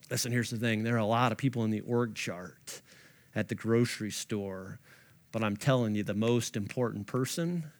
Listen, 0.09 0.33
here's 0.33 0.49
the 0.49 0.57
thing 0.57 0.83
there 0.83 0.95
are 0.95 0.97
a 0.97 1.05
lot 1.05 1.31
of 1.31 1.37
people 1.37 1.63
in 1.63 1.71
the 1.71 1.79
org 1.79 2.13
chart 2.13 2.81
at 3.33 3.47
the 3.47 3.55
grocery 3.55 4.11
store, 4.11 4.81
but 5.31 5.41
I'm 5.41 5.55
telling 5.55 5.95
you, 5.95 6.03
the 6.03 6.13
most 6.13 6.57
important 6.57 7.07
person 7.07 7.71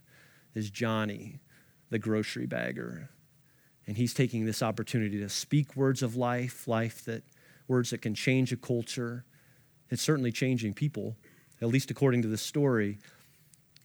is 0.56 0.69
Johnny, 0.69 1.41
the 1.89 1.99
grocery 1.99 2.45
bagger. 2.45 3.10
And 3.88 3.97
he's 3.97 4.13
taking 4.13 4.45
this 4.45 4.63
opportunity 4.63 5.19
to 5.19 5.27
speak 5.27 5.75
words 5.75 6.01
of 6.01 6.15
life, 6.15 6.65
life 6.65 7.04
that 7.04 7.23
words 7.67 7.89
that 7.89 8.01
can 8.01 8.15
change 8.15 8.54
a 8.54 8.56
culture, 8.58 9.25
it's 9.91 10.01
certainly 10.01 10.32
changing 10.32 10.73
people, 10.73 11.15
at 11.62 11.67
least 11.67 11.91
according 11.91 12.23
to 12.23 12.27
the 12.27 12.38
story. 12.38 12.97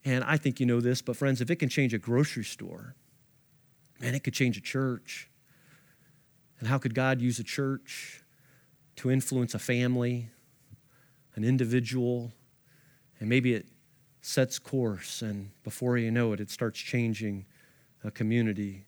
And 0.05 0.25
I 0.25 0.37
think 0.37 0.61
you 0.61 0.67
know 0.67 0.81
this, 0.81 1.03
but 1.03 1.17
friends, 1.17 1.41
if 1.41 1.51
it 1.51 1.57
can 1.57 1.69
change 1.69 1.93
a 1.93 1.99
grocery 1.99 2.45
store, 2.45 2.95
man, 4.01 4.15
it 4.15 4.23
could 4.25 4.35
change 4.35 4.57
a 4.57 4.61
church. 4.61 5.29
And 6.59 6.69
how 6.69 6.79
could 6.79 6.95
God 6.95 7.21
use 7.21 7.39
a 7.39 7.45
church 7.45 8.23
to 8.97 9.11
influence 9.11 9.53
a 9.53 9.59
family, 9.59 10.31
an 11.35 11.45
individual, 11.45 12.33
and 13.21 13.29
maybe 13.29 13.53
it 13.53 13.67
sets 14.23 14.59
course, 14.59 15.23
and 15.23 15.51
before 15.63 15.99
you 15.99 16.11
know 16.11 16.33
it, 16.33 16.41
it 16.41 16.51
starts 16.51 16.81
changing 16.81 17.47
a 18.03 18.11
community. 18.11 18.87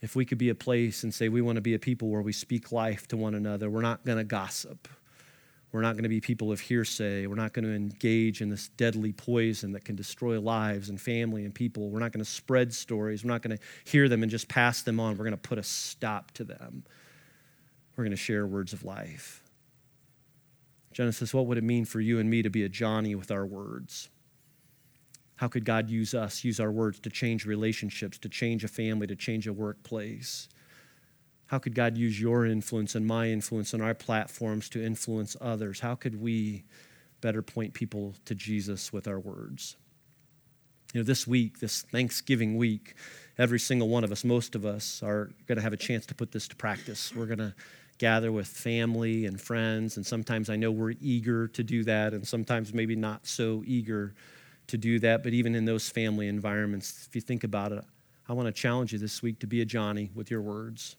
If 0.00 0.16
we 0.16 0.24
could 0.24 0.38
be 0.38 0.48
a 0.48 0.54
place 0.54 1.02
and 1.02 1.12
say 1.12 1.28
we 1.28 1.42
want 1.42 1.56
to 1.56 1.62
be 1.62 1.74
a 1.74 1.78
people 1.78 2.08
where 2.08 2.22
we 2.22 2.32
speak 2.32 2.72
life 2.72 3.08
to 3.08 3.16
one 3.16 3.34
another, 3.34 3.68
we're 3.68 3.82
not 3.82 4.04
going 4.04 4.18
to 4.18 4.24
gossip. 4.24 4.88
We're 5.72 5.82
not 5.82 5.92
going 5.92 6.02
to 6.02 6.08
be 6.08 6.20
people 6.20 6.50
of 6.50 6.58
hearsay. 6.58 7.26
We're 7.26 7.36
not 7.36 7.52
going 7.52 7.64
to 7.64 7.72
engage 7.72 8.40
in 8.40 8.48
this 8.48 8.68
deadly 8.70 9.12
poison 9.12 9.72
that 9.72 9.84
can 9.84 9.94
destroy 9.94 10.40
lives 10.40 10.88
and 10.88 11.00
family 11.00 11.44
and 11.44 11.54
people. 11.54 11.90
We're 11.90 12.00
not 12.00 12.12
going 12.12 12.24
to 12.24 12.30
spread 12.30 12.74
stories. 12.74 13.24
We're 13.24 13.30
not 13.30 13.42
going 13.42 13.56
to 13.56 13.62
hear 13.84 14.08
them 14.08 14.22
and 14.22 14.30
just 14.30 14.48
pass 14.48 14.82
them 14.82 14.98
on. 14.98 15.12
We're 15.12 15.24
going 15.24 15.30
to 15.30 15.36
put 15.36 15.58
a 15.58 15.62
stop 15.62 16.32
to 16.32 16.44
them. 16.44 16.82
We're 17.96 18.04
going 18.04 18.10
to 18.10 18.16
share 18.16 18.46
words 18.46 18.72
of 18.72 18.84
life. 18.84 19.44
Genesis, 20.92 21.32
what 21.32 21.46
would 21.46 21.58
it 21.58 21.64
mean 21.64 21.84
for 21.84 22.00
you 22.00 22.18
and 22.18 22.28
me 22.28 22.42
to 22.42 22.50
be 22.50 22.64
a 22.64 22.68
Johnny 22.68 23.14
with 23.14 23.30
our 23.30 23.46
words? 23.46 24.08
How 25.36 25.46
could 25.48 25.64
God 25.64 25.88
use 25.88 26.14
us, 26.14 26.42
use 26.44 26.58
our 26.58 26.72
words 26.72 26.98
to 27.00 27.10
change 27.10 27.46
relationships, 27.46 28.18
to 28.18 28.28
change 28.28 28.64
a 28.64 28.68
family, 28.68 29.06
to 29.06 29.16
change 29.16 29.46
a 29.46 29.52
workplace? 29.52 30.48
How 31.50 31.58
could 31.58 31.74
God 31.74 31.96
use 31.96 32.20
your 32.20 32.46
influence 32.46 32.94
and 32.94 33.06
my 33.06 33.28
influence 33.28 33.74
and 33.74 33.82
our 33.82 33.94
platforms 33.94 34.68
to 34.70 34.82
influence 34.82 35.36
others? 35.40 35.80
How 35.80 35.94
could 35.94 36.20
we 36.20 36.64
better 37.20 37.42
point 37.42 37.74
people 37.74 38.14
to 38.24 38.34
Jesus 38.34 38.92
with 38.92 39.06
our 39.06 39.18
words. 39.18 39.76
You 40.92 41.00
know, 41.00 41.04
this 41.04 41.26
week, 41.26 41.60
this 41.60 41.82
Thanksgiving 41.82 42.56
week, 42.56 42.94
every 43.38 43.60
single 43.60 43.88
one 43.88 44.02
of 44.02 44.10
us, 44.10 44.24
most 44.24 44.54
of 44.54 44.66
us, 44.66 45.02
are 45.02 45.30
going 45.46 45.56
to 45.56 45.62
have 45.62 45.72
a 45.72 45.76
chance 45.76 46.04
to 46.06 46.14
put 46.14 46.32
this 46.32 46.48
to 46.48 46.56
practice. 46.56 47.14
We're 47.14 47.26
going 47.26 47.38
to 47.38 47.54
gather 47.98 48.32
with 48.32 48.48
family 48.48 49.26
and 49.26 49.40
friends, 49.40 49.96
and 49.96 50.04
sometimes 50.04 50.50
I 50.50 50.56
know 50.56 50.70
we're 50.70 50.94
eager 51.00 51.46
to 51.48 51.62
do 51.62 51.84
that, 51.84 52.12
and 52.12 52.26
sometimes 52.26 52.74
maybe 52.74 52.96
not 52.96 53.26
so 53.26 53.62
eager 53.66 54.14
to 54.66 54.78
do 54.78 54.98
that. 55.00 55.22
But 55.22 55.32
even 55.32 55.54
in 55.54 55.64
those 55.64 55.88
family 55.88 56.26
environments, 56.26 57.06
if 57.06 57.14
you 57.14 57.20
think 57.20 57.44
about 57.44 57.72
it, 57.72 57.84
I 58.28 58.32
want 58.32 58.46
to 58.46 58.52
challenge 58.52 58.92
you 58.92 58.98
this 58.98 59.22
week 59.22 59.38
to 59.40 59.46
be 59.46 59.60
a 59.60 59.64
Johnny 59.64 60.10
with 60.14 60.30
your 60.30 60.40
words. 60.42 60.96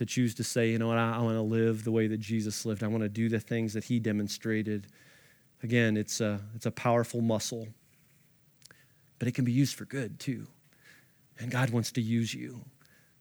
To 0.00 0.06
choose 0.06 0.34
to 0.36 0.44
say, 0.44 0.70
you 0.70 0.78
know 0.78 0.88
what, 0.88 0.96
I, 0.96 1.16
I 1.16 1.18
want 1.18 1.36
to 1.36 1.42
live 1.42 1.84
the 1.84 1.92
way 1.92 2.06
that 2.06 2.20
Jesus 2.20 2.64
lived. 2.64 2.82
I 2.82 2.86
want 2.86 3.02
to 3.02 3.08
do 3.10 3.28
the 3.28 3.38
things 3.38 3.74
that 3.74 3.84
he 3.84 4.00
demonstrated. 4.00 4.86
Again, 5.62 5.98
it's 5.98 6.22
a, 6.22 6.40
it's 6.54 6.64
a 6.64 6.70
powerful 6.70 7.20
muscle, 7.20 7.68
but 9.18 9.28
it 9.28 9.32
can 9.32 9.44
be 9.44 9.52
used 9.52 9.76
for 9.76 9.84
good 9.84 10.18
too. 10.18 10.46
And 11.38 11.50
God 11.50 11.68
wants 11.68 11.92
to 11.92 12.00
use 12.00 12.32
you, 12.32 12.64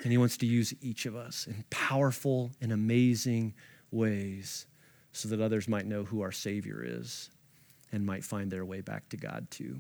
and 0.01 0.09
He 0.13 0.17
wants 0.17 0.37
to 0.37 0.45
use 0.45 0.73
each 0.81 1.05
of 1.05 1.17
us 1.17 1.47
in 1.47 1.65
powerful 1.69 2.51
and 2.61 2.71
amazing 2.71 3.55
ways 3.91 4.65
so 5.11 5.27
that 5.27 5.41
others 5.41 5.67
might 5.67 5.85
know 5.85 6.05
who 6.05 6.21
our 6.21 6.31
Savior 6.31 6.81
is 6.81 7.29
and 7.91 8.05
might 8.05 8.23
find 8.23 8.49
their 8.49 8.63
way 8.63 8.79
back 8.79 9.09
to 9.09 9.17
God 9.17 9.51
too. 9.51 9.79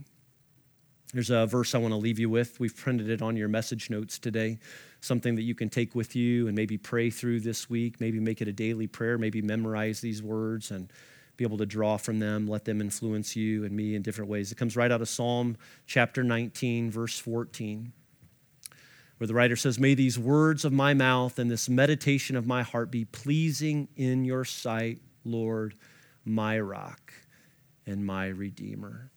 There's 1.13 1.31
a 1.31 1.47
verse 1.47 1.73
I 1.73 1.79
want 1.79 1.91
to 1.91 1.97
leave 1.97 2.19
you 2.19 2.29
with. 2.29 2.59
We've 2.59 2.75
printed 2.75 3.09
it 3.09 3.23
on 3.23 3.35
your 3.35 3.47
message 3.47 3.89
notes 3.89 4.19
today. 4.19 4.59
Something 5.01 5.35
that 5.35 5.41
you 5.41 5.55
can 5.55 5.69
take 5.69 5.95
with 5.95 6.15
you 6.15 6.45
and 6.47 6.55
maybe 6.55 6.77
pray 6.77 7.09
through 7.09 7.39
this 7.39 7.67
week, 7.67 7.99
maybe 7.99 8.19
make 8.19 8.41
it 8.41 8.47
a 8.47 8.53
daily 8.53 8.85
prayer, 8.85 9.17
maybe 9.17 9.41
memorize 9.41 10.01
these 10.01 10.21
words 10.21 10.69
and 10.69 10.91
be 11.35 11.43
able 11.43 11.57
to 11.57 11.65
draw 11.65 11.97
from 11.97 12.19
them, 12.19 12.47
let 12.47 12.65
them 12.65 12.79
influence 12.79 13.35
you 13.35 13.63
and 13.63 13.75
me 13.75 13.95
in 13.95 14.03
different 14.03 14.29
ways. 14.29 14.51
It 14.51 14.55
comes 14.55 14.75
right 14.75 14.91
out 14.91 15.01
of 15.01 15.09
Psalm 15.09 15.57
chapter 15.87 16.23
19, 16.23 16.91
verse 16.91 17.17
14, 17.17 17.91
where 19.17 19.27
the 19.27 19.33
writer 19.33 19.55
says, 19.55 19.79
May 19.79 19.95
these 19.95 20.19
words 20.19 20.63
of 20.63 20.73
my 20.73 20.93
mouth 20.93 21.39
and 21.39 21.49
this 21.49 21.69
meditation 21.69 22.35
of 22.35 22.45
my 22.45 22.61
heart 22.61 22.91
be 22.91 23.05
pleasing 23.05 23.87
in 23.95 24.25
your 24.25 24.45
sight, 24.45 24.99
Lord, 25.23 25.73
my 26.23 26.59
rock 26.59 27.13
and 27.87 28.05
my 28.05 28.27
redeemer. 28.27 29.09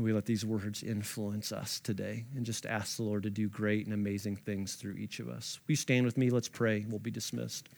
Can 0.00 0.06
we 0.06 0.14
let 0.14 0.24
these 0.24 0.46
words 0.46 0.82
influence 0.82 1.52
us 1.52 1.78
today 1.78 2.24
and 2.34 2.46
just 2.46 2.64
ask 2.64 2.96
the 2.96 3.02
Lord 3.02 3.24
to 3.24 3.28
do 3.28 3.50
great 3.50 3.84
and 3.84 3.92
amazing 3.92 4.36
things 4.36 4.76
through 4.76 4.94
each 4.94 5.20
of 5.20 5.28
us? 5.28 5.60
You 5.66 5.76
stand 5.76 6.06
with 6.06 6.16
me? 6.16 6.30
Let's 6.30 6.48
pray. 6.48 6.86
We'll 6.88 7.00
be 7.00 7.10
dismissed. 7.10 7.68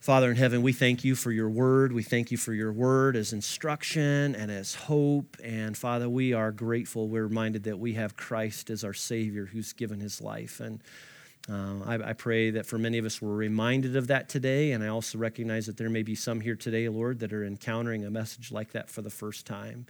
Father 0.00 0.28
in 0.28 0.36
heaven, 0.36 0.62
we 0.62 0.72
thank 0.72 1.04
you 1.04 1.14
for 1.14 1.30
your 1.30 1.48
word. 1.48 1.92
We 1.92 2.02
thank 2.02 2.32
you 2.32 2.36
for 2.36 2.52
your 2.52 2.72
word 2.72 3.14
as 3.14 3.32
instruction 3.32 4.34
and 4.34 4.50
as 4.50 4.74
hope. 4.74 5.36
And 5.40 5.78
Father, 5.78 6.08
we 6.08 6.32
are 6.32 6.50
grateful. 6.50 7.06
We're 7.06 7.28
reminded 7.28 7.62
that 7.62 7.78
we 7.78 7.92
have 7.92 8.16
Christ 8.16 8.70
as 8.70 8.82
our 8.82 8.92
Savior 8.92 9.46
who's 9.46 9.72
given 9.72 10.00
his 10.00 10.20
life. 10.20 10.58
And 10.58 10.82
uh, 11.48 11.76
I, 11.84 12.10
I, 12.10 12.12
pray 12.12 12.50
that 12.50 12.66
for 12.66 12.78
many 12.78 12.98
of 12.98 13.06
us, 13.06 13.22
we're 13.22 13.34
reminded 13.34 13.96
of 13.96 14.08
that 14.08 14.28
today. 14.28 14.72
And 14.72 14.84
I 14.84 14.88
also 14.88 15.18
recognize 15.18 15.66
that 15.66 15.76
there 15.76 15.88
may 15.88 16.02
be 16.02 16.14
some 16.14 16.40
here 16.40 16.54
today, 16.54 16.88
Lord, 16.88 17.20
that 17.20 17.32
are 17.32 17.44
encountering 17.44 18.04
a 18.04 18.10
message 18.10 18.52
like 18.52 18.72
that 18.72 18.90
for 18.90 19.02
the 19.02 19.10
first 19.10 19.46
time. 19.46 19.86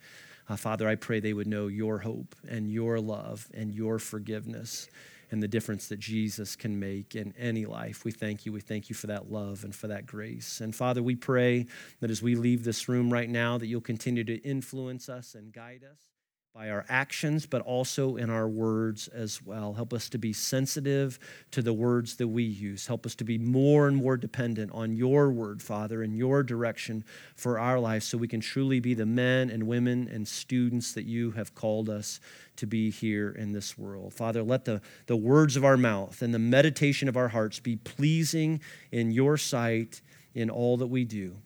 Uh, 0.49 0.57
Father, 0.57 0.89
I 0.89 0.95
pray 0.95 1.21
they 1.21 1.33
would 1.33 1.47
know 1.47 1.67
your 1.67 1.99
hope 1.99 2.35
and 2.49 2.71
your 2.71 3.01
love 3.01 3.49
and 3.53 3.75
your 3.75 3.99
forgiveness 3.99 4.89
and 5.31 5.43
the 5.43 5.49
difference 5.49 5.89
that 5.89 5.99
Jesus 5.99 6.57
can 6.57 6.79
make 6.79 7.15
in 7.15 7.33
any 7.39 7.67
life. 7.67 8.05
We 8.05 8.11
thank 8.11 8.47
you. 8.47 8.53
We 8.53 8.61
thank 8.61 8.89
you 8.89 8.95
for 8.95 9.07
that 9.09 9.31
love 9.31 9.65
and 9.65 9.75
for 9.75 9.87
that 9.89 10.07
grace. 10.07 10.61
And 10.61 10.75
Father, 10.75 11.03
we 11.03 11.15
pray 11.15 11.67
that 12.01 12.11
as 12.11 12.23
we 12.23 12.35
leave 12.35 12.65
this 12.65 12.89
room 12.89 13.13
right 13.13 13.29
now, 13.29 13.59
that 13.59 13.67
you'll 13.67 13.81
continue 13.81 14.25
to 14.25 14.37
influence 14.39 15.09
us 15.09 15.35
and 15.35 15.53
guide 15.53 15.83
us 15.85 16.10
by 16.53 16.69
our 16.69 16.85
actions, 16.89 17.47
but 17.47 17.63
also 17.63 18.17
in 18.17 18.29
our 18.29 18.49
words 18.49 19.07
as 19.09 19.41
well. 19.41 19.73
Help 19.73 19.93
us 19.93 20.09
to 20.09 20.19
be 20.19 20.33
sensitive 20.33 21.17
to 21.53 21.63
the 21.63 21.73
words 21.73 22.17
that 22.17 22.27
we 22.27 22.43
use. 22.43 22.89
Help 22.89 23.07
us 23.07 23.15
to 23.15 23.25
be 23.25 23.39
more 23.39 23.87
and 23.87 23.97
more 23.97 24.17
dependent 24.17 24.73
on 24.73 24.93
your 24.93 25.31
word, 25.31 25.63
Father, 25.63 26.03
and 26.03 26.17
your 26.17 26.43
direction 26.43 27.05
for 27.37 27.61
our 27.61 27.79
lives 27.79 28.05
so 28.05 28.19
we 28.19 28.27
can 28.27 28.41
truly 28.41 28.81
be 28.81 28.95
the 28.95 29.07
men 29.07 29.49
and 29.49 29.63
women 29.63 30.09
and 30.13 30.27
students 30.27 30.93
that 30.93 31.05
you 31.05 31.31
have 31.31 31.55
called 31.55 31.89
us 31.89 32.19
to 32.57 32.67
be 32.67 32.91
here 32.91 33.31
in 33.31 33.53
this 33.53 33.79
world. 33.79 34.13
Father, 34.13 34.43
let 34.43 34.65
the, 34.65 34.83
the 35.07 35.17
words 35.17 35.57
of 35.57 35.65
our 35.65 35.77
mouth 35.77 36.21
and 36.21 36.35
the 36.35 36.39
meditation 36.41 37.09
of 37.09 37.17
our 37.17 37.29
hearts 37.29 37.61
be 37.61 37.77
pleasing 37.77 38.61
in 38.91 39.13
your 39.13 39.37
sight 39.37 40.03
in 40.35 40.51
all 40.51 40.77
that 40.79 40.89
we 40.89 41.05
do. 41.05 41.37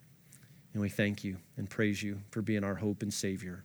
And 0.73 0.81
we 0.81 0.89
thank 0.89 1.23
you 1.23 1.37
and 1.59 1.69
praise 1.69 2.03
you 2.03 2.23
for 2.31 2.41
being 2.41 2.65
our 2.65 2.75
hope 2.75 3.03
and 3.03 3.13
Savior. 3.13 3.65